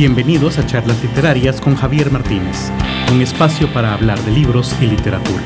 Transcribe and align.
Bienvenidos 0.00 0.56
a 0.56 0.66
Charlas 0.66 1.02
Literarias 1.02 1.60
con 1.60 1.74
Javier 1.74 2.10
Martínez, 2.10 2.72
un 3.12 3.20
espacio 3.20 3.70
para 3.70 3.92
hablar 3.92 4.18
de 4.24 4.30
libros 4.30 4.74
y 4.80 4.86
literatura. 4.86 5.42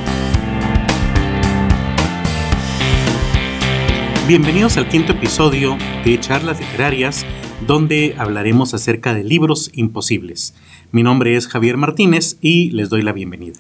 Bienvenidos 4.29 4.77
al 4.77 4.89
quinto 4.89 5.11
episodio 5.11 5.77
de 6.05 6.21
Charlas 6.21 6.61
Literarias, 6.61 7.27
donde 7.67 8.15
hablaremos 8.17 8.75
acerca 8.75 9.13
de 9.13 9.25
libros 9.25 9.73
imposibles. 9.75 10.55
Mi 10.93 11.03
nombre 11.03 11.35
es 11.35 11.49
Javier 11.49 11.77
Martínez 11.77 12.39
y 12.41 12.71
les 12.71 12.91
doy 12.91 13.03
la 13.03 13.11
bienvenida. 13.11 13.59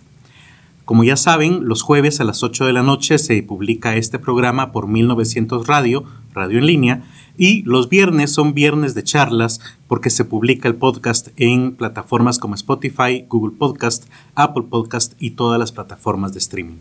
Como 0.84 1.02
ya 1.02 1.16
saben, 1.16 1.64
los 1.64 1.82
jueves 1.82 2.20
a 2.20 2.24
las 2.24 2.44
8 2.44 2.66
de 2.66 2.72
la 2.72 2.84
noche 2.84 3.18
se 3.18 3.42
publica 3.42 3.96
este 3.96 4.20
programa 4.20 4.70
por 4.70 4.86
1900 4.86 5.66
Radio, 5.66 6.04
radio 6.32 6.60
en 6.60 6.66
línea, 6.66 7.02
y 7.36 7.62
los 7.62 7.88
viernes 7.88 8.32
son 8.32 8.54
viernes 8.54 8.94
de 8.94 9.02
charlas 9.02 9.60
porque 9.88 10.10
se 10.10 10.24
publica 10.24 10.68
el 10.68 10.76
podcast 10.76 11.28
en 11.36 11.74
plataformas 11.74 12.38
como 12.38 12.54
Spotify, 12.54 13.24
Google 13.28 13.56
Podcast, 13.58 14.04
Apple 14.34 14.64
Podcast 14.70 15.14
y 15.18 15.30
todas 15.30 15.58
las 15.58 15.72
plataformas 15.72 16.32
de 16.32 16.38
streaming. 16.38 16.76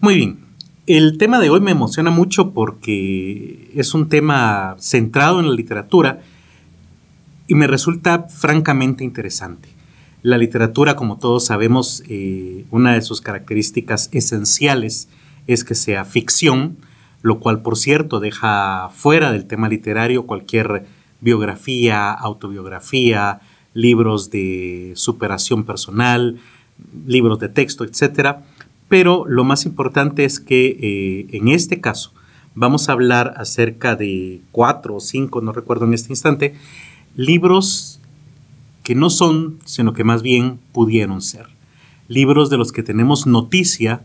Muy 0.00 0.14
bien, 0.14 0.38
el 0.86 1.18
tema 1.18 1.38
de 1.38 1.50
hoy 1.50 1.60
me 1.60 1.72
emociona 1.72 2.10
mucho 2.10 2.52
porque 2.52 3.70
es 3.74 3.92
un 3.94 4.08
tema 4.08 4.76
centrado 4.78 5.40
en 5.40 5.48
la 5.48 5.54
literatura 5.54 6.20
y 7.46 7.54
me 7.54 7.66
resulta 7.66 8.24
francamente 8.28 9.04
interesante. 9.04 9.68
La 10.22 10.38
literatura, 10.38 10.96
como 10.96 11.18
todos 11.18 11.46
sabemos, 11.46 12.02
eh, 12.08 12.64
una 12.70 12.94
de 12.94 13.02
sus 13.02 13.20
características 13.20 14.08
esenciales 14.12 15.08
es 15.46 15.64
que 15.64 15.74
sea 15.74 16.04
ficción, 16.04 16.78
lo 17.22 17.40
cual, 17.40 17.62
por 17.62 17.76
cierto, 17.76 18.20
deja 18.20 18.90
fuera 18.90 19.32
del 19.32 19.46
tema 19.46 19.68
literario 19.68 20.26
cualquier 20.26 20.86
biografía, 21.20 22.12
autobiografía, 22.12 23.40
libros 23.74 24.30
de 24.30 24.92
superación 24.94 25.64
personal, 25.64 26.38
libros 27.06 27.38
de 27.38 27.48
texto, 27.48 27.84
etc. 27.84 28.36
Pero 28.88 29.24
lo 29.26 29.44
más 29.44 29.66
importante 29.66 30.24
es 30.24 30.40
que 30.40 30.76
eh, 30.80 31.36
en 31.36 31.48
este 31.48 31.80
caso 31.80 32.12
vamos 32.54 32.88
a 32.88 32.92
hablar 32.92 33.34
acerca 33.36 33.94
de 33.94 34.40
cuatro 34.50 34.96
o 34.96 35.00
cinco, 35.00 35.40
no 35.40 35.52
recuerdo 35.52 35.84
en 35.84 35.94
este 35.94 36.12
instante, 36.12 36.54
libros 37.14 38.00
que 38.82 38.94
no 38.94 39.10
son, 39.10 39.58
sino 39.64 39.92
que 39.92 40.02
más 40.02 40.22
bien 40.22 40.58
pudieron 40.72 41.20
ser. 41.20 41.46
Libros 42.08 42.48
de 42.48 42.56
los 42.56 42.72
que 42.72 42.82
tenemos 42.82 43.26
noticia, 43.26 44.00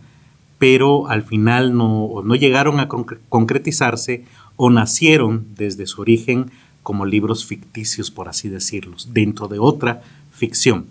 pero 0.64 1.10
al 1.10 1.24
final 1.24 1.76
no, 1.76 2.24
llegaron 2.36 2.80
a 2.80 2.88
concretizarse 2.88 4.24
o 4.56 4.70
nacieron 4.70 5.46
desde 5.58 5.86
su 5.88 6.00
origen 6.00 6.52
como 6.84 7.06
libros 7.06 7.46
ficticios, 7.46 8.12
por 8.12 8.30
así 8.30 8.48
decirlo, 8.48 8.96
dentro 9.10 9.50
de 9.50 9.60
otra 9.60 10.04
ficción. 10.32 10.86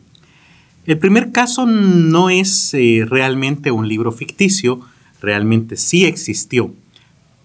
El 0.85 0.99
primer 0.99 1.33
caso 1.33 1.65
no 1.65 2.29
es 2.29 2.75
eh, 2.75 3.07
realmente 3.09 3.71
un 3.71 3.89
libro 3.89 4.13
ficticio, 4.13 4.83
realmente 5.23 5.79
sí 5.79 6.05
existió, 6.05 6.75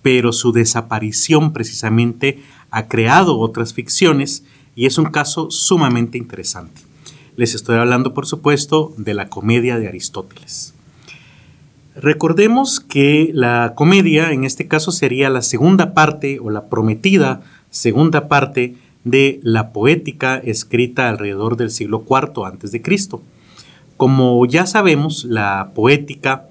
pero 0.02 0.34
su 0.34 0.52
desaparición 0.52 1.54
precisamente 1.54 2.44
ha 2.72 2.90
creado 2.90 3.40
otras 3.40 3.74
ficciones 3.74 4.44
y 4.76 4.86
es 4.86 4.98
un 4.98 5.06
caso 5.06 5.50
sumamente 5.50 6.18
interesante. 6.18 6.82
Les 7.38 7.56
estoy 7.56 7.78
hablando, 7.78 8.14
por 8.14 8.26
supuesto, 8.26 8.94
de 8.98 9.14
la 9.14 9.30
comedia 9.30 9.80
de 9.80 9.88
Aristóteles. 9.88 10.74
Recordemos 12.00 12.80
que 12.80 13.32
la 13.34 13.74
comedia, 13.76 14.32
en 14.32 14.44
este 14.44 14.68
caso, 14.68 14.92
sería 14.92 15.32
la 15.32 15.42
segunda 15.42 15.96
parte 15.96 16.40
o 16.40 16.52
la 16.52 16.70
prometida 16.70 17.42
segunda 17.72 18.28
parte 18.28 18.76
de 19.04 19.40
la 19.42 19.72
poética 19.72 20.38
escrita 20.38 21.10
alrededor 21.10 21.58
del 21.58 21.72
siglo 21.72 22.06
IV 22.08 22.46
a.C. 22.46 22.82
Como 23.98 24.46
ya 24.46 24.68
sabemos, 24.68 25.26
la 25.26 25.72
poética 25.74 26.48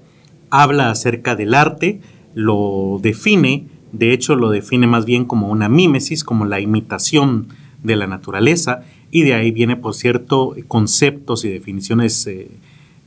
habla 0.49 0.89
acerca 0.89 1.35
del 1.35 1.53
arte, 1.53 2.01
lo 2.33 2.99
define, 3.01 3.67
de 3.93 4.11
hecho 4.11 4.35
lo 4.35 4.49
define 4.49 4.85
más 4.85 5.05
bien 5.05 5.23
como 5.23 5.47
una 5.47 5.69
mímesis, 5.69 6.25
como 6.25 6.43
la 6.43 6.59
imitación 6.59 7.47
de 7.83 7.95
la 7.95 8.07
naturaleza 8.07 8.81
y 9.11 9.23
de 9.23 9.33
ahí 9.33 9.51
viene, 9.51 9.77
por 9.77 9.93
cierto, 9.95 10.53
conceptos 10.67 11.45
y 11.45 11.49
definiciones 11.49 12.27
eh, 12.27 12.49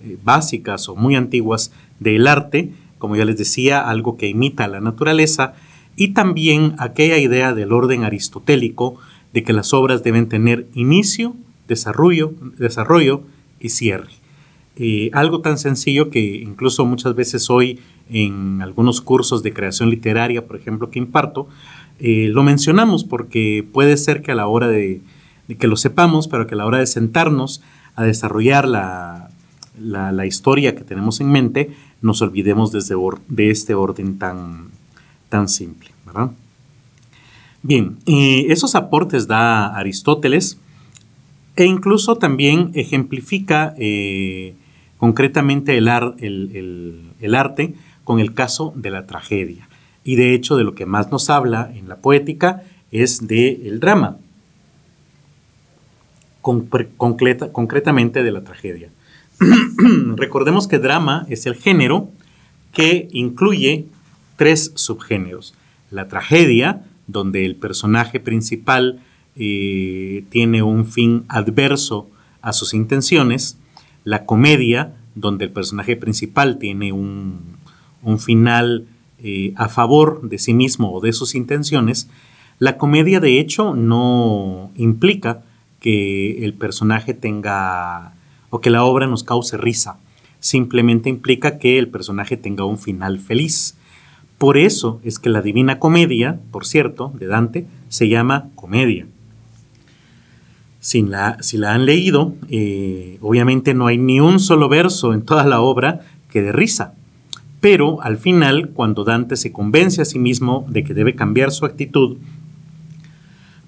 eh, 0.03 0.16
básicas 0.22 0.88
o 0.88 0.97
muy 0.97 1.16
antiguas 1.16 1.72
del 1.99 2.27
arte, 2.27 2.72
como 2.99 3.16
ya 3.16 3.25
les 3.25 3.38
decía, 3.38 3.88
algo 3.88 4.16
que 4.16 4.28
imita 4.28 4.69
la 4.69 4.81
naturaleza 4.81 5.55
y 5.97 6.09
también 6.09 6.75
aquella 6.78 7.19
idea 7.19 7.55
del 7.55 7.72
orden 7.72 8.05
aristotélico 8.05 8.97
de 9.33 9.43
que 9.43 9.53
las 9.53 9.72
obras 9.75 10.03
deben 10.03 10.28
tener 10.28 10.66
inicio, 10.75 11.34
desarrollo, 11.69 12.33
desarrollo 12.59 13.22
y 13.61 13.71
cierre. 13.71 14.11
Eh, 14.77 15.11
algo 15.12 15.41
tan 15.41 15.59
sencillo 15.59 16.11
que 16.11 16.21
incluso 16.21 16.87
muchas 16.87 17.15
veces 17.15 17.50
hoy 17.50 17.81
en 18.09 18.62
algunos 18.62 19.00
cursos 19.00 19.43
de 19.43 19.53
creación 19.53 19.91
literaria, 19.91 20.47
por 20.47 20.56
ejemplo, 20.56 20.91
que 20.91 20.99
imparto, 20.99 21.49
eh, 21.99 22.28
lo 22.31 22.43
mencionamos 22.43 23.05
porque 23.05 23.67
puede 23.72 23.97
ser 23.97 24.22
que 24.22 24.32
a 24.32 24.34
la 24.34 24.47
hora 24.47 24.69
de, 24.69 25.03
que 25.59 25.67
lo 25.67 25.77
sepamos, 25.77 26.28
pero 26.28 26.47
que 26.47 26.55
a 26.55 26.59
la 26.59 26.67
hora 26.67 26.78
de 26.78 26.87
sentarnos 26.87 27.62
a 27.94 28.05
desarrollar 28.05 28.67
la, 28.67 29.30
historia 30.27 30.75
que 30.75 30.85
tenemos 30.85 31.21
en 31.21 31.31
mente, 31.31 31.71
nos 32.03 32.23
olvidemos 32.23 32.73
desde 32.73 32.95
de 33.29 33.51
este 33.51 33.75
orden 33.75 34.19
tan, 34.19 34.69
tan 35.29 35.49
simple. 35.49 35.91
Bien, 37.63 37.99
esos 38.07 38.75
aportes 38.75 39.27
da 39.27 39.77
Aristóteles 39.77 40.59
e 41.57 41.65
incluso 41.65 42.17
también 42.17 42.71
ejemplifica 42.75 43.75
eh, 43.79 44.55
concretamente 44.97 45.77
el, 45.77 45.89
arte 47.35 47.75
con 48.05 48.19
el 48.19 48.33
caso 48.33 48.73
de 48.77 48.91
la 48.91 49.07
tragedia 49.07 49.69
y 50.05 50.17
de 50.17 50.35
hecho 50.35 50.57
de 50.57 50.65
lo 50.65 50.75
que 50.75 50.87
más 50.87 51.11
nos 51.11 51.29
habla 51.29 51.71
en 51.75 51.89
la 51.89 51.97
poética 51.97 52.62
es 52.91 53.27
del 53.29 53.61
el 53.67 53.79
drama, 53.79 54.17
concretamente 56.41 58.23
de 58.23 58.33
la 58.33 58.43
tragedia. 58.43 58.89
Recordemos 60.17 60.69
que 60.69 60.78
drama 60.78 61.27
es 61.28 61.47
el 61.47 61.55
género 61.55 62.11
que 62.73 63.09
incluye 63.12 63.87
tres 64.37 64.73
subgéneros. 64.75 65.55
La 65.91 66.09
tragedia, 66.09 66.84
donde 67.06 67.47
el 67.47 67.56
personaje 67.56 68.21
principal 68.21 69.00
eh, 69.37 70.25
tiene 70.29 70.62
un 70.62 70.87
fin 70.87 71.25
adverso 71.29 72.09
a 72.43 72.53
sus 72.53 72.75
intenciones. 72.75 73.59
La 74.05 74.27
comedia, 74.27 74.95
donde 75.15 75.47
el 75.47 75.50
personaje 75.50 75.97
principal 75.97 76.59
tiene 76.59 76.93
un, 76.93 77.56
un 78.03 78.19
final 78.19 78.87
eh, 79.23 79.53
a 79.56 79.69
favor 79.69 80.29
de 80.29 80.39
sí 80.39 80.55
mismo 80.55 80.93
o 80.93 81.00
de 81.00 81.12
sus 81.12 81.34
intenciones, 81.34 82.09
la 82.59 82.77
comedia 82.77 83.21
de 83.21 83.41
hecho 83.41 83.75
no 83.75 84.71
implica 84.77 85.43
que 85.81 86.45
el 86.45 86.53
personaje 86.53 87.15
tenga 87.15 88.12
o 88.50 88.61
que 88.61 88.71
la 88.71 88.84
obra 88.84 89.06
nos 89.06 89.25
cause 89.25 89.56
risa, 89.56 89.99
simplemente 90.41 91.09
implica 91.09 91.59
que 91.59 91.78
el 91.78 91.88
personaje 91.88 92.37
tenga 92.37 92.65
un 92.65 92.78
final 92.78 93.19
feliz. 93.19 93.77
Por 94.38 94.56
eso 94.56 95.00
es 95.05 95.19
que 95.19 95.31
la 95.31 95.43
Divina 95.43 95.78
Comedia, 95.78 96.41
por 96.50 96.66
cierto, 96.66 97.12
de 97.19 97.27
Dante, 97.27 97.66
se 97.88 98.09
llama 98.09 98.49
comedia. 98.55 99.06
Si 100.81 101.03
la, 101.03 101.37
han 101.66 101.84
leído, 101.84 102.34
eh, 102.49 103.19
obviamente 103.21 103.75
no 103.75 103.87
hay 103.87 103.99
ni 103.99 104.19
un 104.19 104.41
solo 104.41 104.71
verso 104.71 105.12
en 105.12 105.22
toda 105.22 105.44
la 105.44 105.61
obra 105.61 106.00
que 106.31 106.41
de 106.41 106.52
risa. 106.52 106.94
Pero 107.61 108.00
al 108.00 108.17
final, 108.17 108.70
cuando 108.70 109.05
Dante 109.05 109.37
se 109.37 109.52
convence 109.52 110.00
a 110.00 110.06
sí 110.06 110.19
mismo 110.19 110.64
de 110.70 110.82
que 110.82 110.94
debe 110.94 111.14
cambiar 111.14 111.50
su 111.50 111.67
actitud 111.67 112.17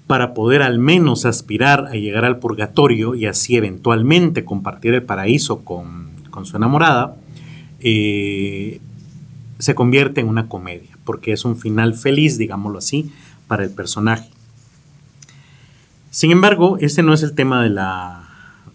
para 0.07 0.33
poder 0.33 0.61
al 0.61 0.79
menos 0.79 1.25
aspirar 1.25 1.87
a 1.87 1.93
llegar 1.93 2.25
al 2.25 2.39
purgatorio 2.39 3.15
y 3.15 3.25
así 3.25 3.55
eventualmente 3.55 4.43
compartir 4.43 4.93
el 4.93 5.03
paraíso 5.03 5.63
con, 5.63 6.11
su 6.43 6.57
enamorada, 6.57 7.15
eh, 7.79 8.79
se 9.59 9.75
convierte 9.75 10.21
en 10.21 10.27
una 10.27 10.47
comedia, 10.47 10.97
porque 11.05 11.31
es 11.31 11.45
un 11.45 11.55
final 11.55 11.93
feliz, 11.93 12.37
digámoslo 12.37 12.79
así, 12.79 13.11
para 13.47 13.63
el 13.63 13.69
personaje. 13.69 14.29
Sin 16.09 16.31
embargo, 16.31 16.77
este 16.79 17.01
no 17.01 17.13
es 17.13 17.23
el 17.23 17.33
tema 17.33 17.63
de 17.63 17.69
la, 17.69 18.29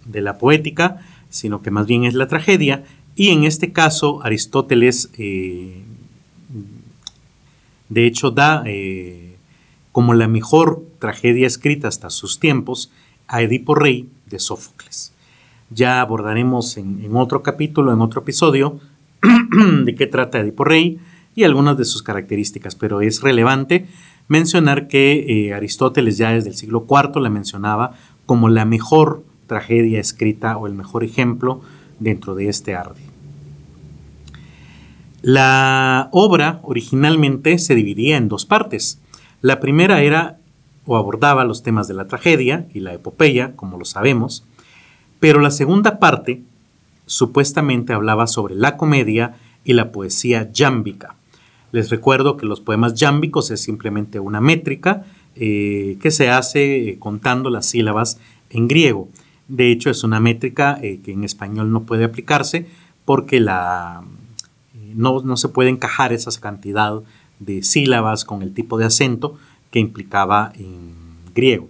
de 0.06 0.22
la 0.22 0.38
poética, 0.38 0.98
sino 1.30 1.62
que 1.62 1.70
más 1.70 1.86
bien 1.86 2.04
es 2.04 2.14
la 2.14 2.26
tragedia, 2.26 2.84
y 3.18 3.30
en 3.30 3.42
este 3.42 3.72
caso, 3.72 4.24
Aristóteles, 4.24 5.10
eh, 5.18 5.82
de 7.88 8.06
hecho, 8.06 8.30
da 8.30 8.62
eh, 8.64 9.27
como 9.98 10.14
la 10.14 10.28
mejor 10.28 10.84
tragedia 11.00 11.48
escrita 11.48 11.88
hasta 11.88 12.08
sus 12.10 12.38
tiempos 12.38 12.92
a 13.26 13.42
Edipo 13.42 13.74
Rey 13.74 14.08
de 14.26 14.38
Sófocles. 14.38 15.12
Ya 15.70 16.00
abordaremos 16.00 16.76
en, 16.76 17.10
otro 17.16 17.42
capítulo, 17.42 17.92
en 17.92 18.00
otro 18.00 18.20
episodio, 18.20 18.78
de 19.84 19.96
qué 19.96 20.06
trata 20.06 20.38
Edipo 20.38 20.62
Rey 20.62 21.00
y 21.34 21.42
algunas 21.42 21.76
de 21.76 21.84
sus 21.84 22.04
características, 22.04 22.76
pero 22.76 23.00
es 23.00 23.22
relevante 23.22 23.88
mencionar 24.28 24.86
que 24.86 25.48
eh, 25.48 25.52
Aristóteles 25.52 26.16
ya 26.16 26.30
desde 26.30 26.50
el 26.50 26.54
siglo 26.54 26.86
IV 26.88 27.20
la 27.20 27.28
mencionaba 27.28 27.94
como 28.24 28.48
la 28.48 28.64
mejor 28.64 29.24
tragedia 29.48 29.98
escrita 29.98 30.56
o 30.58 30.68
el 30.68 30.74
mejor 30.74 31.02
ejemplo 31.02 31.60
dentro 31.98 32.36
de 32.36 32.48
este 32.48 32.76
arte. 32.76 33.00
La 35.22 36.08
obra 36.12 36.60
originalmente 36.62 37.58
se 37.58 37.74
dividía 37.74 38.16
en 38.16 38.28
dos 38.28 38.46
partes. 38.46 39.00
La 39.40 39.60
primera 39.60 40.02
era 40.02 40.38
o 40.86 40.96
abordaba 40.96 41.44
los 41.44 41.62
temas 41.62 41.86
de 41.86 41.94
la 41.94 42.06
tragedia 42.06 42.66
y 42.72 42.80
la 42.80 42.94
epopeya, 42.94 43.54
como 43.54 43.78
lo 43.78 43.84
sabemos, 43.84 44.44
pero 45.20 45.40
la 45.40 45.50
segunda 45.50 45.98
parte 45.98 46.42
supuestamente 47.06 47.92
hablaba 47.92 48.26
sobre 48.26 48.54
la 48.54 48.76
comedia 48.76 49.36
y 49.64 49.74
la 49.74 49.92
poesía 49.92 50.50
yámbica. 50.52 51.14
Les 51.72 51.90
recuerdo 51.90 52.36
que 52.36 52.46
los 52.46 52.60
poemas 52.60 52.94
yámbicos 52.94 53.50
es 53.50 53.60
simplemente 53.60 54.18
una 54.18 54.40
métrica 54.40 55.04
eh, 55.36 55.98
que 56.00 56.10
se 56.10 56.30
hace 56.30 56.88
eh, 56.88 56.98
contando 56.98 57.50
las 57.50 57.66
sílabas 57.66 58.18
en 58.50 58.66
griego. 58.66 59.08
De 59.48 59.70
hecho, 59.70 59.90
es 59.90 60.04
una 60.04 60.20
métrica 60.20 60.78
eh, 60.82 61.00
que 61.04 61.12
en 61.12 61.24
español 61.24 61.70
no 61.70 61.82
puede 61.82 62.04
aplicarse 62.04 62.66
porque 63.04 63.40
la, 63.40 64.02
no, 64.94 65.20
no, 65.22 65.36
se 65.36 65.48
puede 65.48 65.70
encajar 65.70 66.12
esa 66.12 66.30
cantidad 66.40 67.02
de 67.40 67.62
sílabas 67.62 68.24
con 68.24 68.42
el 68.42 68.52
tipo 68.52 68.78
de 68.78 68.86
acento 68.86 69.38
que 69.70 69.78
implicaba 69.78 70.52
en 70.58 70.94
griego. 71.34 71.68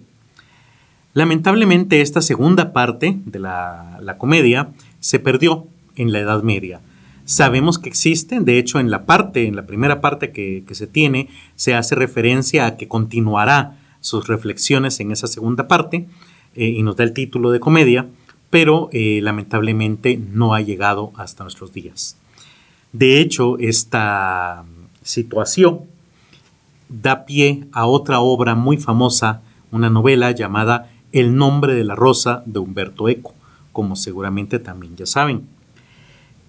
Lamentablemente, 1.13 2.01
esta 2.01 2.21
segunda 2.21 2.71
parte 2.71 3.17
de 3.25 3.39
la, 3.39 3.99
la 4.01 4.17
comedia 4.17 4.69
se 4.99 5.19
perdió 5.19 5.67
en 5.95 6.11
la 6.11 6.19
Edad 6.19 6.43
Media 6.43 6.81
sabemos 7.29 7.77
que 7.77 7.89
existen, 7.89 8.43
de 8.43 8.57
hecho 8.57 8.79
en 8.79 8.89
la 8.89 9.05
parte, 9.05 9.45
en 9.45 9.55
la 9.55 9.67
primera 9.67 10.01
parte 10.01 10.31
que, 10.31 10.63
se 10.71 10.87
tiene, 10.87 11.29
se 11.55 11.75
hace 11.75 11.93
referencia 11.93 12.65
a 12.65 12.75
que 12.75 12.87
continuará 12.87 13.77
sus 13.99 14.27
reflexiones 14.27 14.99
en 14.99 15.11
esa 15.11 15.27
segunda 15.27 15.67
parte 15.67 16.07
eh, 16.55 16.65
y 16.65 16.81
nos 16.81 16.95
da 16.95 17.03
el 17.03 17.13
título 17.13 17.51
de 17.51 17.59
comedia, 17.59 18.07
pero 18.49 18.89
eh, 18.93 19.19
lamentablemente 19.21 20.19
no 20.33 20.55
ha 20.55 20.61
llegado 20.61 21.11
hasta 21.17 21.43
nuestros 21.43 21.71
días. 21.71 22.17
De 22.93 23.21
hecho, 23.21 23.59
esta 23.59 24.65
situación 25.09 25.81
da 26.87 27.25
pie 27.25 27.65
a 27.71 27.85
otra 27.87 28.19
obra 28.19 28.55
muy 28.55 28.77
famosa, 28.77 29.41
una 29.71 29.89
novela 29.89 30.31
llamada 30.31 30.91
El 31.11 31.35
nombre 31.35 31.73
de 31.73 31.83
la 31.83 31.95
rosa 31.95 32.43
de 32.45 32.59
Humberto 32.59 33.09
Eco, 33.09 33.33
como 33.71 33.95
seguramente 33.95 34.59
también 34.59 34.95
ya 34.95 35.07
saben. 35.07 35.47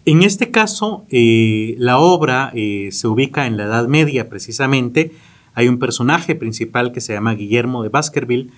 En 0.04 0.22
este 0.22 0.50
caso, 0.50 1.04
eh, 1.10 1.74
la 1.78 1.98
obra 1.98 2.52
eh, 2.54 2.88
se 2.92 3.08
ubica 3.08 3.46
en 3.46 3.56
la 3.56 3.64
Edad 3.64 3.88
Media 3.88 4.28
precisamente. 4.28 5.12
Hay 5.54 5.68
un 5.68 5.78
personaje 5.78 6.34
principal 6.34 6.92
que 6.92 7.00
se 7.00 7.12
llama 7.14 7.34
Guillermo 7.34 7.82
de 7.82 7.88
Baskerville 7.88 8.50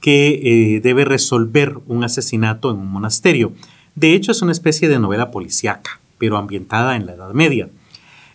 que 0.00 0.40
eh, 0.76 0.80
debe 0.80 1.04
resolver 1.04 1.78
un 1.86 2.02
asesinato 2.04 2.70
en 2.70 2.78
un 2.78 2.90
monasterio. 2.90 3.52
De 3.94 4.14
hecho, 4.14 4.32
es 4.32 4.42
una 4.42 4.52
especie 4.52 4.88
de 4.88 4.98
novela 4.98 5.30
policíaca, 5.30 6.00
pero 6.18 6.36
ambientada 6.36 6.96
en 6.96 7.06
la 7.06 7.14
Edad 7.14 7.32
Media. 7.32 7.68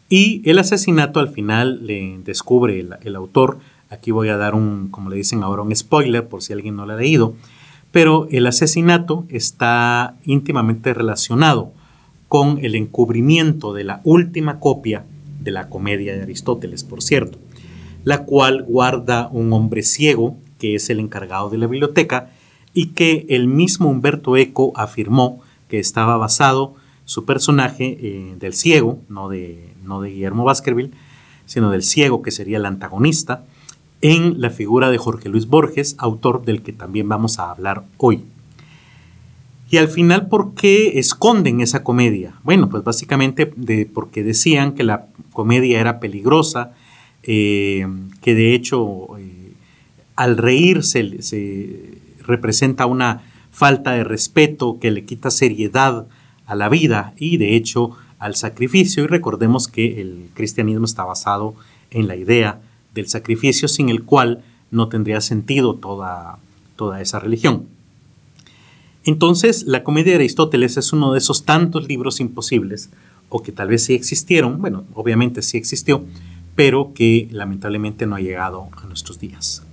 Y 0.10 0.42
el 0.50 0.60
asesinato 0.60 1.20
al 1.20 1.30
final 1.30 1.86
le 1.86 2.20
descubre 2.24 2.80
el, 3.02 3.16
autor. 3.16 3.60
Aquí 3.90 4.12
voy 4.12 4.30
a 4.30 4.38
dar 4.38 4.56
un, 4.56 4.88
como 4.90 5.10
le 5.10 5.18
dicen 5.18 5.44
ahora, 5.44 5.64
un 5.64 5.76
spoiler 5.76 6.28
por 6.28 6.42
si 6.42 6.54
alguien 6.54 6.76
no 6.76 6.86
lo 6.86 6.94
ha 6.94 6.98
leído. 6.98 7.36
Pero 7.92 8.28
el 8.32 8.48
asesinato 8.48 9.26
está 9.30 10.16
íntimamente 10.24 10.94
relacionado 10.94 11.72
con 12.28 12.60
el 12.64 12.76
encubrimiento 12.76 13.74
de 13.74 13.84
la 13.84 14.02
última 14.04 14.60
copia 14.60 15.06
de 15.40 15.52
la 15.52 15.70
comedia 15.70 16.16
de 16.16 16.24
Aristóteles, 16.24 16.84
por 16.84 17.02
cierto, 17.02 17.38
la 18.04 18.26
cual 18.26 18.64
guarda 18.64 19.30
un 19.32 19.54
hombre 19.54 19.84
ciego, 19.84 20.38
que 20.60 20.76
es 20.76 20.90
el 20.90 21.00
encargado 21.00 21.50
de 21.50 21.58
la 21.58 21.68
biblioteca, 21.68 22.32
y 22.74 22.88
que 22.88 23.26
el 23.30 23.48
mismo 23.48 23.90
Humberto 23.90 24.36
Eco 24.36 24.74
afirmó 24.76 25.42
que 25.70 25.80
estaba 25.80 26.18
basado 26.18 26.76
su 27.06 27.24
personaje 27.26 27.98
eh, 28.02 28.36
del 28.38 28.54
ciego, 28.54 29.00
no 29.08 29.30
de, 29.30 29.74
no 29.88 30.02
de 30.02 30.10
Guillermo 30.12 30.44
Baskerville, 30.44 30.92
sino 31.46 31.72
del 31.72 31.84
ciego, 31.84 32.22
que 32.22 32.32
sería 32.32 32.58
el 32.58 32.66
antagonista, 32.66 33.46
en 34.02 34.40
la 34.40 34.50
figura 34.50 34.92
de 34.92 34.98
Jorge 34.98 35.30
Luis 35.30 35.48
Borges, 35.48 35.96
autor 35.98 36.46
del 36.46 36.62
que 36.62 36.74
también 36.74 37.10
vamos 37.10 37.40
a 37.40 37.50
hablar 37.50 37.86
hoy. 37.98 38.24
Y 39.70 39.78
al 39.78 39.90
final, 39.90 40.28
¿por 40.28 40.54
qué 40.54 41.00
esconden 41.00 41.62
esa 41.62 41.84
comedia? 41.84 42.36
Bueno, 42.44 42.70
pues 42.70 42.84
básicamente 42.84 43.52
de, 43.56 43.86
porque 43.86 44.24
decían 44.24 44.74
que 44.74 44.84
la 44.84 45.08
comedia 45.34 45.82
era 45.82 46.00
peligrosa, 46.00 46.74
eh, 47.24 47.86
que 48.22 48.34
de 48.34 48.54
hecho 48.54 49.18
eh, 49.18 49.54
al 50.16 50.38
reírse 50.38 51.22
se 51.22 51.98
representa 52.26 52.86
una 52.86 53.24
falta 53.52 53.92
de 53.92 54.04
respeto 54.04 54.78
que 54.80 54.92
le 54.92 55.04
quita 55.04 55.32
seriedad 55.32 56.08
a 56.46 56.56
la 56.56 56.70
vida 56.70 57.14
y 57.18 57.38
de 57.38 57.56
hecho 57.56 57.92
al 58.20 58.36
sacrificio. 58.36 59.04
Y 59.04 59.08
recordemos 59.08 59.68
que 59.68 60.02
el 60.02 60.30
cristianismo 60.34 60.86
está 60.86 61.04
basado 61.04 61.56
en 61.92 62.08
la 62.08 62.16
idea 62.16 62.62
del 62.94 63.08
sacrificio 63.08 63.68
sin 63.68 63.90
el 63.90 64.04
cual 64.04 64.44
no 64.72 64.90
tendría 64.90 65.22
sentido 65.22 65.76
toda, 65.76 66.40
toda 66.76 67.02
esa 67.02 67.20
religión. 67.20 67.68
Entonces, 69.06 69.64
la 69.64 69.84
comedia 69.84 70.12
de 70.12 70.18
Aristóteles 70.18 70.76
es 70.76 70.92
uno 70.92 71.14
de 71.14 71.20
esos 71.20 71.46
tantos 71.46 71.88
libros 71.88 72.20
imposibles, 72.20 72.90
o 73.30 73.42
que 73.42 73.54
tal 73.54 73.70
vez 73.70 73.86
sí 73.86 73.94
existieron, 73.94 74.60
bueno, 74.60 74.84
obviamente 74.94 75.42
sí 75.42 75.58
existió, 75.58 76.04
pero 76.56 76.92
que 76.94 77.28
lamentablemente 77.32 78.06
no 78.06 78.16
ha 78.16 78.20
llegado 78.20 78.68
a 78.76 78.86
nuestros 78.86 79.20
días. 79.20 79.64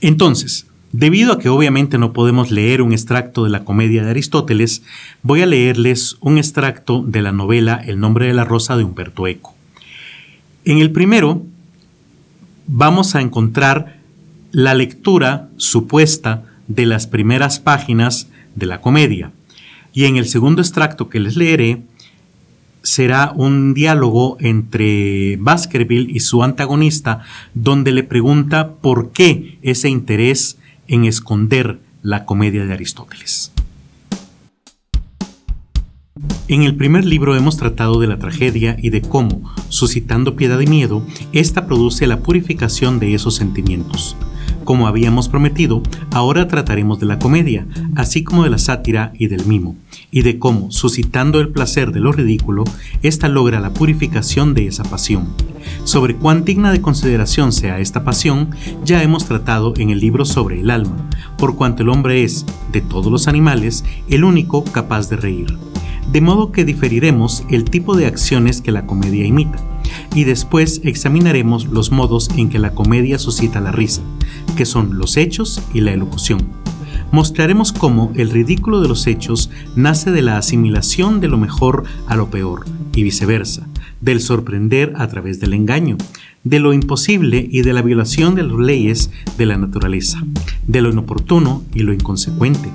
Entonces, 0.00 0.66
debido 0.92 1.32
a 1.32 1.38
que 1.38 1.48
obviamente 1.48 1.98
no 1.98 2.12
podemos 2.12 2.50
leer 2.50 2.82
un 2.82 2.92
extracto 2.92 3.44
de 3.44 3.50
la 3.50 3.64
comedia 3.64 4.02
de 4.02 4.10
Aristóteles, 4.10 4.82
voy 5.22 5.42
a 5.42 5.46
leerles 5.46 6.16
un 6.20 6.38
extracto 6.38 7.02
de 7.02 7.22
la 7.22 7.32
novela 7.32 7.80
El 7.84 8.00
nombre 8.00 8.26
de 8.26 8.34
la 8.34 8.44
rosa 8.44 8.76
de 8.76 8.84
Humberto 8.84 9.26
Eco. 9.26 9.54
En 10.64 10.78
el 10.78 10.90
primero, 10.90 11.44
vamos 12.66 13.14
a 13.14 13.20
encontrar 13.20 14.00
la 14.52 14.74
lectura 14.74 15.48
supuesta 15.56 16.44
de 16.66 16.86
las 16.86 17.06
primeras 17.06 17.58
páginas 17.58 18.28
de 18.54 18.66
la 18.66 18.80
comedia. 18.80 19.32
Y 19.92 20.04
en 20.04 20.16
el 20.16 20.26
segundo 20.26 20.60
extracto 20.62 21.08
que 21.08 21.20
les 21.20 21.36
leeré 21.36 21.82
será 22.82 23.32
un 23.34 23.74
diálogo 23.74 24.36
entre 24.40 25.36
Baskerville 25.38 26.10
y 26.10 26.20
su 26.20 26.42
antagonista 26.42 27.20
donde 27.54 27.92
le 27.92 28.04
pregunta 28.04 28.74
por 28.74 29.12
qué 29.12 29.58
ese 29.62 29.88
interés 29.88 30.58
en 30.90 31.04
esconder 31.04 31.78
la 32.02 32.24
comedia 32.24 32.66
de 32.66 32.72
Aristóteles. 32.72 33.52
En 36.48 36.64
el 36.64 36.74
primer 36.74 37.04
libro 37.04 37.36
hemos 37.36 37.56
tratado 37.56 38.00
de 38.00 38.08
la 38.08 38.18
tragedia 38.18 38.76
y 38.76 38.90
de 38.90 39.00
cómo, 39.00 39.54
suscitando 39.68 40.34
piedad 40.34 40.58
y 40.58 40.66
miedo, 40.66 41.06
ésta 41.32 41.66
produce 41.66 42.08
la 42.08 42.18
purificación 42.18 42.98
de 42.98 43.14
esos 43.14 43.36
sentimientos. 43.36 44.16
Como 44.64 44.88
habíamos 44.88 45.28
prometido, 45.28 45.80
ahora 46.10 46.48
trataremos 46.48 46.98
de 46.98 47.06
la 47.06 47.20
comedia, 47.20 47.68
así 47.94 48.24
como 48.24 48.42
de 48.42 48.50
la 48.50 48.58
sátira 48.58 49.12
y 49.16 49.28
del 49.28 49.46
mimo, 49.46 49.76
y 50.10 50.22
de 50.22 50.40
cómo, 50.40 50.72
suscitando 50.72 51.38
el 51.38 51.50
placer 51.50 51.92
de 51.92 52.00
lo 52.00 52.10
ridículo, 52.10 52.64
ésta 53.02 53.28
logra 53.28 53.60
la 53.60 53.72
purificación 53.72 54.54
de 54.54 54.66
esa 54.66 54.82
pasión. 54.82 55.28
Sobre 55.90 56.14
cuán 56.14 56.44
digna 56.44 56.70
de 56.70 56.80
consideración 56.80 57.50
sea 57.50 57.80
esta 57.80 58.04
pasión, 58.04 58.50
ya 58.84 59.02
hemos 59.02 59.24
tratado 59.24 59.74
en 59.76 59.90
el 59.90 59.98
libro 59.98 60.24
sobre 60.24 60.60
el 60.60 60.70
alma, 60.70 60.96
por 61.36 61.56
cuanto 61.56 61.82
el 61.82 61.88
hombre 61.88 62.22
es, 62.22 62.46
de 62.70 62.80
todos 62.80 63.10
los 63.10 63.26
animales, 63.26 63.84
el 64.08 64.22
único 64.22 64.62
capaz 64.62 65.08
de 65.08 65.16
reír. 65.16 65.58
De 66.12 66.20
modo 66.20 66.52
que 66.52 66.64
diferiremos 66.64 67.42
el 67.50 67.64
tipo 67.64 67.96
de 67.96 68.06
acciones 68.06 68.62
que 68.62 68.70
la 68.70 68.86
comedia 68.86 69.26
imita 69.26 69.58
y 70.14 70.22
después 70.22 70.80
examinaremos 70.84 71.66
los 71.66 71.90
modos 71.90 72.30
en 72.36 72.50
que 72.50 72.60
la 72.60 72.70
comedia 72.70 73.18
suscita 73.18 73.60
la 73.60 73.72
risa, 73.72 74.02
que 74.56 74.66
son 74.66 74.96
los 74.96 75.16
hechos 75.16 75.60
y 75.74 75.80
la 75.80 75.92
elocución. 75.92 76.38
Mostraremos 77.10 77.72
cómo 77.72 78.12
el 78.14 78.30
ridículo 78.30 78.80
de 78.80 78.86
los 78.86 79.08
hechos 79.08 79.50
nace 79.74 80.12
de 80.12 80.22
la 80.22 80.38
asimilación 80.38 81.18
de 81.18 81.26
lo 81.26 81.36
mejor 81.36 81.82
a 82.06 82.14
lo 82.14 82.30
peor 82.30 82.64
y 82.94 83.02
viceversa, 83.02 83.66
del 84.00 84.20
sorprender 84.20 84.92
a 84.96 85.08
través 85.08 85.40
del 85.40 85.54
engaño, 85.54 85.96
de 86.44 86.58
lo 86.58 86.72
imposible 86.72 87.46
y 87.50 87.62
de 87.62 87.72
la 87.72 87.82
violación 87.82 88.34
de 88.34 88.42
las 88.44 88.58
leyes 88.58 89.10
de 89.36 89.46
la 89.46 89.58
naturaleza, 89.58 90.22
de 90.66 90.80
lo 90.80 90.90
inoportuno 90.90 91.62
y 91.74 91.80
lo 91.80 91.92
inconsecuente, 91.92 92.70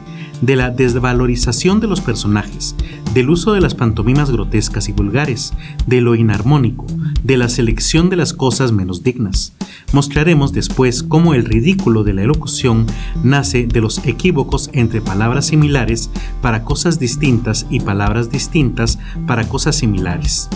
de 0.46 0.56
la 0.56 0.70
desvalorización 0.70 1.80
de 1.80 1.88
los 1.88 2.02
personajes, 2.02 2.76
del 3.14 3.32
uso 3.32 3.54
de 3.54 3.62
las 3.62 3.74
pantomimas 3.74 4.30
grotescas 4.30 4.88
y 4.90 4.92
vulgares, 4.92 5.54
de 5.88 6.02
lo 6.02 6.14
inarmónico, 6.14 6.86
de 7.24 7.38
la 7.38 7.50
selección 7.50 8.10
de 8.10 8.16
las 8.16 8.34
cosas 8.34 8.72
menos 8.72 9.02
dignas. 9.02 9.54
Mostraremos 9.92 10.54
después 10.54 11.02
cómo 11.02 11.34
el 11.34 11.46
ridículo 11.46 12.04
de 12.04 12.14
la 12.14 12.24
elocución 12.24 12.86
nace 13.24 13.66
de 13.66 13.82
los 13.82 14.06
equívocos 14.06 14.70
entre 14.74 15.02
palabras 15.02 15.48
similares 15.48 16.12
para 16.42 16.64
cosas 16.64 17.00
distintas 17.00 17.66
y 17.72 17.80
palabras 17.80 18.30
distintas 18.30 19.00
para 19.26 19.50
cosas 19.50 19.76
similares 19.76 20.50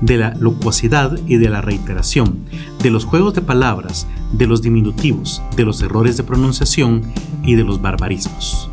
de 0.00 0.18
la 0.18 0.34
locuacidad 0.34 1.18
y 1.26 1.36
de 1.36 1.48
la 1.48 1.62
reiteración, 1.62 2.40
de 2.82 2.90
los 2.90 3.06
juegos 3.06 3.32
de 3.32 3.40
palabras, 3.40 4.06
de 4.32 4.46
los 4.46 4.60
diminutivos, 4.60 5.40
de 5.56 5.64
los 5.64 5.80
errores 5.80 6.16
de 6.18 6.22
pronunciación 6.22 7.02
y 7.42 7.54
de 7.54 7.64
los 7.64 7.80
barbarismos. 7.80 8.70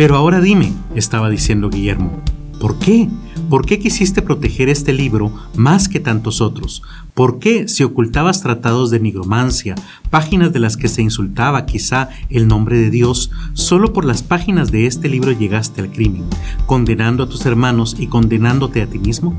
Pero 0.00 0.16
ahora 0.16 0.40
dime, 0.40 0.72
estaba 0.94 1.28
diciendo 1.28 1.68
Guillermo, 1.68 2.22
¿por 2.58 2.78
qué? 2.78 3.10
¿Por 3.50 3.66
qué 3.66 3.78
quisiste 3.78 4.22
proteger 4.22 4.70
este 4.70 4.94
libro 4.94 5.30
más 5.56 5.90
que 5.90 6.00
tantos 6.00 6.40
otros? 6.40 6.82
¿Por 7.12 7.38
qué, 7.38 7.68
si 7.68 7.84
ocultabas 7.84 8.40
tratados 8.40 8.90
de 8.90 8.98
nigromancia, 8.98 9.74
páginas 10.08 10.54
de 10.54 10.58
las 10.58 10.78
que 10.78 10.88
se 10.88 11.02
insultaba 11.02 11.66
quizá 11.66 12.08
el 12.30 12.48
nombre 12.48 12.78
de 12.78 12.88
Dios, 12.88 13.30
solo 13.52 13.92
por 13.92 14.06
las 14.06 14.22
páginas 14.22 14.72
de 14.72 14.86
este 14.86 15.10
libro 15.10 15.32
llegaste 15.32 15.82
al 15.82 15.92
crimen, 15.92 16.24
condenando 16.64 17.24
a 17.24 17.28
tus 17.28 17.44
hermanos 17.44 17.94
y 17.98 18.06
condenándote 18.06 18.80
a 18.80 18.86
ti 18.86 18.98
mismo? 18.98 19.38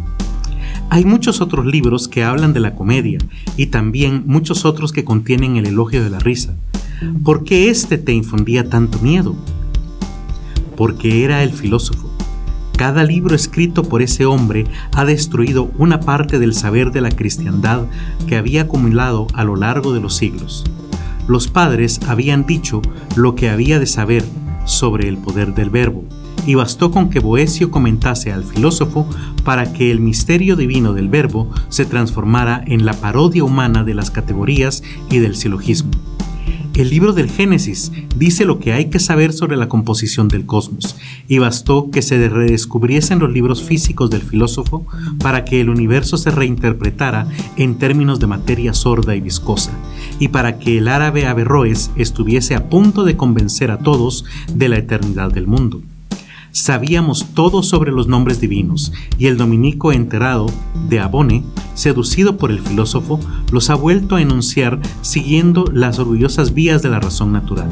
Hay 0.92 1.06
muchos 1.06 1.42
otros 1.42 1.66
libros 1.66 2.08
que 2.08 2.24
hablan 2.24 2.54
de 2.54 2.60
la 2.60 2.76
comedia 2.76 3.18
y 3.58 3.66
también 3.66 4.26
muchos 4.28 4.64
otros 4.66 4.92
que 4.92 5.06
contienen 5.06 5.58
el 5.58 5.66
elogio 5.66 6.04
de 6.04 6.12
la 6.12 6.20
risa. 6.20 6.56
¿Por 7.24 7.46
qué 7.46 7.72
este 7.72 7.98
te 7.98 8.14
infundía 8.14 8.70
tanto 8.70 9.00
miedo? 9.00 9.36
Porque 10.82 11.24
era 11.24 11.44
el 11.44 11.52
filósofo 11.52 12.10
cada 12.76 13.04
libro 13.04 13.36
escrito 13.36 13.84
por 13.84 14.02
ese 14.02 14.26
hombre 14.26 14.66
ha 14.94 15.06
destruido 15.06 15.70
una 15.78 16.00
parte 16.00 16.40
del 16.40 16.56
saber 16.56 16.92
de 16.92 17.02
la 17.02 17.12
cristiandad 17.12 17.86
que 18.26 18.36
había 18.36 18.64
acumulado 18.64 19.28
a 19.36 19.44
lo 19.44 19.56
largo 19.56 19.94
de 19.94 20.00
los 20.00 20.16
siglos. 20.16 20.64
Los 21.28 21.48
padres 21.48 22.00
habían 22.08 22.48
dicho 22.48 22.82
lo 23.16 23.36
que 23.36 23.52
había 23.52 23.78
de 23.78 23.86
saber 23.86 24.26
sobre 24.66 25.08
el 25.08 25.18
poder 25.18 25.54
del 25.54 25.70
verbo, 25.70 26.04
y 26.48 26.56
bastó 26.56 26.90
con 26.90 27.12
que 27.12 27.20
Boesio 27.20 27.70
comentase 27.70 28.34
al 28.34 28.44
filósofo 28.44 29.08
para 29.44 29.74
que 29.74 29.92
el 29.92 30.00
misterio 30.00 30.56
divino 30.56 30.94
del 30.94 31.10
verbo 31.10 31.52
se 31.70 31.86
transformara 31.86 32.64
en 32.66 32.88
la 32.88 32.94
parodia 32.94 33.44
humana 33.44 33.84
de 33.84 33.94
las 33.94 34.10
categorías 34.10 34.82
y 35.12 35.20
del 35.20 35.36
silogismo. 35.36 35.92
El 36.82 36.90
libro 36.90 37.14
del 37.14 37.30
Génesis 37.30 37.92
dice 38.16 38.44
lo 38.44 38.58
que 38.58 38.74
hay 38.74 38.86
que 38.86 38.98
saber 38.98 39.34
sobre 39.34 39.56
la 39.56 39.70
composición 39.70 40.28
del 40.28 40.48
cosmos, 40.48 40.96
y 41.28 41.38
bastó 41.38 41.92
que 41.92 42.02
se 42.02 42.28
redescubriesen 42.28 43.20
los 43.20 43.32
libros 43.32 43.62
físicos 43.62 44.10
del 44.10 44.24
filósofo 44.24 44.88
para 45.20 45.46
que 45.46 45.62
el 45.62 45.70
universo 45.70 46.18
se 46.18 46.32
reinterpretara 46.32 47.28
en 47.56 47.76
términos 47.76 48.20
de 48.20 48.26
materia 48.26 48.74
sorda 48.74 49.16
y 49.16 49.22
viscosa, 49.22 49.72
y 50.18 50.30
para 50.30 50.58
que 50.58 50.80
el 50.80 50.88
árabe 50.88 51.28
Averroes 51.28 51.92
estuviese 51.98 52.56
a 52.56 52.68
punto 52.68 53.04
de 53.04 53.16
convencer 53.16 53.70
a 53.70 53.78
todos 53.78 54.26
de 54.52 54.68
la 54.68 54.80
eternidad 54.80 55.32
del 55.32 55.46
mundo. 55.46 55.84
Sabíamos 56.52 57.28
todo 57.34 57.64
sobre 57.64 57.92
los 57.92 58.08
nombres 58.08 58.42
divinos, 58.42 58.92
y 59.18 59.28
el 59.28 59.38
dominico 59.38 59.94
enterado 59.94 60.48
de 60.90 61.00
Abone, 61.00 61.44
seducido 61.76 62.38
por 62.38 62.52
el 62.52 62.60
filósofo, 62.60 63.22
los 63.52 63.70
ha 63.70 63.76
vuelto 63.76 64.18
a 64.18 64.22
enunciar 64.22 64.80
siguiendo 65.02 65.64
las 65.72 65.98
orgullosas 65.98 66.54
vías 66.54 66.82
de 66.82 66.90
la 66.90 67.00
razón 67.00 67.32
natural. 67.32 67.70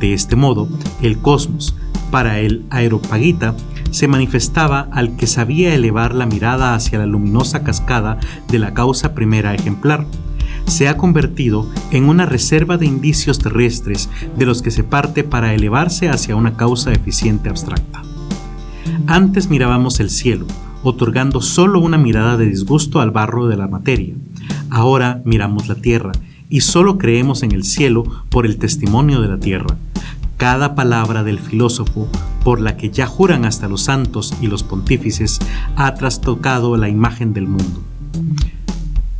De 0.00 0.14
este 0.14 0.34
modo, 0.34 0.66
el 1.02 1.18
cosmos, 1.18 1.74
para 2.10 2.40
el 2.40 2.64
aeropagita, 2.70 3.54
se 3.90 4.08
manifestaba 4.08 4.88
al 4.92 5.16
que 5.16 5.26
sabía 5.26 5.74
elevar 5.74 6.14
la 6.14 6.24
mirada 6.24 6.74
hacia 6.74 6.98
la 6.98 7.06
luminosa 7.06 7.64
cascada 7.64 8.18
de 8.48 8.58
la 8.58 8.72
causa 8.72 9.14
primera 9.14 9.54
ejemplar, 9.54 10.06
se 10.66 10.88
ha 10.88 10.96
convertido 10.96 11.66
en 11.90 12.08
una 12.08 12.26
reserva 12.26 12.76
de 12.76 12.86
indicios 12.86 13.38
terrestres 13.38 14.08
de 14.36 14.46
los 14.46 14.62
que 14.62 14.70
se 14.70 14.84
parte 14.84 15.22
para 15.22 15.54
elevarse 15.54 16.08
hacia 16.08 16.36
una 16.36 16.56
causa 16.56 16.92
eficiente 16.92 17.48
abstracta. 17.48 18.05
Antes 19.06 19.50
mirábamos 19.50 20.00
el 20.00 20.10
cielo, 20.10 20.46
otorgando 20.82 21.40
solo 21.40 21.80
una 21.80 21.98
mirada 21.98 22.36
de 22.36 22.46
disgusto 22.46 23.00
al 23.00 23.10
barro 23.10 23.46
de 23.46 23.56
la 23.56 23.68
materia. 23.68 24.14
Ahora 24.70 25.22
miramos 25.24 25.68
la 25.68 25.76
tierra 25.76 26.12
y 26.48 26.60
solo 26.60 26.98
creemos 26.98 27.42
en 27.42 27.52
el 27.52 27.64
cielo 27.64 28.04
por 28.30 28.46
el 28.46 28.58
testimonio 28.58 29.20
de 29.20 29.28
la 29.28 29.38
tierra. 29.38 29.76
Cada 30.36 30.74
palabra 30.74 31.24
del 31.24 31.38
filósofo, 31.38 32.08
por 32.44 32.60
la 32.60 32.76
que 32.76 32.90
ya 32.90 33.06
juran 33.06 33.44
hasta 33.44 33.68
los 33.68 33.82
santos 33.82 34.34
y 34.40 34.48
los 34.48 34.62
pontífices, 34.62 35.38
ha 35.76 35.94
trastocado 35.94 36.76
la 36.76 36.88
imagen 36.88 37.32
del 37.32 37.48
mundo. 37.48 37.80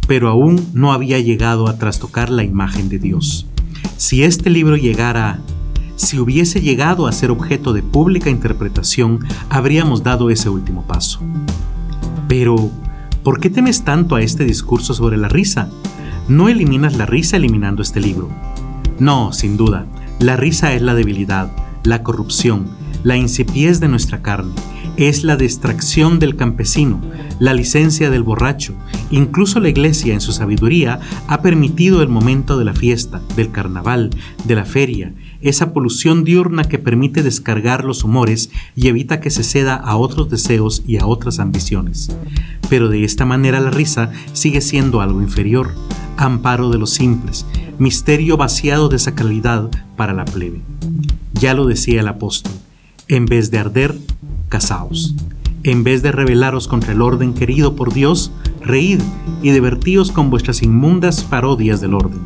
Pero 0.06 0.28
aún 0.28 0.64
no 0.74 0.92
había 0.92 1.18
llegado 1.18 1.68
a 1.68 1.78
trastocar 1.78 2.30
la 2.30 2.44
imagen 2.44 2.88
de 2.88 2.98
Dios. 2.98 3.46
Si 3.96 4.22
este 4.22 4.50
libro 4.50 4.76
llegara 4.76 5.40
si 5.96 6.18
hubiese 6.18 6.60
llegado 6.60 7.06
a 7.06 7.12
ser 7.12 7.30
objeto 7.30 7.72
de 7.72 7.82
pública 7.82 8.30
interpretación, 8.30 9.20
habríamos 9.48 10.02
dado 10.02 10.30
ese 10.30 10.48
último 10.48 10.82
paso. 10.82 11.20
Pero, 12.28 12.70
¿por 13.22 13.40
qué 13.40 13.50
temes 13.50 13.82
tanto 13.82 14.14
a 14.14 14.22
este 14.22 14.44
discurso 14.44 14.94
sobre 14.94 15.16
la 15.16 15.28
risa? 15.28 15.68
No 16.28 16.48
eliminas 16.48 16.96
la 16.96 17.06
risa 17.06 17.36
eliminando 17.36 17.82
este 17.82 18.00
libro. 18.00 18.28
No, 18.98 19.32
sin 19.32 19.56
duda, 19.56 19.86
la 20.18 20.36
risa 20.36 20.74
es 20.74 20.82
la 20.82 20.94
debilidad, 20.94 21.50
la 21.84 22.02
corrupción, 22.02 22.66
la 23.02 23.16
incipiez 23.16 23.80
de 23.80 23.88
nuestra 23.88 24.22
carne, 24.22 24.52
es 24.96 25.24
la 25.24 25.36
distracción 25.36 26.18
del 26.18 26.36
campesino, 26.36 27.00
la 27.38 27.54
licencia 27.54 28.10
del 28.10 28.22
borracho. 28.22 28.74
Incluso 29.10 29.60
la 29.60 29.68
iglesia 29.68 30.14
en 30.14 30.20
su 30.20 30.32
sabiduría 30.32 31.00
ha 31.28 31.42
permitido 31.42 32.02
el 32.02 32.08
momento 32.08 32.58
de 32.58 32.64
la 32.64 32.74
fiesta, 32.74 33.20
del 33.36 33.50
carnaval, 33.50 34.10
de 34.44 34.54
la 34.54 34.64
feria, 34.64 35.12
esa 35.48 35.72
polución 35.72 36.24
diurna 36.24 36.64
que 36.64 36.78
permite 36.78 37.22
descargar 37.22 37.84
los 37.84 38.04
humores 38.04 38.50
y 38.74 38.88
evita 38.88 39.20
que 39.20 39.30
se 39.30 39.42
ceda 39.42 39.76
a 39.76 39.96
otros 39.96 40.30
deseos 40.30 40.82
y 40.86 40.98
a 40.98 41.06
otras 41.06 41.38
ambiciones. 41.38 42.10
Pero 42.68 42.88
de 42.88 43.04
esta 43.04 43.24
manera 43.24 43.60
la 43.60 43.70
risa 43.70 44.10
sigue 44.32 44.60
siendo 44.60 45.00
algo 45.00 45.22
inferior, 45.22 45.70
amparo 46.16 46.70
de 46.70 46.78
los 46.78 46.90
simples, 46.90 47.46
misterio 47.78 48.36
vaciado 48.36 48.88
de 48.88 48.98
sacralidad 48.98 49.70
para 49.96 50.12
la 50.12 50.24
plebe. 50.24 50.60
Ya 51.34 51.54
lo 51.54 51.66
decía 51.66 52.00
el 52.00 52.08
apóstol, 52.08 52.52
en 53.08 53.26
vez 53.26 53.50
de 53.50 53.58
arder, 53.58 53.96
casaos. 54.48 55.14
En 55.62 55.82
vez 55.82 56.02
de 56.02 56.12
rebelaros 56.12 56.68
contra 56.68 56.92
el 56.92 57.02
orden 57.02 57.34
querido 57.34 57.74
por 57.74 57.92
Dios, 57.92 58.30
reíd 58.60 59.00
y 59.42 59.50
divertíos 59.50 60.12
con 60.12 60.30
vuestras 60.30 60.62
inmundas 60.62 61.24
parodias 61.24 61.80
del 61.80 61.94
orden. 61.94 62.20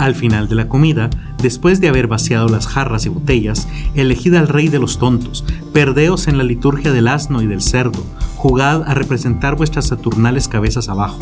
Al 0.00 0.14
final 0.14 0.48
de 0.48 0.54
la 0.54 0.66
comida, 0.66 1.10
después 1.42 1.78
de 1.78 1.88
haber 1.88 2.06
vaciado 2.06 2.48
las 2.48 2.66
jarras 2.66 3.04
y 3.04 3.10
botellas, 3.10 3.68
elegid 3.94 4.34
al 4.34 4.48
rey 4.48 4.68
de 4.68 4.78
los 4.78 4.98
tontos, 4.98 5.44
perdeos 5.74 6.26
en 6.26 6.38
la 6.38 6.42
liturgia 6.42 6.90
del 6.90 7.06
asno 7.06 7.42
y 7.42 7.46
del 7.46 7.60
cerdo, 7.60 8.02
jugad 8.36 8.82
a 8.88 8.94
representar 8.94 9.56
vuestras 9.56 9.88
saturnales 9.88 10.48
cabezas 10.48 10.88
abajo. 10.88 11.18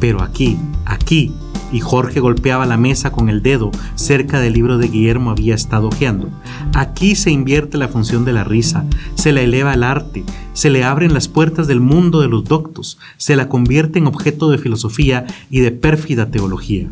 Pero 0.00 0.22
aquí, 0.22 0.56
aquí, 0.86 1.30
y 1.72 1.80
Jorge 1.80 2.20
golpeaba 2.20 2.66
la 2.66 2.76
mesa 2.76 3.10
con 3.10 3.28
el 3.28 3.42
dedo 3.42 3.70
cerca 3.94 4.40
del 4.40 4.52
libro 4.52 4.78
de 4.78 4.88
Guillermo 4.88 5.30
había 5.30 5.54
estado 5.54 5.88
hojeando. 5.88 6.30
Aquí 6.74 7.14
se 7.14 7.30
invierte 7.30 7.78
la 7.78 7.88
función 7.88 8.24
de 8.24 8.32
la 8.32 8.44
risa, 8.44 8.84
se 9.14 9.32
la 9.32 9.42
eleva 9.42 9.72
al 9.72 9.82
arte, 9.82 10.24
se 10.52 10.70
le 10.70 10.84
abren 10.84 11.14
las 11.14 11.28
puertas 11.28 11.66
del 11.66 11.80
mundo 11.80 12.20
de 12.20 12.28
los 12.28 12.44
doctos, 12.44 12.98
se 13.16 13.36
la 13.36 13.48
convierte 13.48 13.98
en 13.98 14.06
objeto 14.06 14.50
de 14.50 14.58
filosofía 14.58 15.26
y 15.50 15.60
de 15.60 15.72
pérfida 15.72 16.30
teología. 16.30 16.88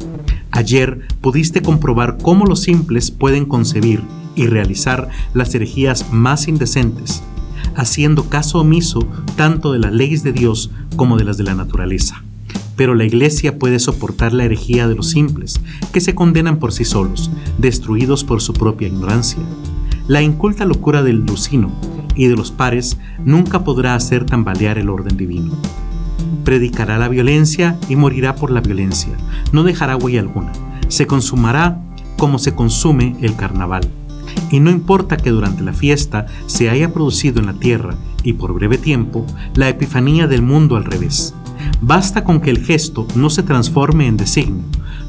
Ayer 0.50 1.00
pudiste 1.20 1.62
comprobar 1.62 2.18
cómo 2.20 2.46
los 2.46 2.60
simples 2.60 3.10
pueden 3.10 3.44
concebir 3.44 4.02
y 4.34 4.46
realizar 4.46 5.08
las 5.32 5.54
herejías 5.54 6.12
más 6.12 6.48
indecentes, 6.48 7.22
haciendo 7.76 8.28
caso 8.28 8.60
omiso 8.60 9.00
tanto 9.36 9.72
de 9.72 9.78
las 9.78 9.92
leyes 9.92 10.22
de 10.22 10.32
Dios 10.32 10.70
como 10.96 11.16
de 11.16 11.24
las 11.24 11.36
de 11.36 11.44
la 11.44 11.54
naturaleza 11.54 12.24
pero 12.76 12.94
la 12.94 13.04
Iglesia 13.04 13.58
puede 13.58 13.78
soportar 13.78 14.32
la 14.32 14.44
herejía 14.44 14.88
de 14.88 14.94
los 14.94 15.10
simples, 15.10 15.60
que 15.92 16.00
se 16.00 16.14
condenan 16.14 16.58
por 16.58 16.72
sí 16.72 16.84
solos, 16.84 17.30
destruidos 17.58 18.24
por 18.24 18.40
su 18.40 18.52
propia 18.52 18.88
ignorancia. 18.88 19.42
La 20.08 20.22
inculta 20.22 20.64
locura 20.64 21.02
del 21.02 21.24
lucino 21.24 21.70
y 22.14 22.26
de 22.26 22.36
los 22.36 22.50
pares 22.50 22.98
nunca 23.24 23.64
podrá 23.64 23.94
hacer 23.94 24.26
tambalear 24.26 24.78
el 24.78 24.90
orden 24.90 25.16
divino. 25.16 25.52
Predicará 26.44 26.98
la 26.98 27.08
violencia 27.08 27.78
y 27.88 27.96
morirá 27.96 28.36
por 28.36 28.50
la 28.50 28.60
violencia, 28.60 29.12
no 29.52 29.62
dejará 29.62 29.96
huella 29.96 30.20
alguna, 30.20 30.52
se 30.88 31.06
consumará 31.06 31.80
como 32.18 32.38
se 32.38 32.54
consume 32.54 33.16
el 33.22 33.34
carnaval. 33.36 33.88
Y 34.50 34.60
no 34.60 34.70
importa 34.70 35.16
que 35.16 35.30
durante 35.30 35.62
la 35.62 35.72
fiesta 35.72 36.26
se 36.46 36.68
haya 36.68 36.92
producido 36.92 37.40
en 37.40 37.46
la 37.46 37.54
tierra, 37.54 37.94
y 38.22 38.34
por 38.34 38.52
breve 38.52 38.78
tiempo, 38.78 39.26
la 39.54 39.68
epifanía 39.68 40.26
del 40.26 40.42
mundo 40.42 40.76
al 40.76 40.84
revés 40.84 41.34
Basta 41.80 42.24
con 42.24 42.40
que 42.40 42.50
el 42.50 42.64
gesto 42.64 43.06
no 43.14 43.30
se 43.30 43.42
transforme 43.42 44.06
en 44.06 44.16
designio, 44.16 44.64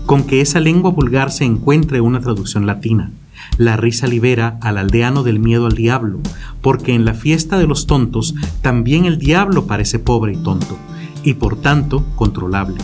con 0.06 0.24
que 0.24 0.42
esa 0.42 0.60
lengua 0.60 0.92
vulgar 0.92 1.32
se 1.32 1.46
encuentre 1.46 2.02
una 2.02 2.20
traducción 2.20 2.66
latina. 2.66 3.12
La 3.58 3.78
risa 3.78 4.08
libera 4.08 4.58
al 4.62 4.78
aldeano 4.78 5.24
del 5.24 5.40
miedo 5.40 5.66
al 5.66 5.76
diablo, 5.76 6.20
porque 6.62 6.94
en 6.94 7.06
la 7.06 7.14
fiesta 7.14 7.58
de 7.58 7.68
los 7.68 7.88
tontos 7.88 8.36
también 8.62 9.06
el 9.06 9.18
diablo 9.18 9.68
parece 9.68 10.00
pobre 10.00 10.34
y 10.34 10.38
tonto, 10.38 10.78
y 11.24 11.36
por 11.36 11.62
tanto 11.62 12.06
controlable. 12.16 12.78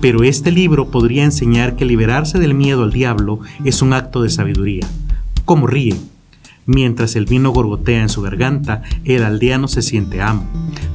Pero 0.00 0.24
este 0.24 0.50
libro 0.50 0.90
podría 0.90 1.24
enseñar 1.24 1.76
que 1.76 1.84
liberarse 1.84 2.38
del 2.38 2.54
miedo 2.54 2.82
al 2.82 2.92
diablo 2.92 3.40
es 3.64 3.82
un 3.82 3.92
acto 3.92 4.22
de 4.22 4.30
sabiduría. 4.30 4.86
¿Cómo 5.44 5.66
ríe? 5.66 5.96
Mientras 6.66 7.16
el 7.16 7.26
vino 7.26 7.50
gorgotea 7.50 8.02
en 8.02 8.08
su 8.08 8.22
garganta, 8.22 8.82
el 9.04 9.24
aldeano 9.24 9.66
se 9.66 9.82
siente 9.82 10.22
amo, 10.22 10.46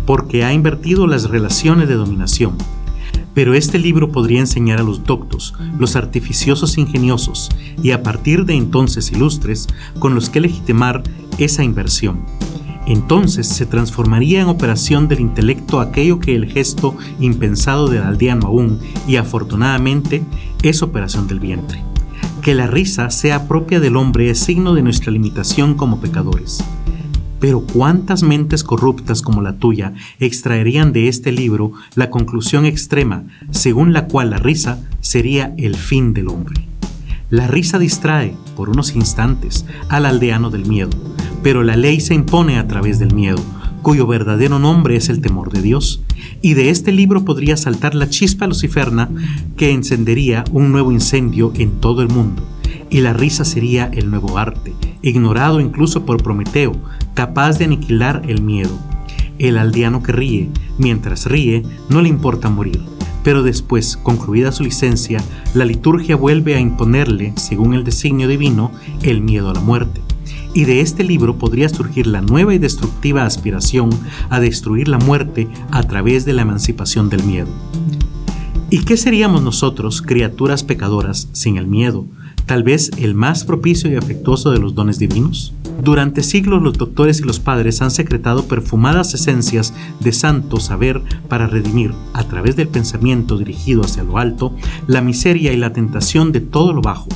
porque 0.06 0.46
ha 0.46 0.54
invertido 0.54 1.08
las 1.08 1.30
relaciones 1.30 1.90
de 1.90 1.96
dominación. 1.96 2.58
Pero 3.34 3.54
este 3.54 3.78
libro 3.78 4.12
podría 4.12 4.40
enseñar 4.40 4.80
a 4.80 4.84
los 4.84 5.04
doctos, 5.04 5.54
los 5.78 5.98
artificiosos 5.98 6.78
ingeniosos, 6.78 7.50
y 7.84 7.92
a 7.92 8.02
partir 8.02 8.46
de 8.46 8.56
entonces 8.56 9.12
ilustres, 9.12 9.68
con 10.00 10.16
los 10.16 10.30
que 10.30 10.40
legitimar 10.40 11.04
esa 11.38 11.64
inversión. 11.64 12.22
Entonces 12.88 13.48
se 13.48 13.66
transformaría 13.66 14.40
en 14.40 14.48
operación 14.48 15.10
del 15.10 15.20
intelecto 15.20 15.82
aquello 15.82 16.22
que 16.22 16.34
el 16.34 16.46
gesto 16.46 16.96
impensado 17.20 17.90
del 17.90 18.04
aldeano 18.04 18.48
aún, 18.48 18.80
y 19.06 19.18
afortunadamente, 19.18 20.24
es 20.64 20.82
operación 20.82 21.28
del 21.28 21.42
vientre. 21.42 21.84
Que 22.48 22.56
la 22.56 22.68
risa 22.68 23.10
sea 23.10 23.46
propia 23.50 23.82
del 23.82 23.98
hombre 23.98 24.30
es 24.30 24.40
signo 24.40 24.74
de 24.74 24.82
nuestra 24.82 25.12
limitación 25.12 25.74
como 25.74 26.00
pecadores. 26.00 26.64
Pero 27.42 27.60
cuántas 27.60 28.24
mentes 28.24 28.64
corruptas 28.64 29.22
como 29.22 29.42
la 29.42 29.58
tuya 29.58 29.94
extraerían 30.22 30.94
de 30.94 31.10
este 31.10 31.34
libro 31.34 31.74
la 31.96 32.10
conclusión 32.10 32.66
extrema 32.66 33.26
según 33.52 33.92
la 33.92 34.08
cual 34.08 34.30
la 34.30 34.38
risa 34.38 34.80
sería 35.02 35.54
el 35.58 35.76
fin 35.76 36.14
del 36.14 36.30
hombre. 36.30 36.66
La 37.30 37.48
risa 37.48 37.80
distrae, 37.80 38.34
por 38.56 38.70
unos 38.70 38.96
instantes, 38.96 39.66
al 39.90 40.06
aldeano 40.06 40.50
del 40.50 40.66
miedo, 40.66 40.92
pero 41.44 41.64
la 41.64 41.76
ley 41.76 42.00
se 42.00 42.14
impone 42.14 42.60
a 42.60 42.68
través 42.70 42.98
del 42.98 43.14
miedo, 43.14 43.44
cuyo 43.88 44.06
verdadero 44.06 44.60
nombre 44.60 44.98
es 44.98 45.08
el 45.08 45.22
temor 45.22 45.50
de 45.50 45.62
Dios. 45.62 46.04
Y 46.42 46.56
de 46.56 46.72
este 46.72 46.92
libro 46.92 47.24
podría 47.24 47.56
saltar 47.56 47.96
la 47.96 48.10
chispa 48.10 48.46
luciferna 48.46 49.10
que 49.56 49.72
encendería 49.72 50.44
un 50.52 50.74
nuevo 50.74 50.92
incendio 50.92 51.54
en 51.56 51.80
todo 51.80 52.02
el 52.02 52.10
mundo. 52.10 52.44
Y 52.90 53.00
la 53.00 53.14
risa 53.14 53.46
sería 53.46 53.86
el 53.94 54.10
nuevo 54.10 54.38
arte, 54.38 54.74
ignorado 55.02 55.62
incluso 55.62 56.06
por 56.06 56.22
Prometeo, 56.22 56.74
capaz 57.14 57.60
de 57.60 57.64
aniquilar 57.64 58.24
el 58.28 58.42
miedo. 58.42 58.78
El 59.40 59.58
aldeano 59.58 60.04
que 60.04 60.12
ríe, 60.12 60.50
mientras 60.78 61.26
ríe, 61.26 61.64
no 61.88 62.02
le 62.02 62.10
importa 62.10 62.50
morir. 62.50 62.82
Pero 63.24 63.42
después, 63.42 63.96
concluida 63.96 64.52
su 64.52 64.66
licencia, 64.66 65.24
la 65.54 65.64
liturgia 65.64 66.18
vuelve 66.18 66.56
a 66.56 66.60
imponerle, 66.60 67.32
según 67.38 67.74
el 67.74 67.86
designio 67.86 68.28
divino, 68.28 68.70
el 69.02 69.22
miedo 69.22 69.50
a 69.50 69.54
la 69.54 69.62
muerte 69.62 70.02
y 70.54 70.66
de 70.66 70.82
este 70.82 71.04
libro 71.04 71.38
podría 71.38 71.70
surgir 71.70 72.08
la 72.08 72.22
nueva 72.22 72.54
y 72.54 72.58
destructiva 72.58 73.26
aspiración 73.26 73.90
a 74.30 74.40
destruir 74.40 74.88
la 74.88 74.98
muerte 74.98 75.48
a 75.72 75.84
través 75.84 76.26
de 76.26 76.34
la 76.34 76.42
emancipación 76.42 77.10
del 77.10 77.24
miedo. 77.24 77.50
¿Y 78.70 78.80
qué 78.80 78.98
seríamos 78.98 79.42
nosotros, 79.42 80.02
criaturas 80.02 80.64
pecadoras, 80.64 81.30
sin 81.32 81.58
el 81.58 81.68
miedo, 81.68 82.06
tal 82.46 82.64
vez 82.64 82.92
el 82.98 83.14
más 83.14 83.46
propicio 83.46 83.90
y 83.90 83.96
afectuoso 83.96 84.52
de 84.52 84.60
los 84.60 84.76
dones 84.76 85.00
divinos? 85.00 85.54
Durante 85.82 86.22
siglos 86.22 86.62
los 86.62 86.78
doctores 86.78 87.22
y 87.22 87.24
los 87.24 87.40
padres 87.40 87.82
han 87.82 87.92
secretado 87.92 88.46
perfumadas 88.46 89.14
esencias 89.14 89.74
de 90.02 90.12
santo 90.12 90.60
saber 90.60 91.02
para 91.30 91.48
redimir, 91.48 91.94
a 92.14 92.24
través 92.26 92.58
del 92.58 92.68
pensamiento 92.68 93.38
dirigido 93.38 93.84
hacia 93.84 94.04
lo 94.04 94.18
alto, 94.18 94.54
la 94.86 95.02
miseria 95.02 95.54
y 95.54 95.58
la 95.58 95.72
tentación 95.72 96.34
de 96.34 96.42
todo 96.42 96.74
lo 96.74 96.82
bajo 96.82 97.08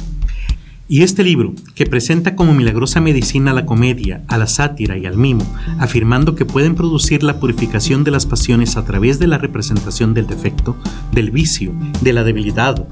y 0.91 1.03
este 1.03 1.23
libro, 1.23 1.53
que 1.73 1.85
presenta 1.85 2.35
como 2.35 2.53
milagrosa 2.53 2.99
medicina 2.99 3.51
a 3.51 3.53
la 3.53 3.65
comedia, 3.65 4.25
a 4.27 4.37
la 4.37 4.45
sátira 4.45 4.97
y 4.97 5.05
al 5.05 5.15
mimo, 5.15 5.45
afirmando 5.79 6.35
que 6.35 6.43
pueden 6.43 6.75
producir 6.75 7.23
la 7.23 7.39
purificación 7.39 8.03
de 8.03 8.11
las 8.11 8.25
pasiones 8.25 8.75
a 8.75 8.83
través 8.83 9.17
de 9.17 9.27
la 9.27 9.37
representación 9.37 10.13
del 10.13 10.27
defecto, 10.27 10.75
del 11.13 11.31
vicio, 11.31 11.71
de 12.01 12.11
la 12.11 12.25
debilidad, 12.25 12.85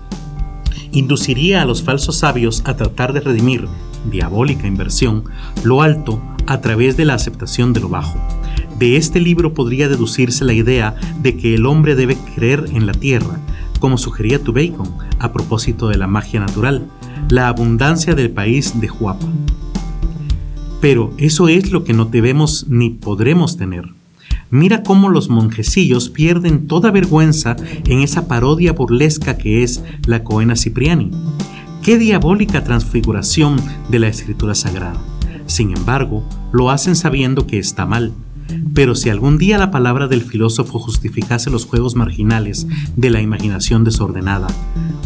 induciría 0.94 1.62
a 1.62 1.66
los 1.66 1.84
falsos 1.84 2.20
sabios 2.20 2.62
a 2.64 2.78
tratar 2.78 3.12
de 3.12 3.20
redimir, 3.20 3.68
diabólica 4.10 4.66
inversión, 4.66 5.26
lo 5.66 5.82
alto 5.82 6.22
a 6.48 6.62
través 6.62 6.96
de 6.96 7.04
la 7.04 7.16
aceptación 7.16 7.74
de 7.74 7.82
lo 7.82 7.90
bajo. 7.90 8.18
De 8.78 8.96
este 8.96 9.20
libro 9.20 9.54
podría 9.54 9.90
deducirse 9.90 10.46
la 10.46 10.54
idea 10.54 10.96
de 11.22 11.36
que 11.36 11.54
el 11.54 11.66
hombre 11.66 11.96
debe 11.96 12.16
creer 12.34 12.64
en 12.72 12.86
la 12.86 12.94
tierra, 12.94 13.42
como 13.82 13.98
sugería 13.98 14.40
Bacon 14.40 14.90
a 15.20 15.34
propósito 15.34 15.90
de 15.90 15.98
la 15.98 16.08
magia 16.08 16.40
natural, 16.40 16.88
la 17.30 17.48
abundancia 17.48 18.16
del 18.16 18.32
país 18.32 18.80
de 18.80 18.88
Juapa. 18.88 19.28
Pero 20.82 21.14
eso 21.18 21.48
es 21.48 21.72
lo 21.72 21.84
que 21.84 21.94
no 21.94 22.06
debemos 22.06 22.66
ni 22.70 22.90
podremos 22.90 23.58
tener. 23.58 23.90
Mira 24.50 24.82
cómo 24.82 25.10
los 25.10 25.30
monjecillos 25.30 26.10
pierden 26.10 26.68
toda 26.68 26.90
vergüenza 26.90 27.56
en 27.86 28.02
esa 28.02 28.28
parodia 28.28 28.74
burlesca 28.74 29.38
que 29.38 29.62
es 29.62 29.84
la 30.08 30.24
Coena 30.24 30.56
Cipriani. 30.56 31.12
Qué 31.84 32.00
diabólica 32.00 32.64
transfiguración 32.64 33.58
de 33.90 34.00
la 34.00 34.08
escritura 34.08 34.56
sagrada. 34.56 35.00
Sin 35.46 35.76
embargo, 35.76 36.24
lo 36.52 36.72
hacen 36.72 36.96
sabiendo 36.96 37.46
que 37.46 37.60
está 37.60 37.86
mal. 37.86 38.14
Pero 38.74 38.96
si 38.96 39.10
algún 39.10 39.38
día 39.38 39.60
la 39.60 39.70
palabra 39.70 40.08
del 40.08 40.24
filósofo 40.24 40.80
justificase 40.80 41.52
los 41.52 41.66
juegos 41.66 41.96
marginales 41.96 42.68
de 42.96 43.12
la 43.12 43.22
imaginación 43.22 43.84
desordenada, 43.84 44.48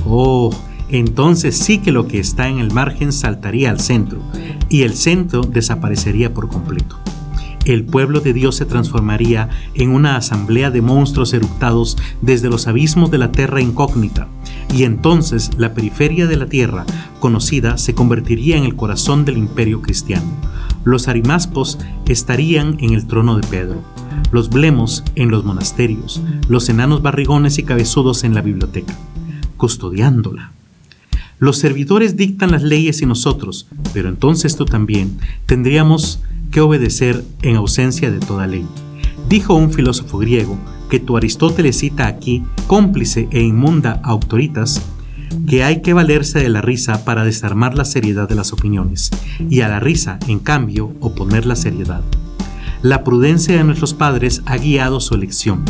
oh, 0.06 0.54
entonces 0.90 1.58
sí 1.58 1.80
que 1.80 1.92
lo 1.92 2.08
que 2.08 2.20
está 2.20 2.48
en 2.48 2.60
el 2.60 2.72
margen 2.72 3.12
saltaría 3.12 3.70
al 3.70 3.80
centro 3.80 4.20
y 4.70 4.84
el 4.84 4.94
centro 4.96 5.42
desaparecería 5.42 6.34
por 6.34 6.50
completo. 6.50 6.98
El 7.66 7.86
pueblo 7.86 8.20
de 8.20 8.34
Dios 8.34 8.58
se 8.58 8.66
transformaría 8.66 9.50
en 9.74 9.92
una 9.92 10.18
asamblea 10.18 10.70
de 10.70 10.82
monstruos 10.82 11.34
eructados 11.34 11.98
desde 12.22 12.50
los 12.50 12.68
abismos 12.68 13.10
de 13.10 13.18
la 13.18 13.32
tierra 13.32 13.62
incógnita, 13.62 14.28
y 14.76 14.84
entonces 14.84 15.52
la 15.58 15.74
periferia 15.74 16.28
de 16.28 16.36
la 16.36 16.48
tierra 16.48 16.86
conocida 17.22 17.78
se 17.78 17.94
convertiría 17.94 18.58
en 18.58 18.66
el 18.66 18.76
corazón 18.76 19.24
del 19.24 19.38
imperio 19.38 19.82
cristiano. 19.82 20.30
Los 20.84 21.08
arimaspos 21.08 21.80
estarían 22.06 22.76
en 22.82 22.94
el 22.94 23.08
trono 23.08 23.38
de 23.38 23.48
Pedro, 23.48 23.82
los 24.34 24.50
blemos 24.50 25.06
en 25.16 25.32
los 25.32 25.46
monasterios, 25.46 26.22
los 26.50 26.68
enanos 26.68 27.02
barrigones 27.02 27.60
y 27.60 27.64
cabezudos 27.64 28.26
en 28.26 28.34
la 28.34 28.42
biblioteca, 28.42 28.94
custodiándola. 29.56 30.52
Los 31.40 31.58
servidores 31.58 32.16
dictan 32.16 32.52
las 32.52 32.64
leyes 32.64 33.02
y 33.02 33.06
nosotros, 33.06 33.68
pero 33.94 34.10
entonces 34.10 34.56
tú 34.56 34.66
también 34.66 35.18
tendríamos 35.46 36.22
que 36.52 36.62
obedecer 36.62 37.24
en 37.42 37.56
ausencia 37.56 38.12
de 38.12 38.20
toda 38.20 38.48
ley. 38.48 38.66
Dijo 39.28 39.56
un 39.56 39.72
filósofo 39.72 40.20
griego 40.20 40.58
que 40.90 41.00
tu 41.00 41.18
Aristóteles 41.18 41.80
cita 41.80 42.08
aquí, 42.08 42.44
cómplice 42.68 43.28
e 43.32 43.42
inmunda 43.42 44.00
autoritas, 44.04 44.82
que 45.48 45.64
hay 45.64 45.82
que 45.82 45.94
valerse 45.94 46.40
de 46.40 46.50
la 46.50 46.62
risa 46.62 47.04
para 47.04 47.26
desarmar 47.26 47.76
la 47.76 47.86
seriedad 47.86 48.30
de 48.30 48.36
las 48.36 48.54
opiniones, 48.54 49.10
y 49.50 49.62
a 49.62 49.68
la 49.68 49.80
risa, 49.80 50.20
en 50.28 50.40
cambio, 50.40 50.94
oponer 51.00 51.46
la 51.46 51.56
seriedad. 51.56 52.02
La 52.84 53.04
prudencia 53.04 53.58
de 53.58 53.64
nuestros 53.64 53.94
padres 53.94 54.44
ha 54.46 54.58
guiado 54.58 55.00
su 55.00 55.16
elección, 55.16 55.66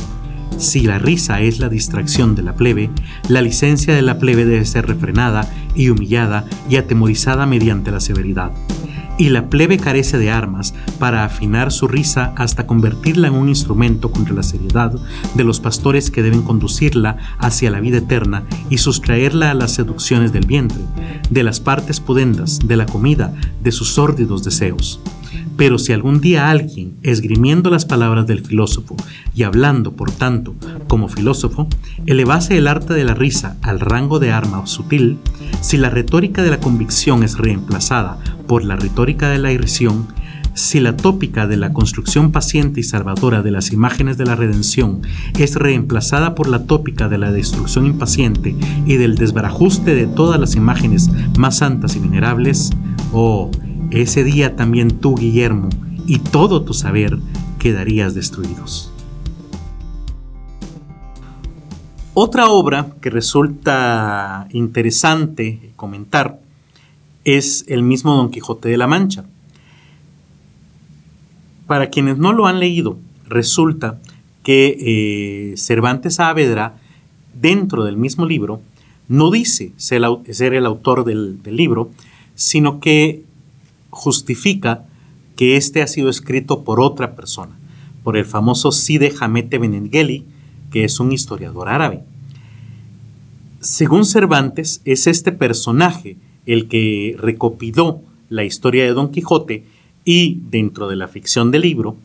si 0.57 0.81
la 0.81 0.99
risa 0.99 1.41
es 1.41 1.59
la 1.59 1.69
distracción 1.69 2.35
de 2.35 2.43
la 2.43 2.55
plebe, 2.55 2.89
la 3.29 3.41
licencia 3.41 3.93
de 3.93 4.01
la 4.01 4.19
plebe 4.19 4.45
debe 4.45 4.65
ser 4.65 4.87
refrenada 4.87 5.49
y 5.75 5.89
humillada 5.89 6.45
y 6.69 6.77
atemorizada 6.77 7.45
mediante 7.45 7.91
la 7.91 7.99
severidad. 7.99 8.51
Y 9.17 9.29
la 9.29 9.47
plebe 9.47 9.77
carece 9.77 10.17
de 10.17 10.31
armas 10.31 10.73
para 10.97 11.23
afinar 11.23 11.71
su 11.71 11.87
risa 11.87 12.33
hasta 12.35 12.65
convertirla 12.65 13.27
en 13.27 13.35
un 13.35 13.47
instrumento 13.47 14.11
contra 14.11 14.33
la 14.33 14.41
seriedad 14.41 14.91
de 15.35 15.43
los 15.43 15.59
pastores 15.59 16.09
que 16.09 16.23
deben 16.23 16.41
conducirla 16.41 17.17
hacia 17.37 17.69
la 17.69 17.79
vida 17.79 17.97
eterna 17.97 18.43
y 18.71 18.79
sustraerla 18.79 19.51
a 19.51 19.53
las 19.53 19.73
seducciones 19.73 20.33
del 20.33 20.47
vientre, 20.47 20.81
de 21.29 21.43
las 21.43 21.59
partes 21.59 21.99
pudendas, 21.99 22.59
de 22.59 22.75
la 22.75 22.87
comida, 22.87 23.33
de 23.61 23.71
sus 23.71 23.93
sórdidos 23.93 24.43
deseos. 24.43 24.99
Pero 25.57 25.77
si 25.77 25.93
algún 25.93 26.19
día 26.19 26.49
alguien, 26.49 26.97
esgrimiendo 27.03 27.69
las 27.69 27.85
palabras 27.85 28.25
del 28.27 28.45
filósofo 28.45 28.95
y 29.35 29.43
hablando, 29.43 29.93
por 29.93 30.11
tanto, 30.11 30.55
como 30.87 31.07
filósofo, 31.07 31.67
elevase 32.05 32.57
el 32.57 32.67
arte 32.67 32.93
de 32.93 33.03
la 33.03 33.13
risa 33.13 33.57
al 33.61 33.79
rango 33.79 34.19
de 34.19 34.31
arma 34.31 34.65
sutil, 34.65 35.17
si 35.61 35.77
la 35.77 35.89
retórica 35.89 36.43
de 36.43 36.49
la 36.49 36.59
convicción 36.59 37.23
es 37.23 37.37
reemplazada 37.37 38.17
por 38.47 38.63
la 38.63 38.75
retórica 38.75 39.29
de 39.29 39.39
la 39.39 39.51
irrisión, 39.51 40.07
si 40.53 40.79
la 40.79 40.95
tópica 40.95 41.47
de 41.47 41.57
la 41.57 41.73
construcción 41.73 42.31
paciente 42.31 42.79
y 42.79 42.83
salvadora 42.83 43.41
de 43.41 43.51
las 43.51 43.71
imágenes 43.71 44.17
de 44.17 44.25
la 44.25 44.35
redención 44.35 45.01
es 45.39 45.55
reemplazada 45.55 46.35
por 46.35 46.47
la 46.47 46.65
tópica 46.65 47.09
de 47.09 47.17
la 47.17 47.31
destrucción 47.31 47.85
impaciente 47.85 48.55
y 48.85 48.97
del 48.97 49.15
desbarajuste 49.15 49.95
de 49.95 50.05
todas 50.05 50.39
las 50.39 50.55
imágenes 50.55 51.09
más 51.37 51.57
santas 51.57 51.95
y 51.95 51.99
venerables, 51.99 52.69
oh, 53.11 53.49
ese 54.01 54.23
día 54.23 54.55
también 54.55 54.99
tú, 54.99 55.15
Guillermo, 55.15 55.69
y 56.07 56.19
todo 56.19 56.63
tu 56.63 56.73
saber 56.73 57.17
quedarías 57.59 58.13
destruidos. 58.13 58.91
Otra 62.15 62.49
obra 62.49 62.87
que 63.01 63.09
resulta 63.09 64.47
interesante 64.51 65.71
comentar 65.75 66.39
es 67.23 67.65
el 67.67 67.81
mismo 67.81 68.15
Don 68.15 68.29
Quijote 68.29 68.69
de 68.69 68.77
la 68.77 68.85
Mancha. 68.85 69.25
Para 71.65 71.89
quienes 71.89 72.17
no 72.17 72.33
lo 72.33 72.45
han 72.45 72.59
leído, 72.59 72.97
resulta 73.27 73.99
que 74.43 74.77
eh, 74.79 75.57
Cervantes 75.57 76.15
Saavedra, 76.15 76.75
dentro 77.33 77.83
del 77.83 77.97
mismo 77.97 78.25
libro, 78.25 78.61
no 79.07 79.31
dice 79.31 79.71
ser, 79.77 80.53
el 80.53 80.65
autor 80.65 81.05
del 81.05 81.39
libro, 81.45 81.89
sino 82.35 82.79
que 82.79 83.23
justifica 83.93 84.85
que 85.35 85.55
este 85.55 85.81
ha 85.81 85.87
sido 85.87 86.09
escrito 86.09 86.63
por 86.63 86.81
otra 86.81 87.15
persona, 87.15 87.57
por 88.03 88.17
el 88.17 88.25
famoso 88.25 88.71
Side 88.71 89.13
Hamete 89.19 89.57
Benengeli, 89.57 90.25
que 90.71 90.83
es 90.83 90.99
un 90.99 91.11
historiador 91.11 91.69
árabe. 91.69 92.01
Según 93.61 94.05
Cervantes, 94.05 94.81
es 94.83 95.07
este 95.07 95.31
personaje 95.31 96.17
el 96.45 96.67
que 96.67 97.15
recopiló 97.17 98.01
la 98.29 98.43
historia 98.43 98.83
de 98.83 98.93
Don 98.93 99.11
Quijote 99.11 99.63
y 100.03 100.41
dentro 100.49 100.89
de 100.89 100.97
la 100.97 101.07
ficción 101.07 101.51
del 101.51 101.61
libro, 101.61 101.95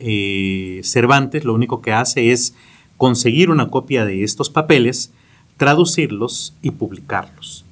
eh, 0.00 0.80
Cervantes 0.82 1.44
lo 1.44 1.54
único 1.54 1.80
que 1.80 1.92
hace 1.92 2.32
es 2.32 2.54
conseguir 2.96 3.50
una 3.50 3.68
copia 3.68 4.04
de 4.04 4.24
estos 4.24 4.50
papeles, 4.50 5.12
traducirlos 5.56 6.54
y 6.62 6.72
publicarlos. 6.72 7.63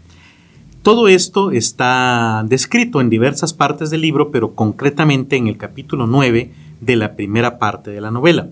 Todo 0.82 1.08
esto 1.08 1.52
está 1.52 2.44
descrito 2.46 3.00
en 3.00 3.08
diversas 3.08 3.54
partes 3.54 3.90
del 3.90 4.00
libro, 4.00 4.30
pero 4.30 4.54
concretamente 4.54 5.36
en 5.36 5.46
el 5.46 5.56
capítulo 5.56 6.06
9 6.06 6.50
de 6.80 6.96
la 6.96 7.14
primera 7.14 7.58
parte 7.58 7.90
de 7.90 8.00
la 8.00 8.10
novela, 8.10 8.48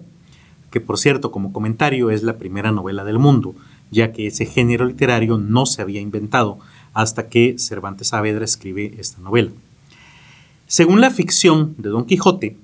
que 0.71 0.81
por 0.81 0.99
cierto, 0.99 1.33
como 1.33 1.53
comentario, 1.53 2.11
es 2.11 2.23
la 2.23 2.39
primera 2.39 2.71
novela 2.71 3.05
del 3.05 3.19
mundo 3.19 3.55
ya 3.91 4.13
que 4.13 4.27
ese 4.27 4.47
género 4.47 4.87
literario 4.87 5.39
no 5.39 5.67
se 5.67 5.83
había 5.83 6.01
inventado 6.01 6.59
hasta 6.95 7.29
que 7.29 7.59
Cervantes 7.59 8.09
Saavedra 8.09 8.45
escribe 8.45 8.95
esta 8.99 9.21
novela. 9.21 9.51
Según 10.67 11.01
la 11.01 11.11
ficción 11.11 11.75
de 11.79 11.89
Don 11.89 12.05
Quijote, 12.05 12.57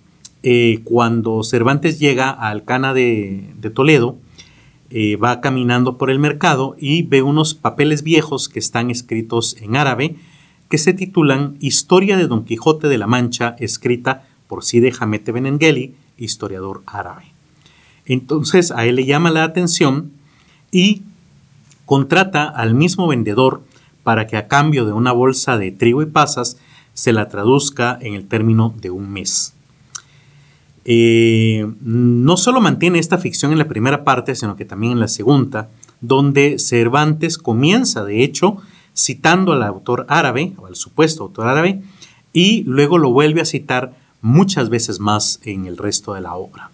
eh, 0.42 0.80
cuando 0.84 1.42
Cervantes 1.42 1.98
llega 1.98 2.30
a 2.30 2.50
Alcana 2.50 2.94
de, 2.94 3.52
Toledo, 3.74 4.16
eh, 4.90 5.16
va 5.16 5.40
caminando 5.40 5.98
por 5.98 6.10
el 6.10 6.18
mercado 6.18 6.76
y 6.78 7.02
ve 7.02 7.22
unos 7.22 7.54
papeles 7.54 8.02
viejos 8.02 8.48
que 8.48 8.58
están 8.58 8.90
escritos 8.90 9.56
en 9.60 9.76
árabe 9.76 10.16
que 10.68 10.78
se 10.78 10.92
titulan 10.92 11.56
Historia 11.60 12.16
de 12.16 12.26
Don 12.26 12.44
Quijote 12.44 12.88
de 12.88 12.98
la 12.98 13.06
Mancha, 13.06 13.56
escrita 13.58 14.24
por 14.48 14.64
Side 14.64 14.92
Hamete 14.98 15.32
Benengeli, 15.32 15.94
historiador 16.18 16.82
árabe. 16.86 17.24
Entonces 18.04 18.70
a 18.70 18.86
él 18.86 18.96
le 18.96 19.06
llama 19.06 19.30
la 19.30 19.44
atención 19.44 20.12
y 20.70 21.02
contrata 21.84 22.44
al 22.44 22.74
mismo 22.74 23.06
vendedor 23.06 23.62
para 24.02 24.26
que 24.26 24.36
a 24.36 24.48
cambio 24.48 24.86
de 24.86 24.92
una 24.92 25.12
bolsa 25.12 25.58
de 25.58 25.72
trigo 25.72 26.02
y 26.02 26.06
pasas 26.06 26.58
se 26.94 27.12
la 27.12 27.28
traduzca 27.28 27.98
en 28.00 28.14
el 28.14 28.26
término 28.26 28.74
de 28.80 28.90
un 28.90 29.10
mes. 29.10 29.55
Eh, 30.88 31.66
no 31.80 32.36
solo 32.36 32.60
mantiene 32.60 33.00
esta 33.00 33.18
ficción 33.18 33.50
en 33.50 33.58
la 33.58 33.66
primera 33.66 34.04
parte, 34.04 34.36
sino 34.36 34.54
que 34.54 34.64
también 34.64 34.92
en 34.92 35.00
la 35.00 35.08
segunda, 35.08 35.68
donde 36.00 36.60
Cervantes 36.60 37.38
comienza, 37.38 38.04
de 38.04 38.22
hecho, 38.22 38.58
citando 38.96 39.52
al 39.52 39.64
autor 39.64 40.06
árabe, 40.08 40.52
o 40.58 40.66
al 40.66 40.76
supuesto 40.76 41.24
autor 41.24 41.48
árabe, 41.48 41.82
y 42.32 42.62
luego 42.64 42.98
lo 42.98 43.10
vuelve 43.10 43.40
a 43.40 43.44
citar 43.44 43.96
muchas 44.22 44.68
veces 44.68 45.00
más 45.00 45.40
en 45.42 45.66
el 45.66 45.76
resto 45.76 46.14
de 46.14 46.20
la 46.20 46.36
obra. 46.36 46.70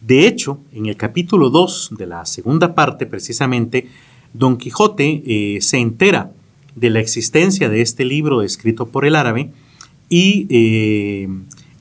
De 0.00 0.28
hecho, 0.28 0.60
en 0.72 0.86
el 0.86 0.96
capítulo 0.96 1.50
2 1.50 1.94
de 1.98 2.06
la 2.06 2.24
segunda 2.26 2.76
parte, 2.76 3.06
precisamente, 3.06 3.88
Don 4.34 4.56
Quijote 4.56 5.22
eh, 5.26 5.60
se 5.62 5.78
entera 5.78 6.30
de 6.76 6.90
la 6.90 7.00
existencia 7.00 7.68
de 7.68 7.80
este 7.80 8.04
libro 8.04 8.42
escrito 8.42 8.86
por 8.86 9.04
el 9.04 9.16
árabe 9.16 9.50
y 10.08 10.46
eh, 10.50 11.28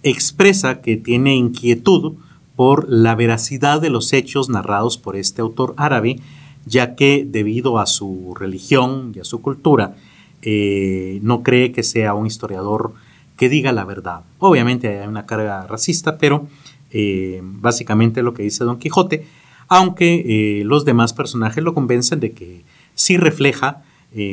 expresa 0.03 0.81
que 0.81 0.97
tiene 0.97 1.35
inquietud 1.35 2.13
por 2.55 2.87
la 2.89 3.15
veracidad 3.15 3.81
de 3.81 3.89
los 3.89 4.13
hechos 4.13 4.49
narrados 4.49 4.97
por 4.97 5.15
este 5.15 5.41
autor 5.41 5.73
árabe, 5.77 6.19
ya 6.65 6.95
que 6.95 7.25
debido 7.27 7.79
a 7.79 7.85
su 7.85 8.35
religión 8.39 9.13
y 9.15 9.19
a 9.19 9.23
su 9.23 9.41
cultura, 9.41 9.95
eh, 10.41 11.19
no 11.23 11.41
cree 11.41 11.71
que 11.71 11.83
sea 11.83 12.13
un 12.13 12.27
historiador 12.27 12.93
que 13.37 13.49
diga 13.49 13.71
la 13.71 13.85
verdad. 13.85 14.21
Obviamente 14.39 14.99
hay 14.99 15.07
una 15.07 15.25
carga 15.25 15.65
racista, 15.65 16.17
pero 16.17 16.47
eh, 16.91 17.41
básicamente 17.43 18.21
lo 18.21 18.33
que 18.33 18.43
dice 18.43 18.63
Don 18.63 18.77
Quijote, 18.77 19.25
aunque 19.67 20.59
eh, 20.59 20.63
los 20.65 20.85
demás 20.85 21.13
personajes 21.13 21.63
lo 21.63 21.73
convencen 21.73 22.19
de 22.19 22.33
que 22.33 22.63
sí 22.93 23.17
refleja 23.17 23.83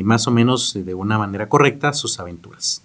más 0.03 0.27
o 0.27 0.31
menos 0.31 0.73
de 0.75 0.93
una 0.93 1.17
manera 1.17 1.49
correcta 1.49 1.91
sus 1.93 2.19
aventuras. 2.19 2.83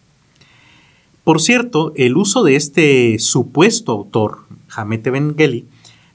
Por 1.27 1.41
cierto, 1.41 1.93
el 1.97 2.17
uso 2.17 2.45
de 2.45 2.55
este 2.55 3.19
supuesto 3.19 3.91
autor, 3.91 4.45
Jamete 4.69 5.11
Bengueli, 5.11 5.67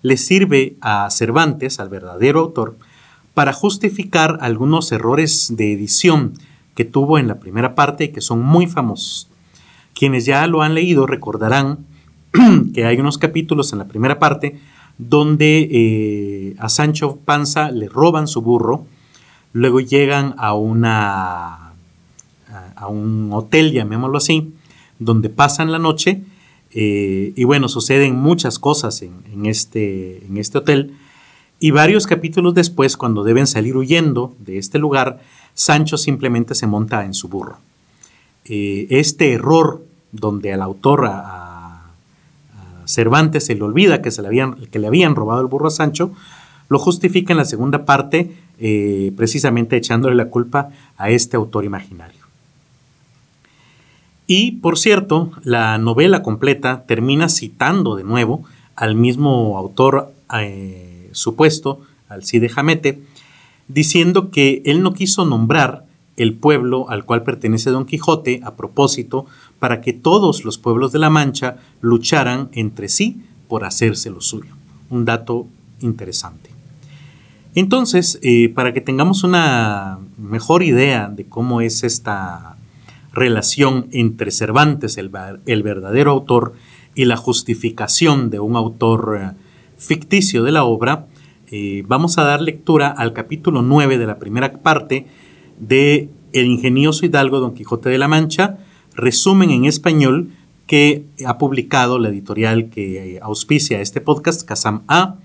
le 0.04 0.16
sirve 0.16 0.78
a 0.80 1.10
Cervantes, 1.10 1.82
al 1.82 1.90
verdadero 1.90 2.40
autor, 2.40 2.78
para 3.34 3.52
justificar 3.52 4.38
algunos 4.40 4.90
errores 4.94 5.54
de 5.58 5.74
edición 5.74 6.32
que 6.76 6.86
tuvo 6.86 7.20
en 7.20 7.28
la 7.28 7.42
primera 7.42 7.76
parte 7.76 8.06
y 8.06 8.10
que 8.14 8.22
son 8.22 8.42
muy 8.42 8.68
famosos. 8.68 9.28
Quienes 9.94 10.26
ya 10.26 10.48
lo 10.48 10.62
han 10.62 10.76
leído 10.76 11.06
recordarán 11.06 11.80
que 12.74 12.86
hay 12.86 12.98
unos 12.98 13.18
capítulos 13.18 13.74
en 13.74 13.80
la 13.80 13.90
primera 13.90 14.18
parte 14.18 14.62
donde 14.98 15.68
eh, 15.70 16.56
a 16.58 16.70
Sancho 16.70 17.18
Panza 17.26 17.70
le 17.70 17.90
roban 17.90 18.30
su 18.30 18.42
burro, 18.42 18.86
luego 19.52 19.82
llegan 19.82 20.36
a 20.38 20.54
una 20.54 21.74
a 22.76 22.88
un 22.88 23.30
hotel, 23.32 23.72
llamémoslo 23.74 24.18
así, 24.18 24.54
donde 25.02 25.30
pasan 25.30 25.72
la 25.72 25.80
noche 25.80 26.22
eh, 26.74 27.34
y 27.36 27.44
bueno, 27.44 27.68
suceden 27.68 28.16
muchas 28.16 28.60
cosas 28.60 29.02
en, 29.02 29.46
este, 29.46 30.26
en 30.26 30.38
este 30.38 30.60
hotel. 30.60 30.94
Y 31.60 31.72
varios 31.72 32.08
capítulos 32.08 32.54
después, 32.54 32.98
cuando 32.98 33.24
deben 33.24 33.46
salir 33.46 33.76
huyendo 33.76 34.36
de 34.40 34.58
este 34.58 34.80
lugar, 34.80 35.20
Sancho 35.54 35.98
simplemente 35.98 36.56
se 36.56 36.68
monta 36.68 37.06
en 37.06 37.14
su 37.14 37.28
burro. 37.28 37.58
Eh, 38.46 38.88
este 38.90 39.34
error 39.34 39.84
donde 40.12 40.54
al 40.54 40.62
autor, 40.62 41.06
a, 41.08 41.48
Cervantes 42.86 43.46
se 43.46 43.56
le 43.56 43.62
olvida 43.62 44.02
que, 44.02 44.12
se 44.12 44.22
le 44.22 44.28
habían, 44.28 44.56
que 44.56 44.80
le 44.80 44.88
habían 44.88 45.16
robado 45.16 45.42
el 45.42 45.48
burro 45.48 45.68
a 45.68 45.72
Sancho, 45.72 46.12
lo 46.68 46.80
justifica 46.80 47.32
en 47.32 47.38
la 47.38 47.46
segunda 47.46 47.86
parte 47.86 48.36
eh, 48.60 49.14
precisamente 49.16 49.78
echándole 49.78 50.16
la 50.16 50.30
culpa 50.30 50.70
a 50.98 51.10
este 51.10 51.38
autor 51.38 51.64
imaginario. 51.64 52.21
Y 54.34 54.54
por 54.54 54.78
cierto, 54.78 55.30
la 55.44 55.78
novela 55.78 56.24
completa 56.24 56.86
termina 56.88 57.28
citando 57.28 57.98
de 57.98 58.06
nuevo 58.06 58.46
al 58.78 58.96
mismo 58.96 59.58
autor 59.58 60.14
eh, 60.40 61.10
supuesto, 61.12 61.82
al 62.08 62.24
Cide 62.24 62.48
Jamete, 62.48 63.02
diciendo 63.68 64.32
que 64.32 64.62
él 64.64 64.84
no 64.84 64.94
quiso 64.94 65.26
nombrar 65.26 65.84
el 66.16 66.34
pueblo 66.34 66.90
al 66.90 67.04
cual 67.04 67.24
pertenece 67.24 67.72
Don 67.72 67.86
Quijote 67.86 68.40
a 68.46 68.56
propósito 68.56 69.26
para 69.60 69.82
que 69.82 69.92
todos 69.92 70.46
los 70.46 70.58
pueblos 70.58 70.94
de 70.94 71.00
la 71.00 71.10
Mancha 71.10 71.58
lucharan 71.82 72.48
entre 72.54 72.88
sí 72.88 73.26
por 73.50 73.66
hacerse 73.66 74.10
lo 74.12 74.22
suyo. 74.22 74.56
Un 74.90 75.04
dato 75.04 75.46
interesante. 75.82 76.52
Entonces, 77.54 78.18
eh, 78.22 78.48
para 78.48 78.72
que 78.72 78.80
tengamos 78.80 79.26
una 79.26 80.00
mejor 80.18 80.64
idea 80.64 81.10
de 81.10 81.26
cómo 81.26 81.60
es 81.60 81.84
esta 81.84 82.56
relación 83.14 83.88
entre 83.92 84.32
Cervantes, 84.32 84.98
el, 84.98 85.10
verdadero 85.10 86.12
autor, 86.12 86.54
y 86.94 87.06
la 87.06 87.18
justificación 87.18 88.30
de 88.30 88.40
un 88.40 88.56
autor 88.56 89.18
eh, 89.20 89.32
ficticio 89.78 90.44
de 90.44 90.52
la 90.52 90.66
obra, 90.66 91.08
eh, 91.50 91.84
vamos 91.88 92.18
a 92.18 92.24
dar 92.24 92.42
lectura 92.42 92.90
al 92.90 93.14
capítulo 93.14 93.62
9 93.62 93.98
de 93.98 94.08
la 94.08 94.20
primera 94.20 94.52
parte, 94.62 95.08
de 95.60 96.10
El 96.34 96.46
ingenioso 96.48 97.06
hidalgo 97.06 97.40
Don 97.40 97.54
Quijote 97.54 97.90
de 97.90 97.98
la 97.98 98.08
Mancha, 98.08 98.58
resumen 98.96 99.52
en 99.52 99.66
español 99.66 100.32
que 100.66 101.06
ha 101.26 101.38
publicado 101.38 102.00
la 102.00 102.10
editorial 102.10 102.70
que 102.70 103.20
auspicia 103.22 103.82
este 103.82 104.00
podcast, 104.00 104.48
Kazam 104.48 104.84
A. 104.88 105.18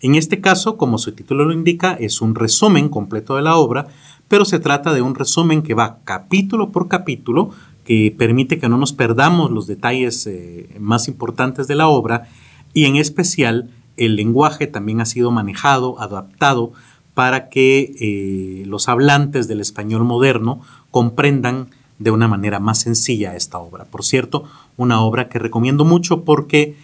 En 0.00 0.14
este 0.14 0.40
caso, 0.40 0.76
como 0.76 0.98
su 0.98 1.12
título 1.12 1.44
lo 1.44 1.52
indica, 1.52 1.94
es 1.94 2.20
un 2.20 2.34
resumen 2.34 2.88
completo 2.90 3.36
de 3.36 3.42
la 3.42 3.56
obra, 3.56 3.88
pero 4.30 4.44
se 4.44 4.60
trata 4.60 4.94
de 4.94 5.02
un 5.02 5.16
resumen 5.16 5.60
que 5.60 5.74
va 5.74 5.98
capítulo 6.04 6.70
por 6.70 6.86
capítulo, 6.86 7.50
que 7.84 8.14
permite 8.16 8.60
que 8.60 8.68
no 8.68 8.78
nos 8.78 8.92
perdamos 8.92 9.50
los 9.50 9.66
detalles 9.66 10.24
eh, 10.28 10.68
más 10.78 11.08
importantes 11.08 11.66
de 11.66 11.74
la 11.74 11.88
obra 11.88 12.28
y 12.72 12.84
en 12.84 12.94
especial 12.94 13.70
el 13.96 14.14
lenguaje 14.14 14.68
también 14.68 15.00
ha 15.00 15.04
sido 15.04 15.32
manejado, 15.32 16.00
adaptado 16.00 16.72
para 17.14 17.48
que 17.48 17.92
eh, 17.98 18.66
los 18.66 18.88
hablantes 18.88 19.48
del 19.48 19.60
español 19.60 20.04
moderno 20.04 20.60
comprendan 20.92 21.66
de 21.98 22.12
una 22.12 22.28
manera 22.28 22.60
más 22.60 22.78
sencilla 22.78 23.34
esta 23.34 23.58
obra. 23.58 23.84
Por 23.84 24.04
cierto, 24.04 24.44
una 24.76 25.00
obra 25.00 25.28
que 25.28 25.40
recomiendo 25.40 25.84
mucho 25.84 26.22
porque 26.22 26.76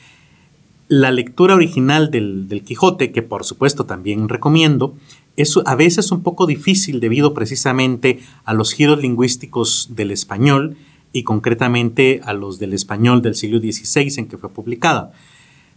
la 0.88 1.12
lectura 1.12 1.54
original 1.54 2.10
del, 2.10 2.62
Quijote, 2.64 3.12
que 3.12 3.22
por 3.22 3.44
supuesto 3.44 3.84
también 3.84 4.28
recomiendo, 4.28 4.94
es 5.36 5.58
a 5.64 5.74
veces 5.74 6.10
un 6.12 6.22
poco 6.22 6.46
difícil 6.46 7.00
debido 7.00 7.34
precisamente 7.34 8.20
a 8.44 8.54
los 8.54 8.72
giros 8.72 9.00
lingüísticos 9.00 9.90
del 9.90 10.10
español 10.10 10.76
y 11.12 11.22
concretamente 11.22 12.20
a 12.24 12.32
los 12.32 12.58
del 12.58 12.72
español 12.72 13.22
del 13.22 13.34
siglo 13.34 13.58
XVI 13.58 14.12
en 14.18 14.28
que 14.28 14.38
fue 14.38 14.50
publicada. 14.50 15.12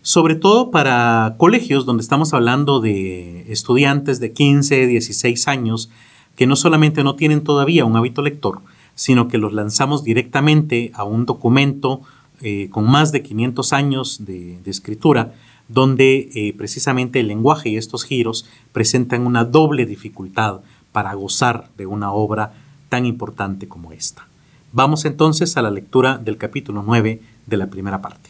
Sobre 0.02 0.36
todo 0.36 0.72
para 0.72 1.36
colegios 1.38 1.86
donde 1.86 2.02
estamos 2.02 2.34
hablando 2.34 2.80
de 2.80 3.52
estudiantes 3.52 4.20
de 4.20 4.32
15, 4.32 4.88
16 4.88 5.48
años 5.48 5.90
que 6.36 6.48
no 6.48 6.56
solamente 6.56 7.04
no 7.04 7.16
tienen 7.16 7.44
todavía 7.44 7.84
un 7.84 7.98
hábito 7.98 8.22
lector, 8.22 8.62
sino 8.96 9.28
que 9.28 9.38
los 9.38 9.54
lanzamos 9.54 10.04
directamente 10.04 10.92
a 10.94 11.04
un 11.04 11.26
documento 11.26 12.02
eh, 12.42 12.70
con 12.72 12.90
más 12.90 13.12
de 13.12 13.22
500 13.22 13.74
años 13.74 14.26
de, 14.26 14.60
escritura, 14.66 15.34
donde 15.70 16.30
eh, 16.34 16.54
precisamente 16.58 17.22
el 17.22 17.28
lenguaje 17.28 17.70
y 17.70 17.78
estos 17.78 18.04
giros 18.04 18.46
presentan 18.74 19.26
una 19.26 19.46
doble 19.46 19.86
dificultad 19.86 20.60
para 20.92 21.14
gozar 21.14 21.70
de 21.78 21.86
una 21.86 22.12
obra 22.12 22.54
tan 22.90 23.06
importante 23.06 23.68
como 23.68 23.94
esta. 23.94 24.28
Vamos 24.74 25.06
entonces 25.06 25.56
a 25.56 25.62
la 25.62 25.72
lectura 25.72 26.18
del 26.18 26.38
capítulo 26.38 26.84
9 26.86 27.22
de 27.46 27.58
la 27.58 27.68
primera 27.68 28.02
parte. 28.02 28.30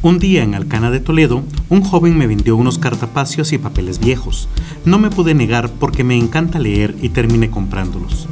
Un 0.00 0.20
día 0.20 0.44
en 0.44 0.54
Alcana 0.54 0.92
de 0.92 1.00
Toledo, 1.00 1.42
un 1.70 1.82
joven 1.82 2.16
me 2.16 2.28
vendió 2.28 2.54
unos 2.54 2.78
cartapacios 2.78 3.52
y 3.52 3.58
papeles 3.58 3.98
viejos. 3.98 4.48
No 4.84 4.98
me 4.98 5.10
pude 5.10 5.34
negar 5.34 5.70
porque 5.70 6.04
me 6.04 6.16
encanta 6.16 6.60
leer 6.60 6.94
y 7.02 7.08
terminé 7.08 7.50
comprándolos. 7.50 8.28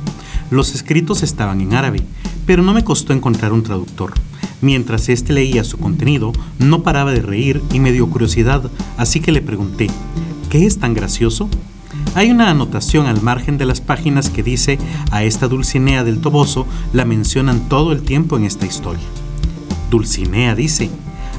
Los 0.51 0.77
escritos 0.77 1.25
estaban 1.25 1.61
en 1.61 1.75
árabe, 1.75 2.03
pero 2.47 2.63
no 2.63 2.73
me 2.73 2.85
costó 2.85 3.13
encontrar 3.13 3.53
un 3.53 3.63
traductor. 3.63 4.15
Mientras 4.63 5.09
éste 5.09 5.33
leía 5.33 5.65
su 5.65 5.77
contenido, 5.79 6.33
no 6.59 6.83
paraba 6.83 7.13
de 7.13 7.21
reír 7.21 7.63
y 7.73 7.81
me 7.81 7.93
dio 7.93 8.09
curiosidad, 8.09 8.71
así 8.97 9.21
que 9.21 9.33
le 9.33 9.43
pregunté, 9.43 9.89
¿qué 10.49 10.65
es 10.65 10.79
tan 10.79 10.95
gracioso? 10.95 11.49
Hay 12.15 12.31
una 12.31 12.51
anotación 12.51 13.07
al 13.07 13.21
margen 13.21 13.59
de 13.59 13.67
las 13.67 13.81
páginas 13.81 14.31
que 14.31 14.43
dice, 14.43 14.79
a 15.11 15.25
esta 15.25 15.49
Dulcinea 15.49 16.05
del 16.05 16.21
Toboso 16.21 16.67
la 16.93 17.05
mencionan 17.05 17.69
todo 17.69 17.93
el 17.93 18.03
tiempo 18.03 18.37
en 18.37 18.45
esta 18.45 18.65
historia. 18.65 19.05
Dulcinea 19.91 20.55
dice, 20.55 20.91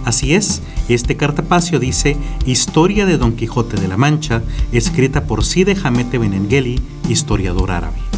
Así 0.05 0.33
es, 0.33 0.61
este 0.87 1.17
cartapacio 1.17 1.79
dice 1.79 2.15
Historia 2.45 3.05
de 3.05 3.17
Don 3.17 3.33
Quijote 3.35 3.75
de 3.75 3.89
la 3.89 3.97
Mancha, 3.97 4.41
escrita 4.71 5.25
por 5.25 5.43
Side 5.43 5.75
Hamete 5.83 6.17
Benengeli, 6.17 6.79
historiador 7.09 7.71
árabe. 7.71 8.16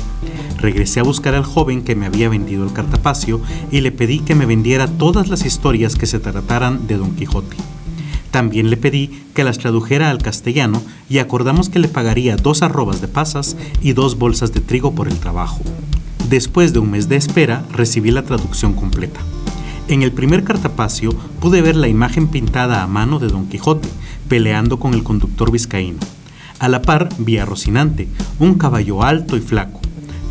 Regresé 0.59 0.99
a 0.99 1.03
buscar 1.03 1.35
al 1.35 1.45
joven 1.45 1.83
que 1.83 1.95
me 1.95 2.05
había 2.05 2.27
vendido 2.27 2.65
el 2.65 2.73
cartapacio 2.73 3.39
y 3.71 3.81
le 3.81 3.91
pedí 3.91 4.19
que 4.19 4.35
me 4.35 4.45
vendiera 4.45 4.87
todas 4.87 5.29
las 5.29 5.45
historias 5.45 5.95
que 5.95 6.05
se 6.05 6.19
trataran 6.19 6.85
de 6.87 6.97
Don 6.97 7.15
Quijote. 7.15 7.55
También 8.31 8.69
le 8.69 8.77
pedí 8.77 9.23
que 9.33 9.43
las 9.43 9.57
tradujera 9.57 10.09
al 10.09 10.21
castellano 10.21 10.81
y 11.09 11.19
acordamos 11.19 11.69
que 11.69 11.79
le 11.79 11.87
pagaría 11.87 12.35
dos 12.35 12.61
arrobas 12.61 13.01
de 13.01 13.07
pasas 13.07 13.55
y 13.81 13.93
dos 13.93 14.17
bolsas 14.17 14.53
de 14.53 14.59
trigo 14.59 14.93
por 14.93 15.07
el 15.07 15.17
trabajo. 15.17 15.61
Después 16.29 16.73
de 16.73 16.79
un 16.79 16.91
mes 16.91 17.09
de 17.09 17.15
espera, 17.15 17.63
recibí 17.71 18.11
la 18.11 18.23
traducción 18.23 18.73
completa. 18.73 19.19
En 19.87 20.03
el 20.03 20.11
primer 20.11 20.43
cartapacio 20.43 21.11
pude 21.39 21.63
ver 21.63 21.75
la 21.75 21.87
imagen 21.87 22.27
pintada 22.27 22.83
a 22.83 22.87
mano 22.87 23.17
de 23.17 23.29
Don 23.29 23.47
Quijote, 23.47 23.89
peleando 24.27 24.77
con 24.77 24.93
el 24.93 25.03
conductor 25.03 25.51
vizcaíno. 25.51 25.97
A 26.59 26.69
la 26.69 26.81
par 26.81 27.09
vi 27.17 27.37
a 27.37 27.45
Rocinante, 27.45 28.07
un 28.37 28.55
caballo 28.55 29.01
alto 29.01 29.37
y 29.37 29.41
flaco. 29.41 29.81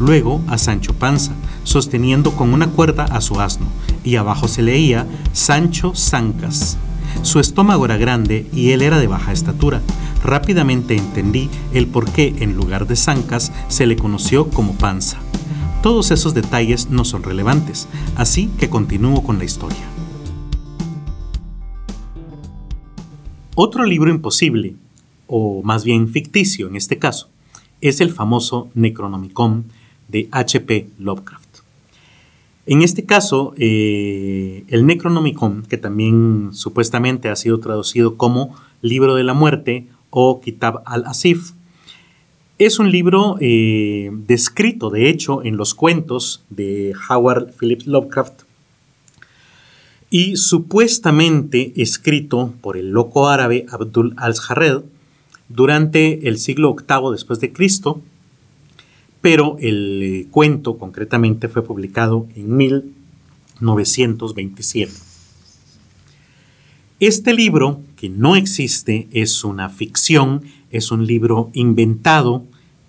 Luego 0.00 0.40
a 0.46 0.58
Sancho 0.58 0.94
Panza, 0.94 1.32
sosteniendo 1.64 2.32
con 2.32 2.52
una 2.52 2.68
cuerda 2.68 3.04
a 3.04 3.20
su 3.20 3.40
asno, 3.40 3.66
y 4.04 4.16
abajo 4.16 4.48
se 4.48 4.62
leía 4.62 5.06
Sancho 5.32 5.92
Zancas. 5.94 6.78
Su 7.22 7.40
estómago 7.40 7.84
era 7.84 7.96
grande 7.96 8.46
y 8.52 8.70
él 8.70 8.82
era 8.82 8.98
de 8.98 9.06
baja 9.06 9.32
estatura. 9.32 9.82
Rápidamente 10.22 10.96
entendí 10.96 11.50
el 11.72 11.86
por 11.86 12.10
qué 12.10 12.34
en 12.38 12.54
lugar 12.54 12.86
de 12.86 12.96
zancas 12.96 13.52
se 13.68 13.86
le 13.86 13.96
conoció 13.96 14.50
como 14.50 14.74
panza. 14.74 15.18
Todos 15.82 16.10
esos 16.10 16.34
detalles 16.34 16.90
no 16.90 17.04
son 17.04 17.22
relevantes, 17.22 17.88
así 18.16 18.50
que 18.58 18.68
continúo 18.68 19.22
con 19.22 19.38
la 19.38 19.44
historia. 19.44 19.84
Otro 23.54 23.84
libro 23.84 24.10
imposible, 24.10 24.76
o 25.26 25.62
más 25.64 25.82
bien 25.84 26.08
ficticio 26.08 26.68
en 26.68 26.76
este 26.76 26.98
caso, 26.98 27.28
es 27.80 28.00
el 28.00 28.12
famoso 28.12 28.70
Necronomicon 28.74 29.64
de 30.08 30.28
H.P. 30.30 30.88
Lovecraft. 30.98 31.48
En 32.66 32.82
este 32.82 33.04
caso, 33.04 33.54
eh, 33.56 34.64
el 34.68 34.84
Necronomicon, 34.86 35.62
que 35.62 35.78
también 35.78 36.50
supuestamente 36.52 37.28
ha 37.30 37.36
sido 37.36 37.60
traducido 37.60 38.16
como 38.16 38.54
Libro 38.82 39.14
de 39.14 39.24
la 39.24 39.32
Muerte 39.32 39.86
o 40.10 40.40
Kitab 40.40 40.82
al-Asif, 40.84 41.52
es 42.58 42.78
un 42.78 42.90
libro 42.90 43.36
eh, 43.40 44.10
descrito, 44.12 44.90
de 44.90 45.08
hecho, 45.08 45.44
en 45.44 45.56
los 45.56 45.74
cuentos 45.74 46.42
de 46.50 46.92
Howard 47.08 47.52
Phillips 47.58 47.86
Lovecraft 47.86 48.42
y 50.10 50.36
supuestamente 50.36 51.72
escrito 51.80 52.52
por 52.60 52.76
el 52.76 52.90
loco 52.90 53.28
árabe 53.28 53.66
Abdul 53.70 54.14
al-Jarred 54.16 54.82
durante 55.48 56.28
el 56.28 56.38
siglo 56.38 56.74
VIII 56.74 57.12
después 57.12 57.40
de 57.40 57.52
Cristo, 57.52 58.02
pero 59.20 59.56
el 59.60 60.02
eh, 60.02 60.26
cuento 60.30 60.78
concretamente 60.78 61.48
fue 61.48 61.64
publicado 61.64 62.26
en 62.36 62.56
1927. 62.56 64.92
Este 67.00 67.32
libro, 67.32 67.80
que 67.96 68.08
no 68.08 68.34
existe, 68.34 69.06
es 69.12 69.44
una 69.44 69.68
ficción, 69.68 70.42
es 70.70 70.90
un 70.90 71.06
libro 71.06 71.50
inventado 71.52 72.44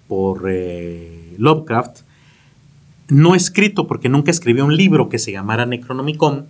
por 0.08 0.48
eh, 0.50 1.36
Lovecraft, 1.38 2.02
no 3.10 3.36
escrito 3.36 3.88
porque 3.88 4.10
nunca 4.10 4.32
escribió 4.32 4.66
un 4.66 4.76
libro 4.76 5.10
que 5.10 5.20
se 5.20 5.32
llamara 5.32 5.66
Necronomicon, 5.66 6.48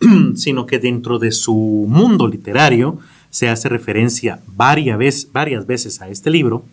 sino 0.36 0.66
que 0.66 0.78
dentro 0.78 1.18
de 1.18 1.32
su 1.32 1.86
mundo 1.88 2.28
literario 2.28 2.98
se 3.30 3.48
hace 3.48 3.68
referencia 3.68 4.40
varias, 4.46 5.28
varias 5.32 5.66
veces 5.66 6.00
a 6.00 6.08
este 6.08 6.30
libro. 6.30 6.64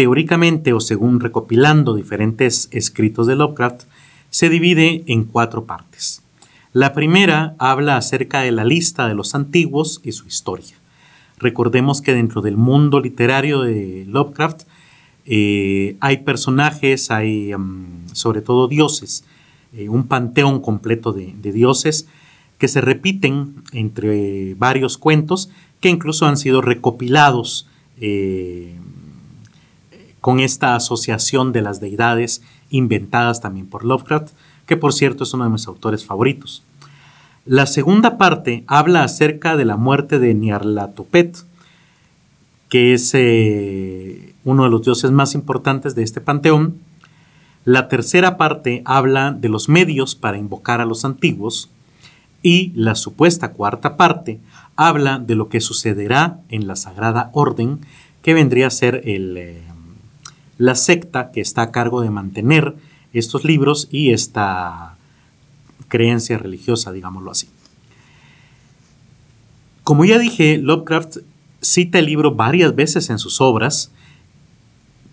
Teóricamente 0.00 0.72
o 0.72 0.80
según 0.80 1.20
recopilando 1.20 1.94
diferentes 1.94 2.70
escritos 2.72 3.26
de 3.26 3.36
Lovecraft, 3.36 3.82
se 4.30 4.48
divide 4.48 5.04
en 5.08 5.24
cuatro 5.24 5.66
partes. 5.66 6.22
La 6.72 6.94
primera 6.94 7.54
habla 7.58 7.98
acerca 7.98 8.40
de 8.40 8.50
la 8.50 8.64
lista 8.64 9.06
de 9.08 9.14
los 9.14 9.34
antiguos 9.34 10.00
y 10.02 10.12
su 10.12 10.26
historia. 10.26 10.74
Recordemos 11.36 12.00
que 12.00 12.14
dentro 12.14 12.40
del 12.40 12.56
mundo 12.56 12.98
literario 12.98 13.60
de 13.60 14.06
Lovecraft 14.08 14.62
eh, 15.26 15.98
hay 16.00 16.16
personajes, 16.24 17.10
hay 17.10 17.52
mm, 17.54 18.14
sobre 18.14 18.40
todo 18.40 18.68
dioses, 18.68 19.24
eh, 19.74 19.90
un 19.90 20.04
panteón 20.04 20.62
completo 20.62 21.12
de, 21.12 21.34
dioses 21.42 22.08
que 22.56 22.68
se 22.68 22.80
repiten 22.80 23.56
entre 23.72 24.54
varios 24.54 24.96
cuentos 24.96 25.50
que 25.78 25.90
incluso 25.90 26.24
han 26.24 26.38
sido 26.38 26.62
recopilados 26.62 27.68
eh, 28.00 28.78
con 30.20 30.40
esta 30.40 30.74
asociación 30.74 31.52
de 31.52 31.62
las 31.62 31.80
deidades 31.80 32.42
inventadas 32.70 33.40
también 33.40 33.66
por 33.66 33.84
Lovecraft 33.84 34.32
que 34.70 34.76
por 34.76 34.92
cierto 34.92 35.24
es 35.24 35.34
uno 35.34 35.42
de 35.42 35.50
mis 35.50 35.66
autores 35.66 36.04
favoritos. 36.04 36.62
La 37.44 37.66
segunda 37.66 38.18
parte 38.18 38.62
habla 38.68 39.02
acerca 39.02 39.56
de 39.56 39.64
la 39.64 39.76
muerte 39.76 40.20
de 40.20 40.32
Nyarlathotep, 40.32 41.34
que 42.68 42.94
es 42.94 43.10
eh, 43.14 44.32
uno 44.44 44.62
de 44.62 44.70
los 44.70 44.82
dioses 44.82 45.10
más 45.10 45.34
importantes 45.34 45.96
de 45.96 46.04
este 46.04 46.20
panteón. 46.20 46.76
La 47.64 47.88
tercera 47.88 48.36
parte 48.36 48.82
habla 48.84 49.32
de 49.32 49.48
los 49.48 49.68
medios 49.68 50.14
para 50.14 50.38
invocar 50.38 50.80
a 50.80 50.84
los 50.84 51.04
antiguos. 51.04 51.68
Y 52.40 52.70
la 52.76 52.94
supuesta 52.94 53.50
cuarta 53.50 53.96
parte 53.96 54.38
habla 54.76 55.18
de 55.18 55.34
lo 55.34 55.48
que 55.48 55.60
sucederá 55.60 56.38
en 56.48 56.68
la 56.68 56.76
Sagrada 56.76 57.30
Orden, 57.32 57.80
que 58.22 58.34
vendría 58.34 58.68
a 58.68 58.70
ser 58.70 59.02
eh, 59.04 59.64
la 60.60 60.74
secta 60.74 61.30
que 61.32 61.40
está 61.40 61.62
a 61.62 61.70
cargo 61.70 62.02
de 62.02 62.10
mantener 62.10 62.74
estos 63.14 63.46
libros 63.46 63.88
y 63.90 64.12
esta 64.12 64.98
creencia 65.88 66.36
religiosa, 66.36 66.92
digámoslo 66.92 67.30
así. 67.30 67.48
Como 69.84 70.04
ya 70.04 70.18
dije, 70.18 70.58
Lovecraft 70.58 71.16
cita 71.62 71.98
el 71.98 72.04
libro 72.04 72.34
varias 72.34 72.74
veces 72.74 73.08
en 73.08 73.18
sus 73.18 73.40
obras, 73.40 73.90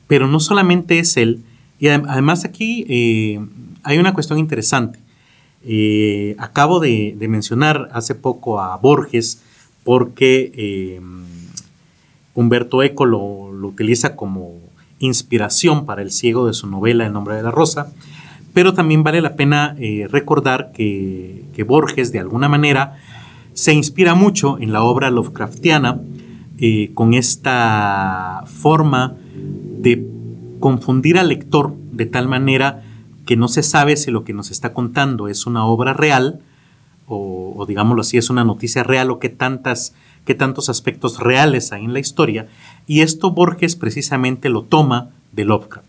pero 0.07 0.27
no 0.27 0.41
solamente 0.41 0.99
es 0.99 1.15
él, 1.15 1.41
y 1.79 1.87
además 1.87 2.43
aquí 2.43 2.85
eh, 2.89 3.39
hay 3.83 3.99
una 3.99 4.13
cuestión 4.13 4.39
interesante. 4.39 4.99
Eh, 5.63 6.35
acabo 6.39 6.81
de, 6.81 7.15
mencionar 7.29 7.87
hace 7.93 8.15
poco 8.15 8.59
a 8.59 8.75
Borges 8.75 9.41
porque 9.85 10.51
eh, 10.55 11.01
Humberto 12.33 12.83
Eco 12.83 13.05
lo, 13.05 13.53
lo 13.53 13.69
utiliza 13.69 14.17
como 14.17 14.66
inspiración 14.99 15.85
para 15.85 16.01
el 16.01 16.11
ciego 16.11 16.47
de 16.47 16.53
su 16.53 16.67
novela 16.67 17.05
El 17.05 17.13
nombre 17.13 17.35
de 17.35 17.43
la 17.43 17.51
rosa, 17.51 17.91
pero 18.53 18.73
también 18.73 19.03
vale 19.03 19.21
la 19.21 19.35
pena 19.35 19.75
eh, 19.79 20.07
recordar 20.09 20.71
que, 20.73 21.45
Borges 21.67 22.11
de 22.11 22.19
alguna 22.19 22.47
manera 22.47 22.97
se 23.53 23.73
inspira 23.73 24.13
mucho 24.13 24.59
en 24.59 24.71
la 24.71 24.83
obra 24.83 25.09
Lovecraftiana 25.09 25.99
eh, 26.59 26.91
con 26.93 27.15
esta 27.15 28.43
forma 28.45 29.15
de 29.79 30.05
confundir 30.59 31.17
al 31.17 31.29
lector 31.29 31.75
de 31.91 32.05
tal 32.05 32.27
manera 32.27 32.83
que 33.25 33.35
no 33.35 33.47
se 33.47 33.63
sabe 33.63 33.97
si 33.97 34.11
lo 34.11 34.23
que 34.23 34.33
nos 34.33 34.51
está 34.51 34.73
contando 34.73 35.27
es 35.27 35.47
una 35.47 35.65
obra 35.65 35.93
real 35.93 36.39
o, 37.07 37.53
o 37.55 37.65
digámoslo 37.65 38.01
así, 38.01 38.17
es 38.17 38.29
una 38.29 38.43
noticia 38.43 38.83
real 38.83 39.09
o 39.09 39.19
qué 39.19 39.29
tantas 39.29 39.95
qué 40.27 40.35
tantos 40.35 40.67
aspectos 40.67 41.19
reales 41.19 41.71
hay 41.71 41.85
en 41.85 41.93
la 41.93 41.99
historia, 41.99 42.49
y 42.85 42.99
esto 42.99 43.31
Borges 43.31 43.77
precisamente 43.77 44.49
lo 44.49 44.63
toma 44.63 45.11
de 45.31 45.45
Lovecraft, 45.45 45.87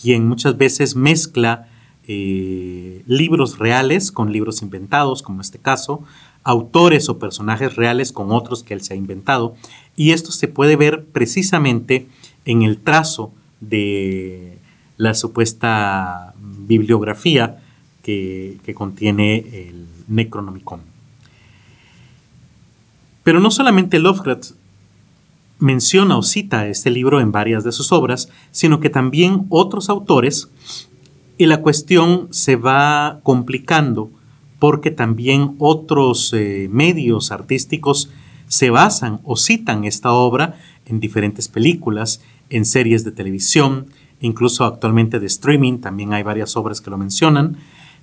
quien 0.00 0.26
muchas 0.26 0.56
veces 0.56 0.96
mezcla 0.96 1.68
eh, 2.08 3.02
libros 3.06 3.58
reales 3.58 4.10
con 4.10 4.32
libros 4.32 4.62
inventados, 4.62 5.22
como 5.22 5.36
en 5.36 5.40
este 5.42 5.58
caso, 5.58 6.02
autores 6.42 7.10
o 7.10 7.18
personajes 7.18 7.76
reales 7.76 8.12
con 8.12 8.32
otros 8.32 8.62
que 8.62 8.72
él 8.72 8.80
se 8.80 8.94
ha 8.94 8.96
inventado, 8.96 9.54
y 9.94 10.12
esto 10.12 10.32
se 10.32 10.48
puede 10.48 10.76
ver 10.76 11.04
precisamente 11.04 12.08
en 12.46 12.62
el 12.62 12.78
trazo 12.78 13.30
de 13.60 14.58
la 14.96 15.12
supuesta 15.12 16.32
bibliografía 16.40 17.62
que, 18.02 18.56
que 18.64 18.72
contiene 18.72 19.68
el 19.68 19.84
Necronomicon. 20.08 20.95
Pero 23.26 23.40
no 23.40 23.50
solamente 23.50 23.98
Lovecraft 23.98 24.52
menciona 25.58 26.16
o 26.16 26.22
cita 26.22 26.68
este 26.68 26.90
libro 26.90 27.20
en 27.20 27.32
varias 27.32 27.64
de 27.64 27.72
sus 27.72 27.90
obras, 27.90 28.28
sino 28.52 28.78
que 28.78 28.88
también 28.88 29.46
otros 29.48 29.88
autores, 29.88 30.48
y 31.36 31.46
la 31.46 31.60
cuestión 31.60 32.28
se 32.30 32.54
va 32.54 33.18
complicando 33.24 34.12
porque 34.60 34.92
también 34.92 35.56
otros 35.58 36.32
eh, 36.34 36.68
medios 36.70 37.32
artísticos 37.32 38.10
se 38.46 38.70
basan 38.70 39.18
o 39.24 39.36
citan 39.36 39.82
esta 39.82 40.12
obra 40.12 40.60
en 40.84 41.00
diferentes 41.00 41.48
películas, 41.48 42.20
en 42.48 42.64
series 42.64 43.02
de 43.02 43.10
televisión, 43.10 43.86
incluso 44.20 44.64
actualmente 44.64 45.18
de 45.18 45.26
streaming, 45.26 45.78
también 45.78 46.12
hay 46.12 46.22
varias 46.22 46.56
obras 46.56 46.80
que 46.80 46.90
lo 46.90 46.96
mencionan, 46.96 47.56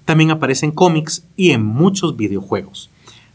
también 0.03 0.31
aparecen 0.31 0.71
cómics 0.71 1.25
y 1.37 1.51
en 1.51 1.65
muchos 1.65 2.17
videojuegos, 2.17 2.89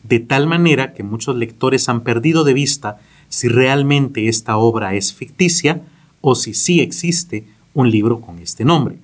de 0.08 0.20
tal 0.20 0.46
manera 0.46 0.94
que 0.94 1.02
muchos 1.02 1.36
lectores 1.36 1.88
han 1.88 2.00
perdido 2.00 2.44
de 2.44 2.54
vista 2.54 2.98
si 3.28 3.48
realmente 3.48 4.28
esta 4.28 4.56
obra 4.56 4.94
es 4.94 5.12
ficticia 5.12 5.82
o 6.20 6.34
si 6.34 6.54
sí 6.54 6.80
existe 6.80 7.46
un 7.74 7.90
libro 7.90 8.20
con 8.20 8.38
este 8.38 8.64
nombre. 8.64 8.96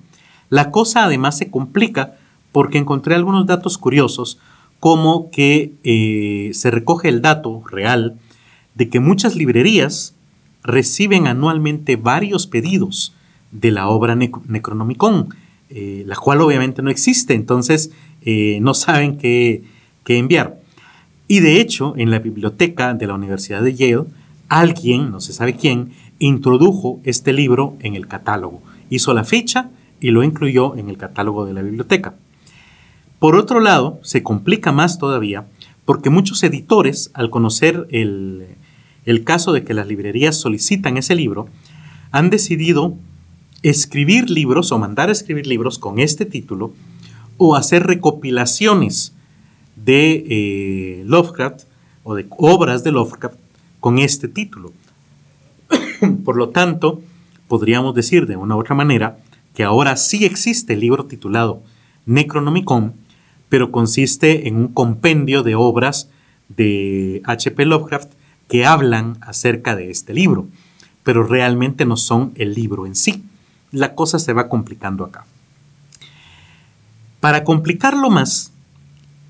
La 0.49 0.71
cosa 0.71 1.05
además 1.05 1.37
se 1.37 1.51
complica 1.51 2.15
porque 2.51 2.77
encontré 2.77 3.15
algunos 3.15 3.45
datos 3.45 3.77
curiosos, 3.77 4.39
como 4.79 5.29
que 5.29 5.73
eh, 5.83 6.51
se 6.53 6.71
recoge 6.71 7.09
el 7.09 7.21
dato 7.21 7.63
real 7.69 8.17
de 8.73 8.89
que 8.89 8.99
muchas 8.99 9.35
librerías 9.35 10.15
reciben 10.63 11.27
anualmente 11.27 11.95
varios 11.95 12.47
pedidos 12.47 13.13
de 13.51 13.71
la 13.71 13.87
obra 13.87 14.15
Necronomicon, 14.15 15.29
eh, 15.69 16.03
la 16.05 16.15
cual 16.15 16.41
obviamente 16.41 16.81
no 16.81 16.89
existe, 16.89 17.33
entonces 17.33 17.91
eh, 18.21 18.59
no 18.61 18.73
saben 18.73 19.17
qué, 19.17 19.63
qué 20.03 20.17
enviar. 20.17 20.64
Y 21.27 21.39
de 21.39 21.59
hecho, 21.59 21.93
en 21.97 22.11
la 22.11 22.19
biblioteca 22.19 22.93
de 22.93 23.07
la 23.07 23.15
Universidad 23.15 23.61
de 23.61 23.73
Yale, 23.73 24.05
alguien, 24.47 25.11
no 25.11 25.19
se 25.19 25.33
sabe 25.33 25.55
quién, 25.55 25.91
introdujo 26.19 26.99
este 27.03 27.33
libro 27.33 27.75
en 27.79 27.95
el 27.95 28.07
catálogo. 28.07 28.61
Hizo 28.89 29.13
la 29.13 29.23
ficha 29.23 29.69
y 29.99 30.11
lo 30.11 30.23
incluyó 30.23 30.75
en 30.75 30.89
el 30.89 30.97
catálogo 30.97 31.45
de 31.45 31.53
la 31.53 31.61
biblioteca. 31.61 32.13
Por 33.19 33.35
otro 33.35 33.59
lado, 33.59 33.99
se 34.03 34.21
complica 34.21 34.71
más 34.71 34.99
todavía 34.99 35.45
porque 35.85 36.09
muchos 36.09 36.43
editores, 36.43 37.11
al 37.13 37.29
conocer 37.29 37.87
el, 37.91 38.45
el 39.05 39.23
caso 39.23 39.53
de 39.53 39.63
que 39.63 39.73
las 39.73 39.87
librerías 39.87 40.35
solicitan 40.35 40.97
ese 40.97 41.15
libro, 41.15 41.47
han 42.11 42.29
decidido 42.29 42.95
escribir 43.61 44.29
libros 44.29 44.71
o 44.71 44.77
mandar 44.77 45.09
a 45.09 45.11
escribir 45.11 45.47
libros 45.47 45.79
con 45.79 45.99
este 45.99 46.25
título 46.25 46.73
o 47.37 47.55
hacer 47.55 47.83
recopilaciones 47.87 49.14
de 49.85 50.25
eh, 50.27 51.03
Lovecraft 51.05 51.63
o 52.03 52.15
de 52.15 52.25
obras 52.31 52.83
de 52.83 52.91
Lovecraft 52.91 53.37
con 53.79 53.99
este 53.99 54.27
título. 54.27 54.73
Por 56.25 56.35
lo 56.35 56.49
tanto, 56.49 57.01
podríamos 57.47 57.93
decir 57.93 58.25
de 58.25 58.35
una 58.35 58.55
u 58.55 58.59
otra 58.59 58.75
manera 58.75 59.17
que 59.53 59.63
ahora 59.63 59.95
sí 59.95 60.25
existe 60.25 60.73
el 60.73 60.81
libro 60.81 61.05
titulado 61.05 61.61
Necronomicon, 62.05 62.93
pero 63.47 63.71
consiste 63.71 64.47
en 64.47 64.55
un 64.55 64.67
compendio 64.69 65.43
de 65.43 65.55
obras 65.55 66.09
de 66.49 67.21
H.P. 67.25 67.65
Lovecraft 67.65 68.11
que 68.47 68.65
hablan 68.65 69.17
acerca 69.21 69.75
de 69.75 69.91
este 69.91 70.13
libro, 70.13 70.47
pero 71.03 71.23
realmente 71.23 71.85
no 71.85 71.95
son 71.95 72.31
el 72.35 72.53
libro 72.53 72.85
en 72.85 72.95
sí. 72.95 73.23
La 73.71 73.93
cosa 73.93 74.19
se 74.19 74.33
va 74.33 74.49
complicando 74.49 75.03
acá. 75.03 75.25
Para 77.19 77.43
complicarlo 77.43 78.09
más, 78.09 78.51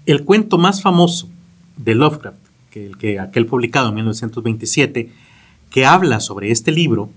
el 0.06 0.24
cuento 0.24 0.58
más 0.58 0.82
famoso 0.82 1.30
de 1.78 1.96
Lovecraft, 1.96 2.38
que 2.72 2.91
que 3.00 3.20
aquel 3.20 3.46
publicado 3.46 3.89
en 3.89 3.96
1927, 3.96 5.12
que 5.70 5.86
habla 5.86 6.20
sobre 6.20 6.52
este 6.52 6.72
libro, 6.72 7.10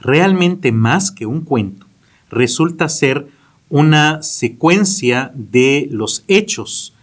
realmente 0.00 0.72
más 0.72 1.10
que 1.10 1.26
un 1.26 1.42
cuento, 1.42 1.86
resulta 2.30 2.88
ser 2.88 3.28
una 3.70 4.22
secuencia 4.22 5.30
de 5.34 5.88
los 5.90 6.24
hechos 6.28 6.94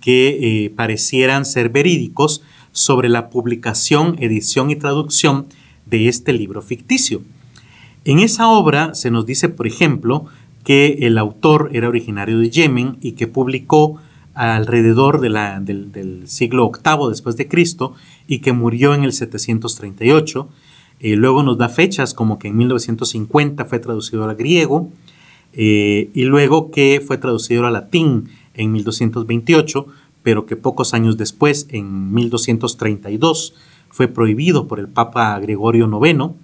que 0.00 0.64
eh, 0.64 0.70
parecieran 0.70 1.44
ser 1.44 1.68
verídicos 1.68 2.42
sobre 2.72 3.08
la 3.08 3.30
publicación, 3.30 4.16
edición 4.20 4.70
y 4.70 4.76
traducción 4.76 5.46
de 5.86 6.08
este 6.08 6.32
libro 6.32 6.62
ficticio. 6.62 7.22
En 8.04 8.20
esa 8.20 8.48
obra 8.48 8.94
se 8.94 9.10
nos 9.10 9.26
dice, 9.26 9.48
por 9.48 9.66
ejemplo, 9.66 10.26
que 10.64 10.98
el 11.02 11.18
autor 11.18 11.70
era 11.72 11.88
originario 11.88 12.38
de 12.38 12.50
Yemen 12.50 12.98
y 13.00 13.12
que 13.12 13.26
publicó 13.26 14.00
alrededor 14.38 15.20
del, 15.20 16.22
siglo 16.26 16.70
VIII 16.70 17.08
después 17.08 17.36
de 17.36 17.48
Cristo 17.48 17.94
y 18.28 18.38
que 18.38 18.52
murió 18.52 18.94
en 18.94 19.02
el 19.02 19.12
738. 19.12 20.48
Eh, 21.00 21.16
luego 21.16 21.42
nos 21.42 21.58
da 21.58 21.68
fechas 21.68 22.14
como 22.14 22.38
que 22.38 22.48
en 22.48 22.56
1950 22.56 23.64
fue 23.64 23.80
traducido 23.80 24.28
al 24.28 24.36
griego 24.36 24.90
eh, 25.54 26.10
y 26.14 26.22
luego 26.24 26.70
que 26.70 27.02
fue 27.04 27.18
traducido 27.18 27.66
al 27.66 27.72
latín 27.72 28.28
en 28.54 28.70
1228, 28.70 29.86
pero 30.22 30.46
que 30.46 30.54
pocos 30.54 30.94
años 30.94 31.16
después, 31.16 31.66
en 31.70 32.12
1232, 32.14 33.54
fue 33.88 34.06
prohibido 34.06 34.68
por 34.68 34.78
el 34.78 34.86
Papa 34.88 35.36
Gregorio 35.40 35.88
IX 35.88 36.34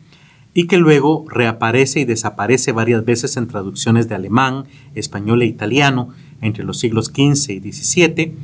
y 0.52 0.66
que 0.66 0.78
luego 0.78 1.26
reaparece 1.28 2.00
y 2.00 2.04
desaparece 2.04 2.72
varias 2.72 3.04
veces 3.04 3.36
en 3.36 3.46
traducciones 3.46 4.08
de 4.08 4.16
alemán, 4.16 4.64
español 4.96 5.42
e 5.42 5.46
italiano 5.46 6.10
entre 6.44 6.64
los 6.64 6.78
siglos 6.78 7.06
XV 7.06 7.50
y 7.50 7.72
XVII 7.72 8.34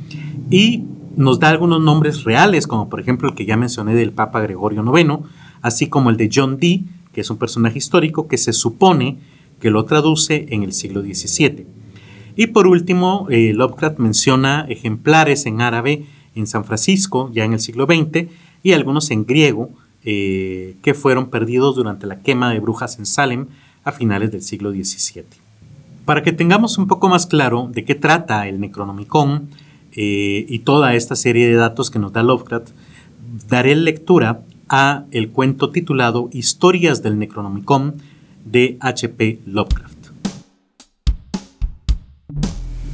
y 0.49 0.83
nos 1.15 1.39
da 1.39 1.49
algunos 1.49 1.81
nombres 1.81 2.23
reales, 2.23 2.67
como 2.67 2.89
por 2.89 2.99
ejemplo 2.99 3.29
el 3.29 3.35
que 3.35 3.45
ya 3.45 3.57
mencioné 3.57 3.95
del 3.95 4.11
Papa 4.11 4.41
Gregorio 4.41 4.83
IX, 4.83 5.25
así 5.61 5.87
como 5.87 6.09
el 6.09 6.17
de 6.17 6.29
John 6.33 6.57
Dee, 6.57 6.85
que 7.13 7.21
es 7.21 7.29
un 7.29 7.37
personaje 7.37 7.77
histórico 7.77 8.27
que 8.27 8.37
se 8.37 8.53
supone 8.53 9.17
que 9.59 9.69
lo 9.69 9.85
traduce 9.85 10.47
en 10.49 10.63
el 10.63 10.73
siglo 10.73 11.01
XVII. 11.01 11.67
Y 12.35 12.47
por 12.47 12.67
último, 12.67 13.27
eh, 13.29 13.53
Lovecraft 13.53 13.99
menciona 13.99 14.65
ejemplares 14.69 15.45
en 15.45 15.61
árabe 15.61 16.05
en 16.33 16.47
San 16.47 16.63
Francisco, 16.63 17.29
ya 17.33 17.43
en 17.43 17.53
el 17.53 17.59
siglo 17.59 17.85
XX, 17.85 18.27
y 18.63 18.71
algunos 18.71 19.11
en 19.11 19.25
griego, 19.25 19.69
eh, 20.03 20.77
que 20.81 20.93
fueron 20.93 21.29
perdidos 21.29 21.75
durante 21.75 22.07
la 22.07 22.21
quema 22.21 22.51
de 22.51 22.59
brujas 22.59 22.97
en 22.97 23.05
Salem 23.05 23.47
a 23.83 23.91
finales 23.91 24.31
del 24.31 24.41
siglo 24.41 24.71
XVII. 24.71 25.50
Para 26.05 26.23
que 26.23 26.31
tengamos 26.31 26.77
un 26.77 26.87
poco 26.87 27.09
más 27.09 27.27
claro 27.27 27.69
de 27.71 27.85
qué 27.85 27.95
trata 27.95 28.47
el 28.47 28.59
Necronomicon 28.59 29.49
eh, 29.93 30.45
y 30.47 30.59
toda 30.59 30.95
esta 30.95 31.15
serie 31.15 31.47
de 31.47 31.55
datos 31.55 31.91
que 31.91 31.99
nos 31.99 32.13
da 32.13 32.23
Lovecraft, 32.23 32.69
daré 33.47 33.75
lectura 33.75 34.41
a 34.67 35.05
el 35.11 35.29
cuento 35.29 35.69
titulado 35.69 36.29
Historias 36.31 37.03
del 37.03 37.19
Necronomicon 37.19 37.95
de 38.45 38.77
H.P. 38.79 39.41
Lovecraft. 39.45 39.90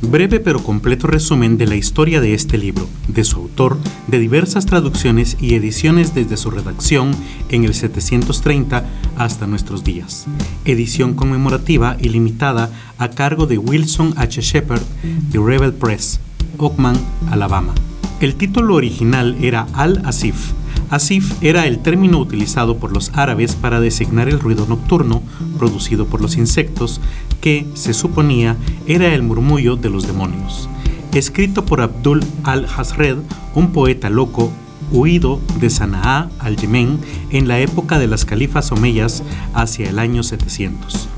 Breve 0.01 0.39
pero 0.39 0.63
completo 0.63 1.07
resumen 1.07 1.57
de 1.57 1.65
la 1.65 1.75
historia 1.75 2.21
de 2.21 2.35
este 2.35 2.59
libro, 2.59 2.87
de 3.07 3.23
su 3.23 3.37
autor, 3.37 3.79
de 4.07 4.19
diversas 4.19 4.67
traducciones 4.67 5.37
y 5.41 5.55
ediciones 5.55 6.13
desde 6.13 6.37
su 6.37 6.51
redacción 6.51 7.15
en 7.49 7.63
el 7.63 7.73
730 7.73 8.85
hasta 9.17 9.47
nuestros 9.47 9.83
días. 9.83 10.27
Edición 10.65 11.15
conmemorativa 11.15 11.97
y 11.99 12.09
limitada 12.09 12.69
a 12.99 13.09
cargo 13.09 13.47
de 13.47 13.57
Wilson 13.57 14.13
H. 14.17 14.41
Shepard 14.41 14.83
de 15.31 15.39
Rebel 15.39 15.73
Press, 15.73 16.19
Oakman, 16.59 16.97
Alabama. 17.31 17.73
El 18.19 18.35
título 18.35 18.75
original 18.75 19.35
era 19.41 19.67
Al-Asif, 19.73 20.53
Asif 20.89 21.33
era 21.41 21.67
el 21.67 21.79
término 21.79 22.17
utilizado 22.17 22.77
por 22.77 22.93
los 22.93 23.11
árabes 23.13 23.55
para 23.55 23.81
designar 23.81 24.29
el 24.29 24.39
ruido 24.39 24.65
nocturno 24.67 25.21
producido 25.57 26.05
por 26.05 26.21
los 26.21 26.37
insectos 26.37 27.01
que, 27.41 27.67
se 27.73 27.93
suponía, 27.93 28.55
era 28.85 29.13
el 29.13 29.21
murmullo 29.21 29.75
de 29.75 29.89
los 29.89 30.07
demonios. 30.07 30.69
Escrito 31.13 31.65
por 31.65 31.81
Abdul 31.81 32.23
al-Hasred, 32.43 33.17
un 33.53 33.71
poeta 33.71 34.09
loco 34.09 34.51
huido 34.91 35.41
de 35.59 35.69
Sanaa 35.69 36.29
al 36.39 36.55
Yemen 36.55 36.99
en 37.31 37.47
la 37.47 37.59
época 37.59 37.99
de 37.99 38.07
las 38.07 38.23
califas 38.23 38.71
omeyas 38.71 39.23
hacia 39.53 39.89
el 39.89 39.99
año 39.99 40.23
700. 40.23 41.09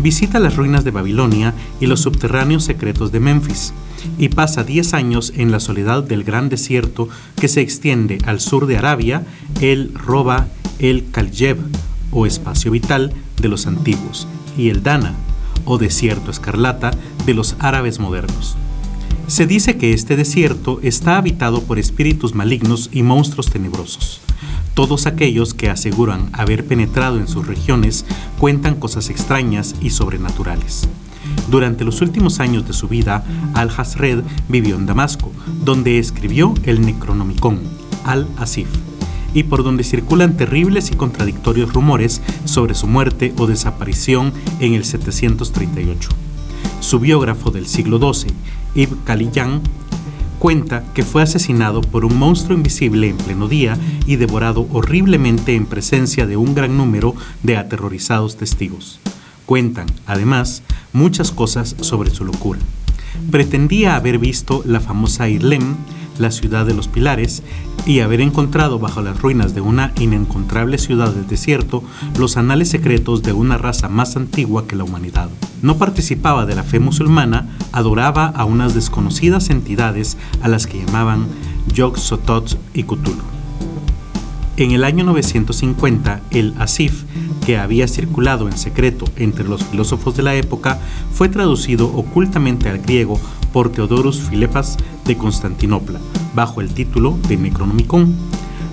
visita 0.00 0.40
las 0.40 0.56
ruinas 0.56 0.84
de 0.84 0.90
Babilonia 0.90 1.54
y 1.80 1.86
los 1.86 2.00
subterráneos 2.00 2.64
secretos 2.64 3.12
de 3.12 3.20
Memphis, 3.20 3.72
y 4.18 4.28
pasa 4.28 4.64
10 4.64 4.94
años 4.94 5.32
en 5.36 5.50
la 5.50 5.60
soledad 5.60 6.02
del 6.02 6.24
gran 6.24 6.48
desierto 6.48 7.08
que 7.40 7.48
se 7.48 7.60
extiende 7.60 8.18
al 8.24 8.40
sur 8.40 8.66
de 8.66 8.78
Arabia, 8.78 9.24
el 9.60 9.92
Roba 9.94 10.48
el 10.78 11.10
Kaljeb, 11.10 11.58
o 12.10 12.26
espacio 12.26 12.70
vital 12.70 13.12
de 13.40 13.48
los 13.48 13.66
antiguos, 13.66 14.26
y 14.56 14.68
el 14.70 14.82
Dana, 14.82 15.14
o 15.64 15.78
desierto 15.78 16.30
escarlata 16.30 16.90
de 17.24 17.34
los 17.34 17.56
árabes 17.58 17.98
modernos. 17.98 18.56
Se 19.26 19.46
dice 19.46 19.76
que 19.76 19.92
este 19.92 20.16
desierto 20.16 20.78
está 20.82 21.16
habitado 21.16 21.62
por 21.62 21.78
espíritus 21.78 22.34
malignos 22.34 22.90
y 22.92 23.02
monstruos 23.02 23.50
tenebrosos. 23.50 24.20
Todos 24.74 25.06
aquellos 25.06 25.54
que 25.54 25.70
aseguran 25.70 26.28
haber 26.32 26.64
penetrado 26.66 27.18
en 27.18 27.26
sus 27.26 27.46
regiones 27.46 28.04
cuentan 28.38 28.76
cosas 28.76 29.10
extrañas 29.10 29.74
y 29.80 29.90
sobrenaturales. 29.90 30.88
Durante 31.50 31.84
los 31.84 32.00
últimos 32.00 32.40
años 32.40 32.66
de 32.66 32.72
su 32.72 32.88
vida, 32.88 33.24
Al-Hasred 33.54 34.22
vivió 34.48 34.76
en 34.76 34.86
Damasco, 34.86 35.30
donde 35.64 35.98
escribió 35.98 36.54
el 36.64 36.80
Necronomicon, 36.80 37.60
Al-Asif, 38.04 38.68
y 39.32 39.44
por 39.44 39.62
donde 39.62 39.84
circulan 39.84 40.36
terribles 40.36 40.90
y 40.90 40.94
contradictorios 40.96 41.72
rumores 41.72 42.22
sobre 42.44 42.74
su 42.74 42.86
muerte 42.86 43.34
o 43.38 43.46
desaparición 43.46 44.32
en 44.60 44.74
el 44.74 44.84
738. 44.84 46.08
Su 46.80 47.00
biógrafo 47.00 47.50
del 47.50 47.66
siglo 47.66 47.98
XII, 47.98 48.32
Ibn 48.74 48.98
Khaliyan, 49.04 49.62
cuenta 50.38 50.84
que 50.94 51.02
fue 51.02 51.22
asesinado 51.22 51.80
por 51.80 52.04
un 52.04 52.18
monstruo 52.18 52.56
invisible 52.56 53.08
en 53.08 53.16
pleno 53.16 53.48
día 53.48 53.76
y 54.06 54.16
devorado 54.16 54.66
horriblemente 54.72 55.54
en 55.54 55.66
presencia 55.66 56.26
de 56.26 56.36
un 56.36 56.54
gran 56.54 56.76
número 56.76 57.14
de 57.42 57.56
aterrorizados 57.56 58.36
testigos. 58.36 59.00
Cuentan, 59.46 59.86
además, 60.06 60.62
muchas 60.92 61.30
cosas 61.30 61.76
sobre 61.80 62.10
su 62.10 62.24
locura. 62.24 62.58
Pretendía 63.30 63.94
haber 63.94 64.18
visto 64.18 64.62
la 64.66 64.80
famosa 64.80 65.28
Irlem, 65.28 65.76
la 66.18 66.32
ciudad 66.32 66.66
de 66.66 66.74
los 66.74 66.88
pilares, 66.88 67.44
y 67.86 68.00
haber 68.00 68.20
encontrado 68.20 68.80
bajo 68.80 69.00
las 69.02 69.22
ruinas 69.22 69.54
de 69.54 69.60
una 69.60 69.92
inencontrable 70.00 70.78
ciudad 70.78 71.12
del 71.12 71.28
desierto 71.28 71.84
los 72.18 72.36
anales 72.36 72.68
secretos 72.70 73.22
de 73.22 73.32
una 73.32 73.56
raza 73.56 73.88
más 73.88 74.16
antigua 74.16 74.66
que 74.66 74.74
la 74.74 74.82
humanidad. 74.82 75.28
No 75.62 75.78
participaba 75.78 76.44
de 76.44 76.56
la 76.56 76.64
fe 76.64 76.80
musulmana, 76.80 77.56
adoraba 77.70 78.26
a 78.26 78.44
unas 78.44 78.74
desconocidas 78.74 79.50
entidades 79.50 80.16
a 80.42 80.48
las 80.48 80.66
que 80.66 80.84
llamaban 80.84 81.28
Yog 81.72 81.96
Sotot 81.98 82.58
y 82.74 82.82
Cthulhu. 82.82 83.22
En 84.56 84.70
el 84.70 84.84
año 84.84 85.04
950, 85.04 86.22
el 86.30 86.54
Asif 86.58 87.04
que 87.46 87.56
había 87.56 87.86
circulado 87.86 88.48
en 88.48 88.58
secreto 88.58 89.04
entre 89.14 89.44
los 89.44 89.62
filósofos 89.62 90.16
de 90.16 90.24
la 90.24 90.34
época, 90.34 90.80
fue 91.12 91.28
traducido 91.28 91.86
ocultamente 91.86 92.68
al 92.68 92.78
griego 92.78 93.20
por 93.52 93.70
Teodorus 93.70 94.18
Filepas 94.18 94.76
de 95.04 95.16
Constantinopla, 95.16 96.00
bajo 96.34 96.60
el 96.60 96.74
título 96.74 97.16
de 97.28 97.36
Necronomicon. 97.36 98.16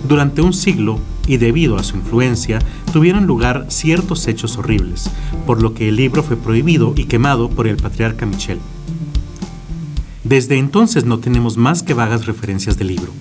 Durante 0.09 0.41
un 0.41 0.53
siglo, 0.53 0.97
y 1.27 1.37
debido 1.37 1.77
a 1.77 1.83
su 1.83 1.97
influencia, 1.97 2.57
tuvieron 2.91 3.27
lugar 3.27 3.67
ciertos 3.69 4.27
hechos 4.27 4.57
horribles, 4.57 5.07
por 5.45 5.61
lo 5.61 5.75
que 5.75 5.89
el 5.89 5.95
libro 5.95 6.23
fue 6.23 6.35
prohibido 6.35 6.95
y 6.97 7.05
quemado 7.05 7.51
por 7.51 7.67
el 7.67 7.77
patriarca 7.77 8.25
Michel. 8.25 8.57
Desde 10.23 10.57
entonces 10.57 11.05
no 11.05 11.19
tenemos 11.19 11.57
más 11.57 11.83
que 11.83 11.93
vagas 11.93 12.25
referencias 12.25 12.79
del 12.79 12.87
libro, 12.87 13.11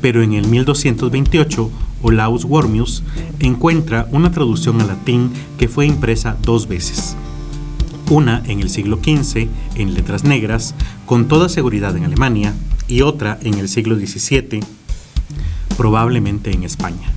pero 0.00 0.22
en 0.22 0.34
el 0.34 0.46
1228 0.46 1.68
Olaus 2.02 2.44
Wormius 2.44 3.02
encuentra 3.38 4.08
una 4.12 4.30
traducción 4.30 4.80
al 4.80 4.88
latín 4.88 5.30
que 5.58 5.68
fue 5.68 5.86
impresa 5.86 6.36
dos 6.42 6.68
veces. 6.68 7.16
Una 8.10 8.42
en 8.46 8.60
el 8.60 8.70
siglo 8.70 8.98
XV 9.02 9.48
en 9.76 9.94
letras 9.94 10.24
negras, 10.24 10.74
con 11.06 11.28
toda 11.28 11.48
seguridad 11.48 11.96
en 11.96 12.04
Alemania, 12.04 12.54
y 12.90 13.02
otra 13.02 13.38
en 13.42 13.54
el 13.54 13.68
siglo 13.68 13.94
XVII, 13.96 14.60
probablemente 15.76 16.52
en 16.52 16.64
España. 16.64 17.12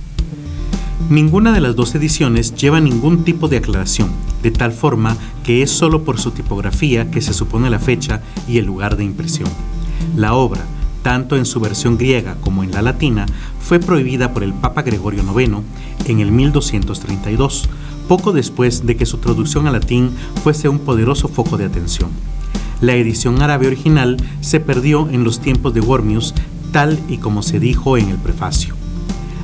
Ninguna 1.10 1.52
de 1.52 1.60
las 1.60 1.76
dos 1.76 1.94
ediciones 1.94 2.54
lleva 2.54 2.80
ningún 2.80 3.24
tipo 3.24 3.48
de 3.48 3.58
aclaración, 3.58 4.10
de 4.42 4.52
tal 4.52 4.72
forma 4.72 5.16
que 5.42 5.62
es 5.62 5.70
solo 5.70 6.04
por 6.04 6.18
su 6.18 6.30
tipografía 6.30 7.10
que 7.10 7.20
se 7.20 7.34
supone 7.34 7.68
la 7.68 7.80
fecha 7.80 8.22
y 8.48 8.58
el 8.58 8.66
lugar 8.66 8.96
de 8.96 9.04
impresión. 9.04 9.50
La 10.16 10.34
obra, 10.34 10.64
tanto 11.04 11.36
en 11.36 11.44
su 11.44 11.60
versión 11.60 11.98
griega 11.98 12.36
como 12.40 12.64
en 12.64 12.72
la 12.72 12.80
latina, 12.80 13.26
fue 13.60 13.78
prohibida 13.78 14.32
por 14.32 14.42
el 14.42 14.54
Papa 14.54 14.82
Gregorio 14.82 15.22
IX 15.22 15.58
en 16.06 16.20
el 16.20 16.32
1232, 16.32 17.68
poco 18.08 18.32
después 18.32 18.86
de 18.86 18.96
que 18.96 19.04
su 19.04 19.18
traducción 19.18 19.66
al 19.66 19.74
latín 19.74 20.10
fuese 20.42 20.68
un 20.68 20.78
poderoso 20.78 21.28
foco 21.28 21.58
de 21.58 21.66
atención. 21.66 22.08
La 22.80 22.94
edición 22.94 23.42
árabe 23.42 23.66
original 23.66 24.16
se 24.40 24.60
perdió 24.60 25.08
en 25.10 25.24
los 25.24 25.40
tiempos 25.40 25.74
de 25.74 25.82
Wormius, 25.82 26.34
tal 26.72 26.98
y 27.08 27.18
como 27.18 27.42
se 27.42 27.60
dijo 27.60 27.98
en 27.98 28.08
el 28.08 28.16
prefacio. 28.16 28.74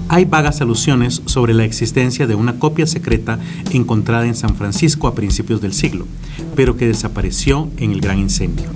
Hay 0.08 0.24
vagas 0.24 0.62
alusiones 0.62 1.22
sobre 1.26 1.52
la 1.52 1.64
existencia 1.64 2.26
de 2.26 2.34
una 2.34 2.58
copia 2.58 2.86
secreta 2.86 3.38
encontrada 3.70 4.26
en 4.26 4.34
San 4.34 4.56
Francisco 4.56 5.06
a 5.06 5.14
principios 5.14 5.60
del 5.60 5.74
siglo, 5.74 6.06
pero 6.56 6.78
que 6.78 6.86
desapareció 6.86 7.68
en 7.76 7.92
el 7.92 8.00
gran 8.00 8.18
incendio 8.18 8.70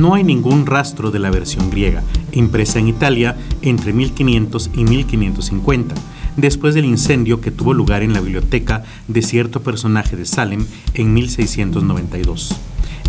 no 0.00 0.14
hay 0.14 0.24
ningún 0.24 0.64
rastro 0.64 1.10
de 1.10 1.18
la 1.18 1.30
versión 1.30 1.70
griega, 1.70 2.02
impresa 2.32 2.78
en 2.78 2.88
Italia 2.88 3.36
entre 3.60 3.92
1500 3.92 4.70
y 4.74 4.84
1550, 4.84 5.94
después 6.36 6.74
del 6.74 6.86
incendio 6.86 7.40
que 7.40 7.50
tuvo 7.50 7.74
lugar 7.74 8.02
en 8.02 8.14
la 8.14 8.20
biblioteca 8.20 8.82
de 9.08 9.20
cierto 9.20 9.62
personaje 9.62 10.16
de 10.16 10.24
Salem 10.24 10.64
en 10.94 11.12
1692. 11.12 12.56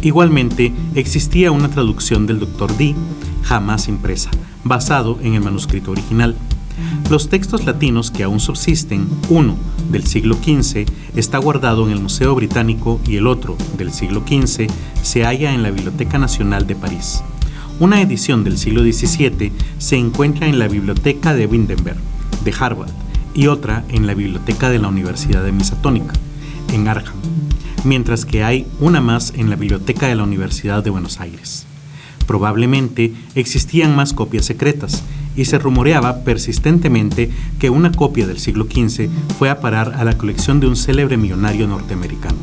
Igualmente, 0.01 0.73
existía 0.95 1.51
una 1.51 1.69
traducción 1.69 2.27
del 2.27 2.39
Dr. 2.39 2.75
Dee, 2.75 2.95
jamás 3.43 3.87
impresa, 3.87 4.29
basado 4.63 5.17
en 5.21 5.35
el 5.35 5.41
manuscrito 5.41 5.91
original. 5.91 6.35
Los 7.09 7.29
textos 7.29 7.65
latinos 7.65 8.11
que 8.11 8.23
aún 8.23 8.39
subsisten, 8.39 9.07
uno 9.29 9.55
del 9.91 10.07
siglo 10.07 10.35
XV, 10.35 10.85
está 11.15 11.37
guardado 11.37 11.85
en 11.85 11.93
el 11.93 12.01
Museo 12.01 12.33
Británico 12.35 12.99
y 13.05 13.17
el 13.17 13.27
otro, 13.27 13.57
del 13.77 13.91
siglo 13.91 14.23
XV, 14.27 14.67
se 15.01 15.23
halla 15.23 15.53
en 15.53 15.63
la 15.63 15.71
Biblioteca 15.71 16.17
Nacional 16.17 16.67
de 16.67 16.75
París. 16.75 17.23
Una 17.79 18.01
edición 18.01 18.43
del 18.43 18.57
siglo 18.57 18.83
XVII 18.83 19.51
se 19.77 19.95
encuentra 19.97 20.47
en 20.47 20.59
la 20.59 20.67
Biblioteca 20.67 21.33
de 21.33 21.47
Wittenberg, 21.47 21.97
de 22.43 22.53
Harvard, 22.59 22.91
y 23.33 23.47
otra 23.47 23.85
en 23.89 24.07
la 24.07 24.13
Biblioteca 24.13 24.69
de 24.69 24.79
la 24.79 24.87
Universidad 24.87 25.43
de 25.43 25.51
Misatónica, 25.51 26.13
en 26.71 26.87
Arkham, 26.87 27.15
mientras 27.83 28.25
que 28.25 28.43
hay 28.43 28.67
una 28.79 29.01
más 29.01 29.33
en 29.35 29.49
la 29.49 29.55
Biblioteca 29.55 30.07
de 30.07 30.15
la 30.15 30.23
Universidad 30.23 30.83
de 30.83 30.89
Buenos 30.89 31.19
Aires. 31.19 31.65
Probablemente 32.27 33.13
existían 33.35 33.95
más 33.95 34.13
copias 34.13 34.45
secretas, 34.45 35.03
y 35.35 35.45
se 35.45 35.57
rumoreaba 35.57 36.23
persistentemente 36.23 37.29
que 37.59 37.69
una 37.69 37.91
copia 37.91 38.27
del 38.27 38.39
siglo 38.39 38.65
XV 38.65 39.09
fue 39.37 39.49
a 39.49 39.59
parar 39.59 39.93
a 39.95 40.03
la 40.03 40.17
colección 40.17 40.59
de 40.59 40.67
un 40.67 40.75
célebre 40.75 41.17
millonario 41.17 41.67
norteamericano. 41.67 42.37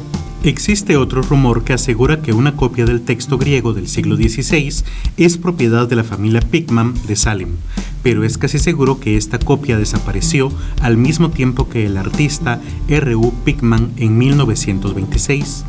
Existe 0.44 0.96
otro 0.96 1.22
rumor 1.22 1.64
que 1.64 1.72
asegura 1.72 2.22
que 2.22 2.32
una 2.32 2.54
copia 2.54 2.86
del 2.86 3.02
texto 3.02 3.38
griego 3.38 3.72
del 3.72 3.88
siglo 3.88 4.16
XVI 4.16 4.72
es 5.16 5.36
propiedad 5.36 5.88
de 5.88 5.96
la 5.96 6.04
familia 6.04 6.40
Pickman 6.40 6.94
de 7.08 7.16
Salem, 7.16 7.56
pero 8.04 8.22
es 8.22 8.38
casi 8.38 8.60
seguro 8.60 9.00
que 9.00 9.16
esta 9.16 9.40
copia 9.40 9.76
desapareció 9.76 10.52
al 10.80 10.96
mismo 10.96 11.30
tiempo 11.30 11.68
que 11.68 11.86
el 11.86 11.96
artista 11.96 12.60
R.U. 12.86 13.34
Pickman 13.44 13.90
en 13.96 14.16
1926. 14.16 15.64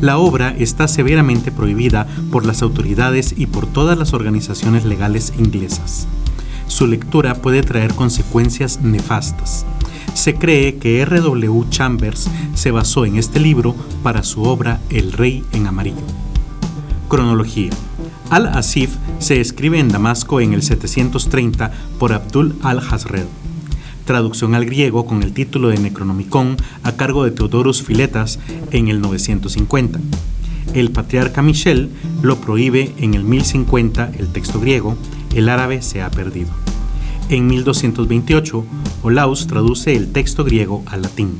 La 0.00 0.18
obra 0.18 0.54
está 0.56 0.86
severamente 0.86 1.50
prohibida 1.50 2.06
por 2.30 2.46
las 2.46 2.62
autoridades 2.62 3.34
y 3.36 3.46
por 3.46 3.66
todas 3.66 3.98
las 3.98 4.12
organizaciones 4.12 4.84
legales 4.84 5.32
inglesas 5.38 6.06
su 6.66 6.86
lectura 6.86 7.34
puede 7.36 7.62
traer 7.62 7.94
consecuencias 7.94 8.80
nefastas. 8.80 9.64
Se 10.14 10.34
cree 10.34 10.76
que 10.76 11.00
R.W. 11.00 11.64
Chambers 11.70 12.30
se 12.54 12.70
basó 12.70 13.04
en 13.04 13.16
este 13.16 13.40
libro 13.40 13.74
para 14.02 14.22
su 14.22 14.42
obra 14.44 14.80
El 14.90 15.12
Rey 15.12 15.44
en 15.52 15.66
Amarillo. 15.66 15.96
Cronología. 17.08 17.70
Al-Asif 18.30 18.90
se 19.18 19.40
escribe 19.40 19.78
en 19.78 19.88
Damasco 19.88 20.40
en 20.40 20.54
el 20.54 20.62
730 20.62 21.72
por 21.98 22.12
Abdul 22.12 22.56
al-Hazred. 22.62 23.26
Traducción 24.04 24.54
al 24.54 24.66
griego 24.66 25.06
con 25.06 25.22
el 25.22 25.32
título 25.32 25.68
de 25.68 25.78
Necronomicon 25.78 26.56
a 26.82 26.92
cargo 26.92 27.24
de 27.24 27.30
Teodorus 27.30 27.82
Filetas 27.82 28.38
en 28.70 28.88
el 28.88 29.00
950. 29.00 29.98
El 30.74 30.90
patriarca 30.90 31.42
Michel 31.42 31.90
lo 32.22 32.40
prohíbe 32.40 32.92
en 32.98 33.14
el 33.14 33.24
1050 33.24 34.12
el 34.18 34.28
texto 34.28 34.60
griego 34.60 34.96
el 35.34 35.48
árabe 35.48 35.82
se 35.82 36.02
ha 36.02 36.10
perdido. 36.10 36.50
En 37.28 37.46
1228, 37.46 38.64
Olaus 39.02 39.46
traduce 39.46 39.96
el 39.96 40.12
texto 40.12 40.44
griego 40.44 40.82
al 40.86 41.02
latín. 41.02 41.38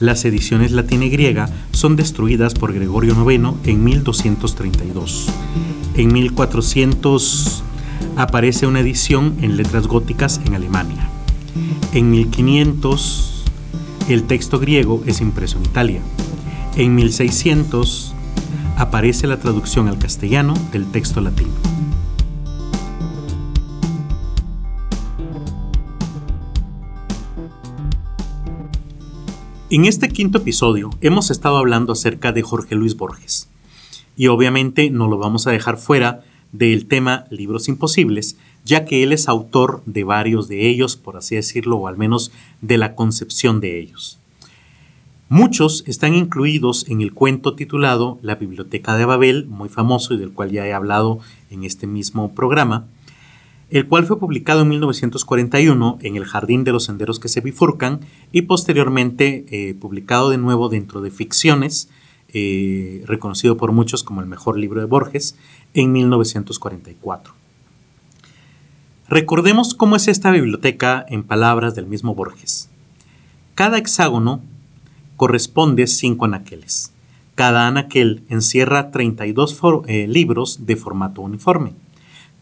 Las 0.00 0.24
ediciones 0.24 0.72
latina 0.72 1.04
y 1.04 1.10
griega 1.10 1.48
son 1.72 1.96
destruidas 1.96 2.54
por 2.54 2.72
Gregorio 2.72 3.14
IX 3.14 3.54
en 3.64 3.84
1232. 3.84 5.26
En 5.96 6.12
1400 6.12 7.62
aparece 8.16 8.66
una 8.66 8.80
edición 8.80 9.36
en 9.40 9.56
letras 9.56 9.86
góticas 9.86 10.40
en 10.44 10.54
Alemania. 10.54 11.08
En 11.92 12.10
1500 12.10 13.44
el 14.08 14.24
texto 14.24 14.58
griego 14.58 15.02
es 15.06 15.20
impreso 15.20 15.58
en 15.58 15.64
Italia. 15.64 16.00
En 16.76 16.94
1600 16.94 18.14
aparece 18.76 19.26
la 19.26 19.38
traducción 19.38 19.88
al 19.88 19.98
castellano 19.98 20.54
del 20.72 20.86
texto 20.86 21.20
latino. 21.20 21.52
En 29.76 29.86
este 29.86 30.08
quinto 30.08 30.38
episodio 30.38 30.90
hemos 31.00 31.32
estado 31.32 31.56
hablando 31.56 31.94
acerca 31.94 32.30
de 32.30 32.42
Jorge 32.42 32.76
Luis 32.76 32.96
Borges 32.96 33.48
y 34.16 34.28
obviamente 34.28 34.88
no 34.88 35.08
lo 35.08 35.18
vamos 35.18 35.48
a 35.48 35.50
dejar 35.50 35.78
fuera 35.78 36.22
del 36.52 36.86
tema 36.86 37.24
Libros 37.30 37.66
Imposibles, 37.66 38.36
ya 38.64 38.84
que 38.84 39.02
él 39.02 39.12
es 39.12 39.28
autor 39.28 39.82
de 39.84 40.04
varios 40.04 40.46
de 40.46 40.68
ellos, 40.68 40.94
por 40.94 41.16
así 41.16 41.34
decirlo, 41.34 41.78
o 41.78 41.88
al 41.88 41.96
menos 41.96 42.30
de 42.60 42.78
la 42.78 42.94
concepción 42.94 43.58
de 43.58 43.80
ellos. 43.80 44.20
Muchos 45.28 45.82
están 45.88 46.14
incluidos 46.14 46.88
en 46.88 47.00
el 47.00 47.12
cuento 47.12 47.56
titulado 47.56 48.20
La 48.22 48.36
Biblioteca 48.36 48.96
de 48.96 49.06
Babel, 49.06 49.46
muy 49.46 49.68
famoso 49.68 50.14
y 50.14 50.18
del 50.18 50.30
cual 50.30 50.52
ya 50.52 50.64
he 50.68 50.72
hablado 50.72 51.18
en 51.50 51.64
este 51.64 51.88
mismo 51.88 52.32
programa, 52.32 52.86
el 53.74 53.88
cual 53.88 54.06
fue 54.06 54.20
publicado 54.20 54.62
en 54.62 54.68
1941 54.68 55.98
en 56.00 56.14
El 56.14 56.26
Jardín 56.26 56.62
de 56.62 56.70
los 56.70 56.84
Senderos 56.84 57.18
que 57.18 57.28
se 57.28 57.40
bifurcan 57.40 58.02
y 58.30 58.42
posteriormente 58.42 59.46
eh, 59.48 59.74
publicado 59.74 60.30
de 60.30 60.38
nuevo 60.38 60.68
dentro 60.68 61.00
de 61.00 61.10
Ficciones, 61.10 61.90
eh, 62.28 63.02
reconocido 63.04 63.56
por 63.56 63.72
muchos 63.72 64.04
como 64.04 64.20
el 64.20 64.28
mejor 64.28 64.60
libro 64.60 64.78
de 64.78 64.86
Borges, 64.86 65.36
en 65.74 65.90
1944. 65.90 67.34
Recordemos 69.08 69.74
cómo 69.74 69.96
es 69.96 70.06
esta 70.06 70.30
biblioteca 70.30 71.04
en 71.08 71.24
palabras 71.24 71.74
del 71.74 71.86
mismo 71.86 72.14
Borges. 72.14 72.68
Cada 73.56 73.78
hexágono 73.78 74.40
corresponde 75.16 75.88
cinco 75.88 76.26
anaqueles. 76.26 76.92
Cada 77.34 77.66
anaquel 77.66 78.22
encierra 78.28 78.92
32 78.92 79.60
eh, 79.88 80.06
libros 80.06 80.64
de 80.64 80.76
formato 80.76 81.22
uniforme. 81.22 81.72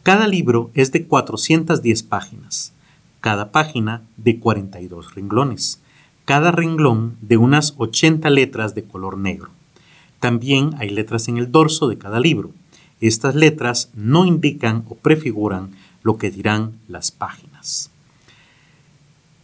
Cada 0.02 0.26
libro 0.26 0.72
es 0.74 0.90
de 0.90 1.06
410 1.06 2.02
páginas. 2.02 2.72
Cada 3.20 3.52
página 3.52 4.02
de 4.16 4.40
42 4.40 5.14
renglones. 5.14 5.80
Cada 6.24 6.50
renglón 6.50 7.16
de 7.20 7.36
unas 7.36 7.74
80 7.76 8.28
letras 8.30 8.74
de 8.74 8.82
color 8.82 9.16
negro. 9.16 9.50
También 10.18 10.70
hay 10.78 10.90
letras 10.90 11.28
en 11.28 11.36
el 11.36 11.52
dorso 11.52 11.86
de 11.86 11.98
cada 11.98 12.18
libro. 12.18 12.50
Estas 13.00 13.36
letras 13.36 13.90
no 13.94 14.26
indican 14.26 14.84
o 14.88 14.96
prefiguran 14.96 15.70
lo 16.02 16.18
que 16.18 16.32
dirán 16.32 16.72
las 16.88 17.12
páginas. 17.12 17.90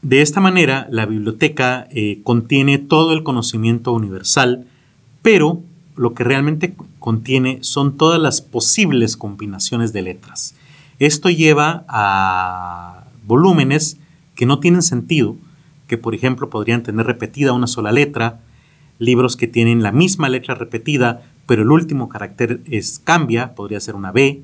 De 0.03 0.23
esta 0.23 0.41
manera, 0.41 0.89
la 0.91 1.07
biblioteca 1.07 1.87
eh, 1.93 2.21
contiene 2.25 2.79
todo 2.79 3.13
el 3.13 3.23
conocimiento 3.23 3.93
universal, 3.93 4.67
pero 5.23 5.63
lo 5.99 6.15
que 6.15 6.25
realmente 6.25 6.75
contiene 6.99 7.59
son 7.63 7.97
todas 7.97 8.21
las 8.21 8.41
posibles 8.41 9.17
combinaciones 9.17 9.93
de 9.93 10.03
letras. 10.03 10.55
Esto 10.99 11.29
lleva 11.29 11.85
a 11.89 13.05
volúmenes 13.27 13.99
que 14.35 14.47
no 14.47 14.61
tienen 14.61 14.83
sentido, 14.83 15.37
que 15.87 15.99
por 15.99 16.15
ejemplo 16.15 16.51
podrían 16.51 16.83
tener 16.83 17.07
repetida 17.07 17.53
una 17.53 17.67
sola 17.67 17.93
letra, 17.93 18.41
libros 18.99 19.37
que 19.37 19.47
tienen 19.47 19.83
la 19.83 19.93
misma 19.93 20.29
letra 20.29 20.55
repetida, 20.55 21.23
pero 21.47 21.63
el 21.63 21.71
último 21.71 22.09
carácter 22.09 22.61
es, 22.67 22.99
cambia, 22.99 23.55
podría 23.55 23.81
ser 23.81 23.95
una 23.95 24.13
B, 24.13 24.43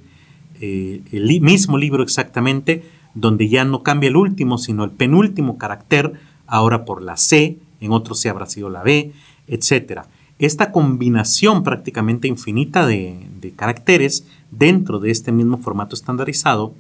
eh, 0.61 1.03
el 1.13 1.41
mismo 1.41 1.79
libro 1.79 2.03
exactamente, 2.03 2.85
donde 3.15 3.49
ya 3.49 3.65
no 3.65 3.83
cambia 3.83 4.09
el 4.09 4.17
último, 4.17 4.59
sino 4.59 4.85
el 4.85 4.91
penúltimo 4.91 5.59
carácter, 5.59 6.15
ahora 6.47 6.85
por 6.85 7.03
la 7.03 7.17
C, 7.17 7.59
en 7.81 7.93
otro 7.93 8.15
se 8.15 8.29
habrá 8.29 8.47
sido 8.47 8.71
la 8.71 8.83
B, 8.83 9.13
etc. 9.47 10.03
Esta 10.39 10.73
combinación 10.73 11.63
prácticamente 11.63 12.27
infinita 12.27 12.87
de, 12.87 13.21
caracteres 13.57 14.27
dentro 14.51 14.99
de 14.99 15.11
este 15.11 15.31
mismo 15.31 15.59
formato 15.59 15.95
estandarizado 15.95 16.75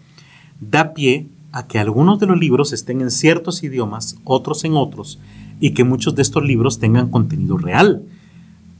da 0.60 0.94
pie 0.94 1.28
a 1.52 1.66
que 1.66 1.78
algunos 1.78 2.18
de 2.18 2.26
los 2.26 2.38
libros 2.38 2.72
estén 2.72 3.00
en 3.00 3.10
ciertos 3.10 3.62
idiomas, 3.62 4.16
otros 4.24 4.64
en 4.64 4.74
otros, 4.74 5.18
y 5.60 5.70
que 5.70 5.84
muchos 5.84 6.14
de 6.14 6.22
estos 6.22 6.42
libros 6.42 6.80
tengan 6.80 7.10
contenido 7.10 7.58
real 7.58 8.02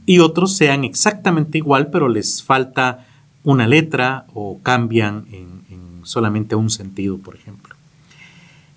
y 0.05 0.19
otros 0.19 0.55
sean 0.55 0.83
exactamente 0.83 1.57
igual, 1.57 1.89
pero 1.89 2.09
les 2.09 2.43
falta 2.43 3.05
una 3.43 3.67
letra 3.67 4.25
o 4.33 4.59
cambian 4.61 5.25
en, 5.31 5.55
solamente 6.03 6.55
un 6.55 6.69
sentido, 6.69 7.17
por 7.17 7.35
ejemplo. 7.35 7.75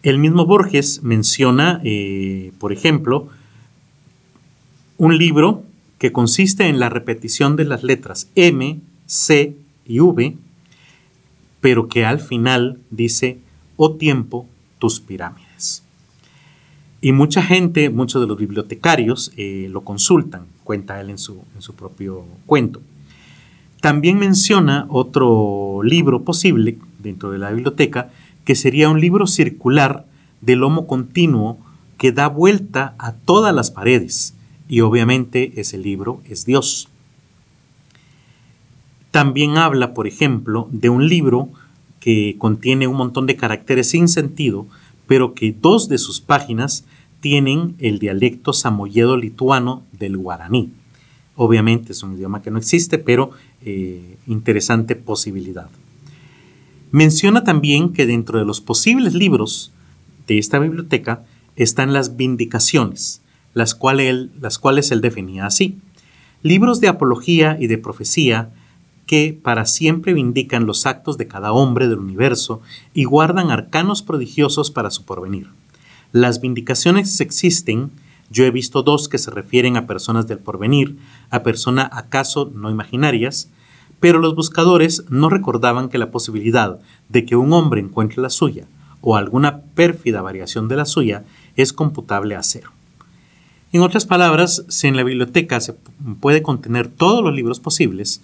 El 0.02 0.18
mismo 0.18 0.46
Borges 0.46 1.02
menciona, 1.02 1.78
eh, 1.84 2.52
por 2.58 2.72
ejemplo, 2.72 3.28
un 4.96 5.18
libro 5.18 5.64
que 5.98 6.12
consiste 6.12 6.68
en 6.68 6.78
la 6.78 6.88
repetición 6.88 7.56
de 7.56 7.64
las 7.64 7.82
letras 7.82 8.30
M, 8.34 8.80
C 9.06 9.56
y 9.86 10.00
V, 10.00 10.36
pero 11.60 11.88
que 11.88 12.04
al 12.04 12.20
final 12.20 12.78
dice, 12.90 13.38
oh 13.76 13.94
tiempo, 13.94 14.46
tus 14.78 15.00
pirámides. 15.00 15.82
Y 17.00 17.12
mucha 17.12 17.42
gente, 17.42 17.90
muchos 17.90 18.20
de 18.20 18.26
los 18.26 18.38
bibliotecarios 18.38 19.32
eh, 19.36 19.68
lo 19.70 19.82
consultan, 19.82 20.46
cuenta 20.64 21.00
él 21.00 21.10
en 21.10 21.18
su, 21.18 21.42
en 21.54 21.62
su 21.62 21.74
propio 21.74 22.24
cuento. 22.46 22.80
También 23.80 24.18
menciona 24.18 24.86
otro 24.88 25.80
libro 25.84 26.24
posible 26.24 26.78
dentro 26.98 27.30
de 27.30 27.38
la 27.38 27.50
biblioteca, 27.50 28.10
que 28.44 28.56
sería 28.56 28.88
un 28.88 29.00
libro 29.00 29.26
circular 29.26 30.06
de 30.40 30.56
lomo 30.56 30.86
continuo 30.86 31.58
que 31.96 32.12
da 32.12 32.28
vuelta 32.28 32.94
a 32.98 33.12
todas 33.12 33.54
las 33.54 33.70
paredes. 33.70 34.34
Y 34.68 34.80
obviamente 34.80 35.60
ese 35.60 35.78
libro 35.78 36.20
es 36.24 36.44
Dios. 36.44 36.88
También 39.10 39.56
habla, 39.56 39.94
por 39.94 40.06
ejemplo, 40.06 40.68
de 40.70 40.90
un 40.90 41.08
libro 41.08 41.48
que 42.00 42.36
contiene 42.38 42.86
un 42.86 42.96
montón 42.96 43.26
de 43.26 43.36
caracteres 43.36 43.90
sin 43.90 44.08
sentido, 44.08 44.66
pero 45.06 45.34
que 45.34 45.52
dos 45.58 45.88
de 45.88 45.98
sus 45.98 46.20
páginas 46.20 46.84
tienen 47.20 47.74
el 47.78 47.98
dialecto 47.98 48.52
samoyedo 48.52 49.16
lituano 49.16 49.82
del 49.92 50.16
guaraní. 50.16 50.70
Obviamente 51.34 51.92
es 51.92 52.02
un 52.02 52.14
idioma 52.14 52.42
que 52.42 52.50
no 52.50 52.58
existe, 52.58 52.98
pero 52.98 53.30
eh, 53.64 54.16
interesante 54.26 54.96
posibilidad. 54.96 55.68
Menciona 56.90 57.44
también 57.44 57.92
que 57.92 58.06
dentro 58.06 58.38
de 58.38 58.44
los 58.44 58.60
posibles 58.60 59.14
libros 59.14 59.72
de 60.26 60.38
esta 60.38 60.58
biblioteca 60.58 61.24
están 61.56 61.92
las 61.92 62.16
vindicaciones, 62.16 63.22
las, 63.58 63.74
cuales 63.74 64.28
las 64.40 64.58
cuales 64.58 64.90
él 64.90 65.00
definía 65.00 65.46
así. 65.46 65.78
Libros 66.42 66.80
de 66.80 66.88
apología 66.88 67.56
y 67.60 67.66
de 67.66 67.76
profecía 67.76 68.50
que 69.06 69.38
para 69.42 69.66
siempre 69.66 70.14
vindican 70.14 70.66
los 70.66 70.86
actos 70.86 71.18
de 71.18 71.26
cada 71.26 71.52
hombre 71.52 71.88
del 71.88 71.98
universo 71.98 72.60
y 72.94 73.04
guardan 73.04 73.50
arcanos 73.50 74.02
prodigiosos 74.02 74.70
para 74.70 74.90
su 74.90 75.04
porvenir. 75.04 75.48
Las 76.12 76.40
vindicaciones 76.40 77.20
existen, 77.20 77.90
yo 78.30 78.44
he 78.44 78.50
visto 78.50 78.82
dos 78.82 79.08
que 79.08 79.18
se 79.18 79.30
refieren 79.30 79.76
a 79.76 79.86
personas 79.86 80.28
del 80.28 80.38
porvenir, 80.38 80.98
a 81.30 81.42
personas 81.42 81.88
acaso 81.92 82.50
no 82.54 82.70
imaginarias, 82.70 83.50
pero 83.98 84.20
los 84.20 84.36
buscadores 84.36 85.04
no 85.08 85.28
recordaban 85.28 85.88
que 85.88 85.98
la 85.98 86.10
posibilidad 86.10 86.78
de 87.08 87.24
que 87.24 87.34
un 87.34 87.52
hombre 87.52 87.80
encuentre 87.80 88.22
la 88.22 88.30
suya 88.30 88.66
o 89.00 89.16
alguna 89.16 89.62
pérfida 89.74 90.22
variación 90.22 90.68
de 90.68 90.76
la 90.76 90.84
suya 90.84 91.24
es 91.56 91.72
computable 91.72 92.36
a 92.36 92.42
cero. 92.42 92.70
En 93.70 93.82
otras 93.82 94.06
palabras, 94.06 94.64
si 94.68 94.86
en 94.86 94.96
la 94.96 95.02
biblioteca 95.02 95.60
se 95.60 95.74
puede 96.20 96.42
contener 96.42 96.88
todos 96.88 97.22
los 97.22 97.34
libros 97.34 97.60
posibles, 97.60 98.22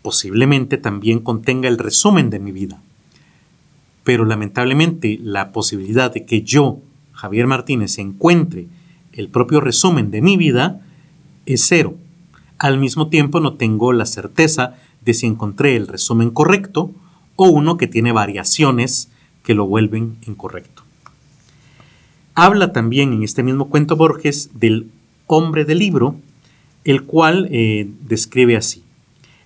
posiblemente 0.00 0.78
también 0.78 1.20
contenga 1.20 1.68
el 1.68 1.76
resumen 1.76 2.30
de 2.30 2.38
mi 2.38 2.50
vida. 2.50 2.80
Pero 4.04 4.24
lamentablemente 4.24 5.18
la 5.22 5.52
posibilidad 5.52 6.12
de 6.12 6.24
que 6.24 6.42
yo, 6.42 6.78
Javier 7.12 7.46
Martínez, 7.46 7.98
encuentre 7.98 8.68
el 9.12 9.28
propio 9.28 9.60
resumen 9.60 10.10
de 10.10 10.22
mi 10.22 10.38
vida 10.38 10.80
es 11.44 11.66
cero. 11.66 11.96
Al 12.56 12.78
mismo 12.78 13.08
tiempo 13.08 13.40
no 13.40 13.54
tengo 13.54 13.92
la 13.92 14.06
certeza 14.06 14.76
de 15.04 15.12
si 15.12 15.26
encontré 15.26 15.76
el 15.76 15.88
resumen 15.88 16.30
correcto 16.30 16.90
o 17.36 17.48
uno 17.48 17.76
que 17.76 17.86
tiene 17.86 18.12
variaciones 18.12 19.10
que 19.42 19.54
lo 19.54 19.66
vuelven 19.66 20.16
incorrecto. 20.26 20.84
Habla 22.42 22.72
también 22.72 23.12
en 23.12 23.22
este 23.22 23.42
mismo 23.42 23.68
cuento 23.68 23.96
Borges 23.96 24.58
del 24.58 24.90
hombre 25.26 25.66
del 25.66 25.78
libro, 25.78 26.14
el 26.84 27.02
cual 27.02 27.46
eh, 27.50 27.90
describe 28.00 28.56
así. 28.56 28.82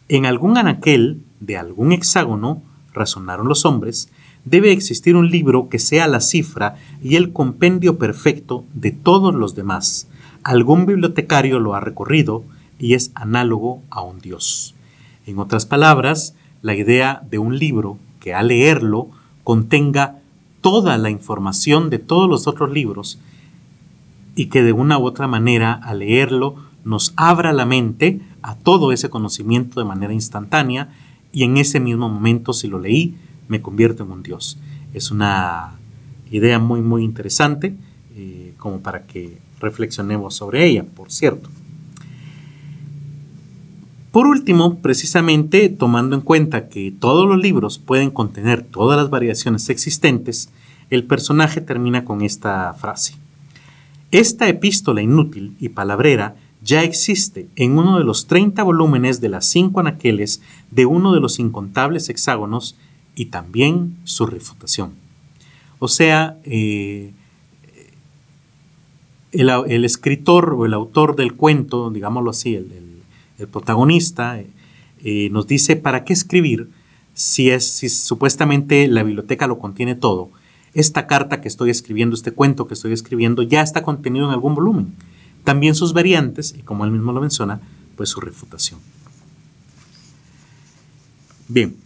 En 0.08 0.26
algún 0.26 0.56
anaquel 0.58 1.20
de 1.40 1.56
algún 1.56 1.90
hexágono, 1.90 2.62
razonaron 2.92 3.48
los 3.48 3.64
hombres, 3.64 4.10
debe 4.44 4.70
existir 4.70 5.16
un 5.16 5.28
libro 5.28 5.68
que 5.68 5.80
sea 5.80 6.06
la 6.06 6.20
cifra 6.20 6.76
y 7.02 7.16
el 7.16 7.32
compendio 7.32 7.98
perfecto 7.98 8.64
de 8.74 8.92
todos 8.92 9.34
los 9.34 9.56
demás. 9.56 10.06
Algún 10.44 10.86
bibliotecario 10.86 11.58
lo 11.58 11.74
ha 11.74 11.80
recorrido 11.80 12.44
y 12.78 12.94
es 12.94 13.10
análogo 13.16 13.82
a 13.90 14.02
un 14.02 14.20
dios. 14.20 14.76
En 15.26 15.40
otras 15.40 15.66
palabras, 15.66 16.36
la 16.62 16.76
idea 16.76 17.24
de 17.28 17.38
un 17.38 17.58
libro 17.58 17.98
que 18.20 18.34
al 18.34 18.46
leerlo 18.46 19.08
contenga 19.42 20.20
toda 20.64 20.96
la 20.96 21.10
información 21.10 21.90
de 21.90 21.98
todos 21.98 22.26
los 22.26 22.46
otros 22.46 22.72
libros 22.72 23.18
y 24.34 24.46
que 24.46 24.62
de 24.62 24.72
una 24.72 24.96
u 24.96 25.04
otra 25.04 25.26
manera 25.26 25.74
al 25.74 25.98
leerlo 25.98 26.54
nos 26.86 27.12
abra 27.16 27.52
la 27.52 27.66
mente 27.66 28.22
a 28.40 28.54
todo 28.54 28.90
ese 28.90 29.10
conocimiento 29.10 29.78
de 29.78 29.84
manera 29.84 30.14
instantánea 30.14 30.88
y 31.34 31.42
en 31.42 31.58
ese 31.58 31.80
mismo 31.80 32.08
momento, 32.08 32.54
si 32.54 32.68
lo 32.68 32.78
leí, 32.78 33.14
me 33.46 33.60
convierto 33.60 34.04
en 34.04 34.12
un 34.12 34.22
Dios. 34.22 34.56
Es 34.94 35.10
una 35.10 35.74
idea 36.30 36.58
muy, 36.58 36.80
muy 36.80 37.04
interesante, 37.04 37.76
eh, 38.16 38.54
como 38.56 38.80
para 38.80 39.06
que 39.06 39.36
reflexionemos 39.60 40.34
sobre 40.34 40.64
ella, 40.64 40.82
por 40.82 41.12
cierto. 41.12 41.50
Por 44.14 44.28
último, 44.28 44.78
precisamente 44.78 45.68
tomando 45.68 46.14
en 46.14 46.22
cuenta 46.22 46.68
que 46.68 46.92
todos 46.92 47.26
los 47.26 47.36
libros 47.36 47.80
pueden 47.80 48.12
contener 48.12 48.62
todas 48.62 48.96
las 48.96 49.10
variaciones 49.10 49.68
existentes, 49.70 50.50
el 50.88 51.02
personaje 51.02 51.60
termina 51.60 52.04
con 52.04 52.22
esta 52.22 52.72
frase. 52.74 53.16
Esta 54.12 54.48
epístola 54.48 55.02
inútil 55.02 55.56
y 55.58 55.70
palabrera 55.70 56.36
ya 56.62 56.84
existe 56.84 57.48
en 57.56 57.76
uno 57.76 57.98
de 57.98 58.04
los 58.04 58.28
30 58.28 58.62
volúmenes 58.62 59.20
de 59.20 59.30
las 59.30 59.46
cinco 59.46 59.80
anaqueles 59.80 60.42
de 60.70 60.86
uno 60.86 61.12
de 61.12 61.18
los 61.18 61.40
incontables 61.40 62.08
hexágonos 62.08 62.76
y 63.16 63.24
también 63.26 63.96
su 64.04 64.26
refutación. 64.26 64.92
O 65.80 65.88
sea, 65.88 66.38
eh, 66.44 67.10
el, 69.32 69.84
escritor 69.84 70.54
o 70.54 70.66
el 70.66 70.72
autor 70.72 71.16
del 71.16 71.34
cuento, 71.34 71.90
digámoslo 71.90 72.30
así, 72.30 72.54
el, 72.54 72.93
protagonista, 73.50 74.40
eh, 74.40 74.48
eh, 75.02 75.28
nos 75.30 75.46
dice 75.46 75.76
para 75.76 76.04
qué 76.04 76.12
escribir 76.12 76.68
si, 77.14 77.50
es, 77.50 77.80
supuestamente 77.92 78.88
la 78.88 79.02
biblioteca 79.02 79.46
lo 79.46 79.58
contiene 79.58 79.94
todo 79.94 80.30
esta 80.74 81.06
carta 81.06 81.40
que 81.40 81.48
estoy 81.48 81.70
escribiendo, 81.70 82.14
este 82.14 82.32
cuento 82.32 82.66
que 82.66 82.74
estoy 82.74 82.92
escribiendo, 82.92 83.42
ya 83.42 83.62
está 83.62 83.82
contenido 83.82 84.26
en 84.26 84.32
algún 84.32 84.54
volumen. 84.54 84.92
También 85.44 85.74
sus 85.74 85.92
variantes, 85.92 86.54
y 86.58 86.62
como 86.62 86.84
él 86.84 86.90
mismo 86.90 87.12
lo 87.12 87.20
menciona, 87.20 87.60
pues 87.96 88.10
su 88.10 88.20
refutación. 88.20 88.80
Bien, 91.48 91.76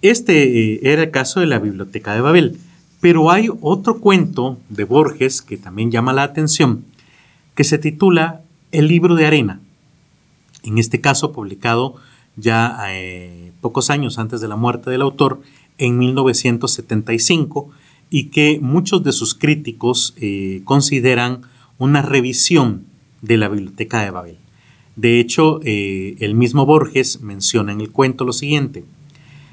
este 0.00 0.74
eh, 0.74 0.80
era 0.82 1.02
el 1.02 1.10
caso 1.10 1.40
de 1.40 1.46
la 1.46 1.58
Biblioteca 1.58 2.14
de 2.14 2.22
Babel, 2.22 2.58
pero 3.00 3.30
hay 3.30 3.48
otro 3.60 3.98
cuento 3.98 4.58
de 4.68 4.84
Borges 4.84 5.42
que 5.42 5.58
también 5.58 5.90
llama 5.90 6.12
la 6.12 6.22
atención, 6.22 6.84
que 7.54 7.64
se 7.64 7.78
titula 7.78 8.40
El 8.72 8.88
libro 8.88 9.16
de 9.16 9.26
arena. 9.26 9.60
En 10.62 10.78
este 10.78 11.00
caso, 11.00 11.32
publicado 11.32 11.96
ya 12.36 12.76
eh, 12.88 13.52
pocos 13.60 13.90
años 13.90 14.18
antes 14.18 14.40
de 14.40 14.48
la 14.48 14.56
muerte 14.56 14.90
del 14.90 15.02
autor, 15.02 15.40
en 15.78 15.98
1975, 15.98 17.70
y 18.10 18.24
que 18.24 18.58
muchos 18.60 19.02
de 19.02 19.12
sus 19.12 19.34
críticos 19.34 20.14
eh, 20.18 20.62
consideran 20.64 21.42
una 21.78 22.02
revisión 22.02 22.84
de 23.22 23.36
la 23.36 23.48
Biblioteca 23.48 24.02
de 24.02 24.10
Babel. 24.10 24.38
De 24.96 25.20
hecho, 25.20 25.60
eh, 25.64 26.16
el 26.20 26.34
mismo 26.34 26.66
Borges 26.66 27.22
menciona 27.22 27.72
en 27.72 27.80
el 27.80 27.90
cuento 27.90 28.24
lo 28.24 28.32
siguiente. 28.32 28.84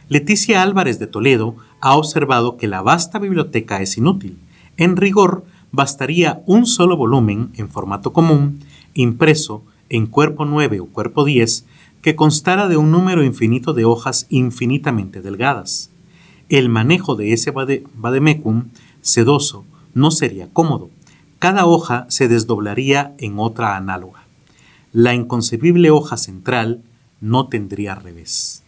Leticia 0.10 0.64
Álvarez 0.64 0.99
de 0.99 1.08
Toledo 1.08 1.55
ha 1.80 1.95
observado 1.95 2.58
que 2.58 2.68
la 2.68 2.82
vasta 2.82 3.20
biblioteca 3.20 3.82
es 3.82 3.97
inútil. 3.97 4.38
En 4.78 4.97
rigor, 4.97 5.45
bastaría 5.72 6.41
un 6.45 6.66
solo 6.66 6.97
volumen 6.97 7.51
en 7.55 7.70
formato 7.70 8.14
común, 8.14 8.60
impreso 8.93 9.64
en 9.89 10.07
cuerpo 10.07 10.45
9 10.45 10.79
o 10.79 10.85
cuerpo 10.88 11.25
10, 11.25 11.65
que 12.01 12.15
constara 12.15 12.67
de 12.67 12.77
un 12.77 12.91
número 12.91 13.23
infinito 13.23 13.73
de 13.73 13.85
hojas 13.85 14.27
infinitamente 14.29 15.21
delgadas 15.21 15.91
el 16.49 16.69
manejo 16.69 17.15
de 17.15 17.33
ese 17.33 17.51
vademecum 17.51 18.69
sedoso 19.01 19.65
no 19.93 20.11
sería 20.11 20.47
cómodo. 20.51 20.89
Cada 21.39 21.65
hoja 21.65 22.05
se 22.09 22.27
desdoblaría 22.27 23.15
en 23.17 23.38
otra 23.38 23.75
análoga. 23.75 24.23
La 24.93 25.13
inconcebible 25.13 25.91
hoja 25.91 26.17
central 26.17 26.81
no 27.19 27.47
tendría 27.47 27.95
revés. 27.95 28.63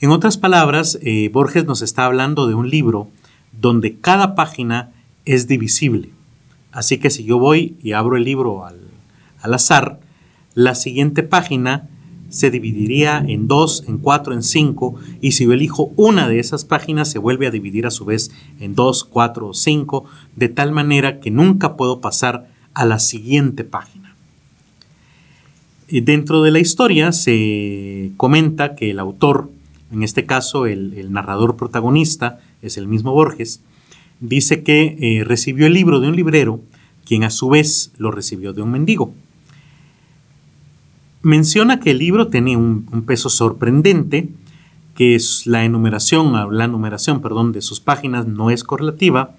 En 0.00 0.10
otras 0.10 0.36
palabras, 0.36 0.98
eh, 1.02 1.30
Borges 1.32 1.64
nos 1.64 1.82
está 1.82 2.04
hablando 2.04 2.46
de 2.46 2.54
un 2.54 2.68
libro 2.68 3.08
donde 3.58 3.96
cada 3.96 4.34
página 4.34 4.92
es 5.24 5.48
divisible. 5.48 6.10
Así 6.70 6.98
que 6.98 7.08
si 7.08 7.24
yo 7.24 7.38
voy 7.38 7.76
y 7.82 7.92
abro 7.92 8.16
el 8.16 8.24
libro 8.24 8.66
al, 8.66 8.78
al 9.40 9.54
azar, 9.54 9.98
la 10.56 10.74
siguiente 10.74 11.22
página 11.22 11.86
se 12.30 12.50
dividiría 12.50 13.18
en 13.18 13.46
dos, 13.46 13.84
en 13.86 13.98
cuatro, 13.98 14.32
en 14.32 14.42
cinco, 14.42 14.96
y 15.20 15.32
si 15.32 15.44
yo 15.44 15.52
elijo 15.52 15.92
una 15.96 16.28
de 16.28 16.40
esas 16.40 16.64
páginas 16.64 17.10
se 17.10 17.18
vuelve 17.18 17.46
a 17.46 17.50
dividir 17.50 17.86
a 17.86 17.90
su 17.90 18.06
vez 18.06 18.32
en 18.58 18.74
dos, 18.74 19.04
cuatro 19.04 19.48
o 19.48 19.54
cinco, 19.54 20.06
de 20.34 20.48
tal 20.48 20.72
manera 20.72 21.20
que 21.20 21.30
nunca 21.30 21.76
puedo 21.76 22.00
pasar 22.00 22.48
a 22.72 22.86
la 22.86 22.98
siguiente 22.98 23.64
página. 23.64 24.16
Y 25.88 26.00
dentro 26.00 26.42
de 26.42 26.50
la 26.50 26.58
historia 26.58 27.12
se 27.12 28.12
comenta 28.16 28.74
que 28.74 28.90
el 28.90 28.98
autor, 28.98 29.50
en 29.92 30.02
este 30.02 30.24
caso 30.24 30.64
el, 30.64 31.12
narrador 31.12 31.56
protagonista, 31.56 32.40
es 32.62 32.78
el 32.78 32.88
mismo 32.88 33.12
Borges, 33.12 33.60
dice 34.20 34.62
que 34.62 34.96
eh, 35.00 35.24
recibió 35.24 35.66
el 35.66 35.74
libro 35.74 36.00
de 36.00 36.08
un 36.08 36.16
librero, 36.16 36.60
quien 37.04 37.24
a 37.24 37.30
su 37.30 37.50
vez 37.50 37.92
lo 37.98 38.10
recibió 38.10 38.54
de 38.54 38.62
un 38.62 38.70
mendigo. 38.70 39.12
Menciona 41.22 41.80
que 41.80 41.90
el 41.90 41.98
libro 41.98 42.28
tiene 42.28 42.56
un, 42.56 42.84
peso 43.06 43.28
sorprendente, 43.28 44.28
que 44.94 45.14
es 45.14 45.46
la 45.46 45.64
enumeración, 45.64 46.56
la 46.56 46.68
numeración, 46.68 47.20
perdón, 47.20 47.52
de 47.52 47.62
sus 47.62 47.80
páginas 47.80 48.26
no 48.26 48.50
es 48.50 48.64
correlativa 48.64 49.34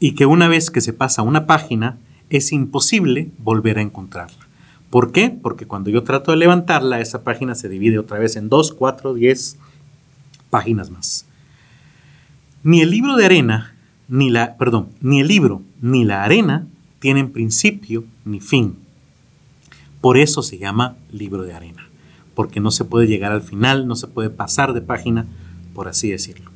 y 0.00 0.14
que 0.16 0.26
una 0.26 0.48
vez 0.48 0.70
que 0.70 0.80
se 0.80 0.92
pasa 0.92 1.22
una 1.22 1.46
página 1.46 1.98
es 2.28 2.52
imposible 2.52 3.30
volver 3.38 3.78
a 3.78 3.82
encontrarla. 3.82 4.48
¿Por 4.90 5.12
qué? 5.12 5.30
Porque 5.30 5.66
cuando 5.66 5.90
yo 5.90 6.02
trato 6.02 6.32
de 6.32 6.36
levantarla, 6.36 7.00
esa 7.00 7.22
página 7.22 7.54
se 7.54 7.68
divide 7.68 7.98
otra 7.98 8.18
vez 8.18 8.36
en 8.36 8.48
2, 8.48 8.72
4, 8.72 9.14
10 9.14 9.58
páginas 10.50 10.90
más. 10.90 11.26
Ni 12.62 12.80
el 12.82 12.90
libro 12.90 13.16
de 13.16 13.24
arena, 13.24 13.74
ni 14.08 14.28
la, 14.28 14.56
perdón, 14.56 14.88
ni 15.00 15.20
el 15.20 15.28
libro 15.28 15.62
ni 15.80 16.04
la 16.04 16.24
arena 16.24 16.66
tienen 16.98 17.32
principio 17.32 18.04
ni 18.24 18.40
fin. 18.40 18.76
Por 20.02 20.18
eso 20.18 20.42
se 20.42 20.58
llama 20.58 20.96
libro 21.12 21.44
de 21.44 21.54
arena, 21.54 21.88
porque 22.34 22.60
no 22.60 22.72
se 22.72 22.84
puede 22.84 23.06
llegar 23.06 23.30
al 23.32 23.40
final, 23.40 23.86
no 23.86 23.96
se 23.96 24.08
puede 24.08 24.30
pasar 24.30 24.74
de 24.74 24.82
página, 24.82 25.26
por 25.72 25.86
así 25.86 26.10
decirlo. 26.10 26.50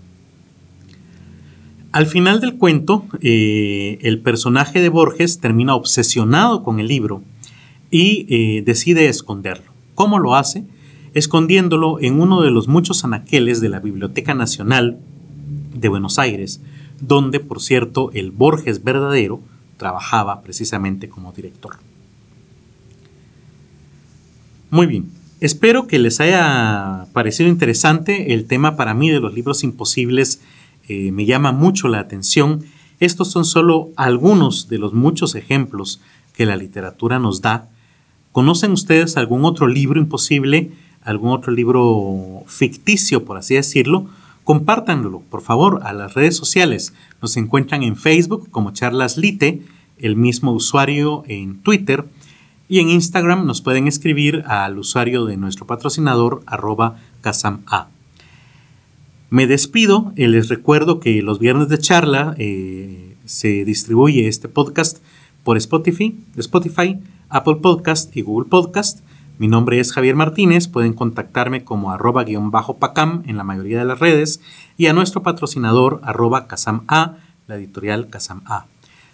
Al 1.92 2.07
final 2.07 2.40
del 2.40 2.57
cuento, 2.59 3.07
eh, 3.22 3.99
el 4.03 4.20
personaje 4.20 4.82
de 4.82 4.88
Borges 4.88 5.38
termina 5.38 5.76
obsesionado 5.76 6.64
con 6.64 6.80
el 6.80 6.88
libro 6.88 7.22
y 7.90 8.26
eh, 8.28 8.62
decide 8.66 9.09
esconderlo. 9.09 9.70
¿Cómo 9.94 10.18
lo 10.18 10.34
hace? 10.34 10.64
Escondiéndolo 11.14 12.01
en 12.01 12.20
uno 12.20 12.42
de 12.42 12.51
los 12.51 12.66
muchos 12.66 13.05
anaqueles 13.05 13.61
de 13.61 13.68
la 13.68 13.78
Biblioteca 13.78 14.34
Nacional 14.34 14.99
de 15.72 15.88
Buenos 15.88 16.18
Aires, 16.18 16.61
donde, 17.01 17.38
por 17.38 17.62
cierto, 17.62 18.11
el 18.12 18.32
Borges 18.32 18.82
verdadero 18.82 19.40
trabajaba 19.76 20.42
precisamente 20.42 21.09
como 21.09 21.32
director. 21.32 21.76
Muy 24.71 24.87
bien. 24.87 25.11
Espero 25.41 25.87
que 25.87 25.99
les 25.99 26.19
haya 26.21 27.07
parecido 27.12 27.49
interesante 27.49 28.33
el 28.33 28.47
tema 28.47 28.77
para 28.77 28.95
mí 28.95 29.11
de 29.11 29.21
los 29.21 29.35
libros 29.35 29.62
imposibles. 29.62 30.41
Eh, 30.89 31.12
me 31.12 31.25
llama 31.25 31.53
mucho 31.53 31.89
la 31.89 32.01
atención. 32.01 32.64
Estos 32.99 33.31
son 33.31 33.45
solo 33.45 33.91
algunos 33.97 34.69
de 34.69 34.79
los 34.79 34.93
muchos 34.93 35.35
ejemplos 35.35 36.01
que 36.35 36.47
la 36.47 36.57
literatura 36.57 37.19
nos 37.19 37.43
da. 37.43 37.69
¿Conocen 38.33 38.73
ustedes 38.73 39.17
algún 39.17 39.45
otro 39.45 39.69
libro 39.69 40.01
imposible? 40.01 40.73
¿Algún 41.03 41.31
otro 41.31 41.53
libro 41.53 42.43
ficticio, 42.47 43.25
por 43.25 43.37
así 43.37 43.55
decirlo? 43.55 44.07
Compártanlo, 44.43 45.21
por 45.31 45.43
favor, 45.43 45.81
a 45.85 45.93
las 45.93 46.14
redes 46.14 46.37
sociales. 46.37 46.93
Nos 47.23 47.37
encuentran 47.37 47.83
en 47.83 47.97
Facebook 47.97 48.51
como 48.51 48.73
Charlas 48.73 49.17
Lite, 49.17 49.62
el 49.99 50.17
mismo 50.17 50.53
usuario 50.53 51.25
en 51.29 51.61
Twitter 51.61 52.07
y 52.69 52.81
en 52.81 52.91
Instagram 52.91 53.47
nos 53.47 53.61
pueden 53.61 53.87
escribir 53.87 54.45
al 54.47 54.79
usuario 54.79 55.25
de 55.25 55.37
nuestro 55.37 55.67
patrocinador 55.67 56.43
arroba 56.47 56.97
casama. 57.21 57.89
Me 59.31 59.47
despido 59.47 60.12
y 60.17 60.27
les 60.27 60.49
recuerdo 60.49 61.01
que 61.01 61.23
los 61.23 61.39
viernes 61.39 61.69
de 61.69 61.79
charla 61.79 62.35
eh, 62.39 63.17
se 63.25 63.64
distribuye 63.64 64.29
este 64.29 64.49
podcast 64.49 64.99
por 65.45 65.57
Spotify, 65.57 66.17
Spotify, 66.37 66.99
Apple 67.29 67.57
Podcast 67.57 68.17
y 68.17 68.23
Google 68.23 68.49
Podcast. 68.49 69.01
Mi 69.39 69.49
nombre 69.49 69.81
es 69.81 69.93
Javier 69.93 70.17
Martínez, 70.17 70.69
pueden 70.69 70.93
contactarme 70.93 71.64
como 71.64 71.91
arroba 71.91 72.25
guion 72.25 72.51
bajo 72.51 72.79
pacam 72.79 73.23
en 73.27 73.37
la 73.37 73.45
mayoría 73.45 73.79
de 73.79 73.85
las 73.85 73.99
redes 73.99 74.41
y 74.77 74.87
a 74.87 74.93
nuestro 74.93 75.23
patrocinador 75.23 76.01
arroba 76.05 76.47
casama, 76.47 77.19
la 77.47 77.57
editorial 77.57 78.09
casama. 78.09 78.67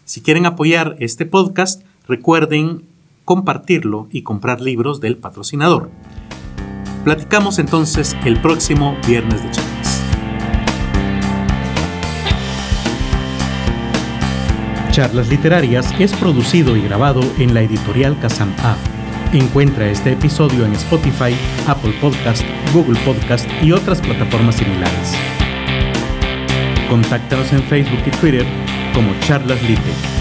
Si 0.05 0.21
quieren 0.21 0.47
apoyar 0.47 0.97
este 1.01 1.27
podcast, 1.27 1.83
recuerden 2.07 2.92
compartirlo 3.25 4.09
y 4.11 4.23
comprar 4.23 4.61
libros 4.61 5.01
del 5.01 5.17
patrocinador. 5.17 5.91
Platicamos 7.05 7.59
entonces 7.59 8.17
el 8.25 8.41
próximo 8.41 8.97
viernes 9.07 9.43
de 9.43 9.51
charlas. 9.51 10.03
Charlas 14.93 15.29
Literarias 15.29 15.91
es 15.99 16.13
producido 16.13 16.77
y 16.77 16.83
grabado 16.83 17.23
en 17.39 17.55
la 17.55 17.63
editorial 17.63 18.19
Kazam 18.21 18.53
A. 18.59 18.77
Encuentra 19.33 19.89
este 19.89 20.13
episodio 20.13 20.67
en 20.67 20.75
Spotify, 20.75 21.35
Apple 21.67 21.95
Podcast, 21.99 22.43
Google 22.75 23.01
Podcast 23.01 23.49
y 23.63 23.73
otras 23.73 24.03
plataformas 24.03 24.57
similares. 24.57 25.15
Contáctanos 26.91 27.51
en 27.55 27.63
Facebook 27.63 28.03
y 28.05 28.11
Twitter 28.11 28.47
como 28.93 29.19
Charlas 29.21 29.63
Lite. 29.63 30.12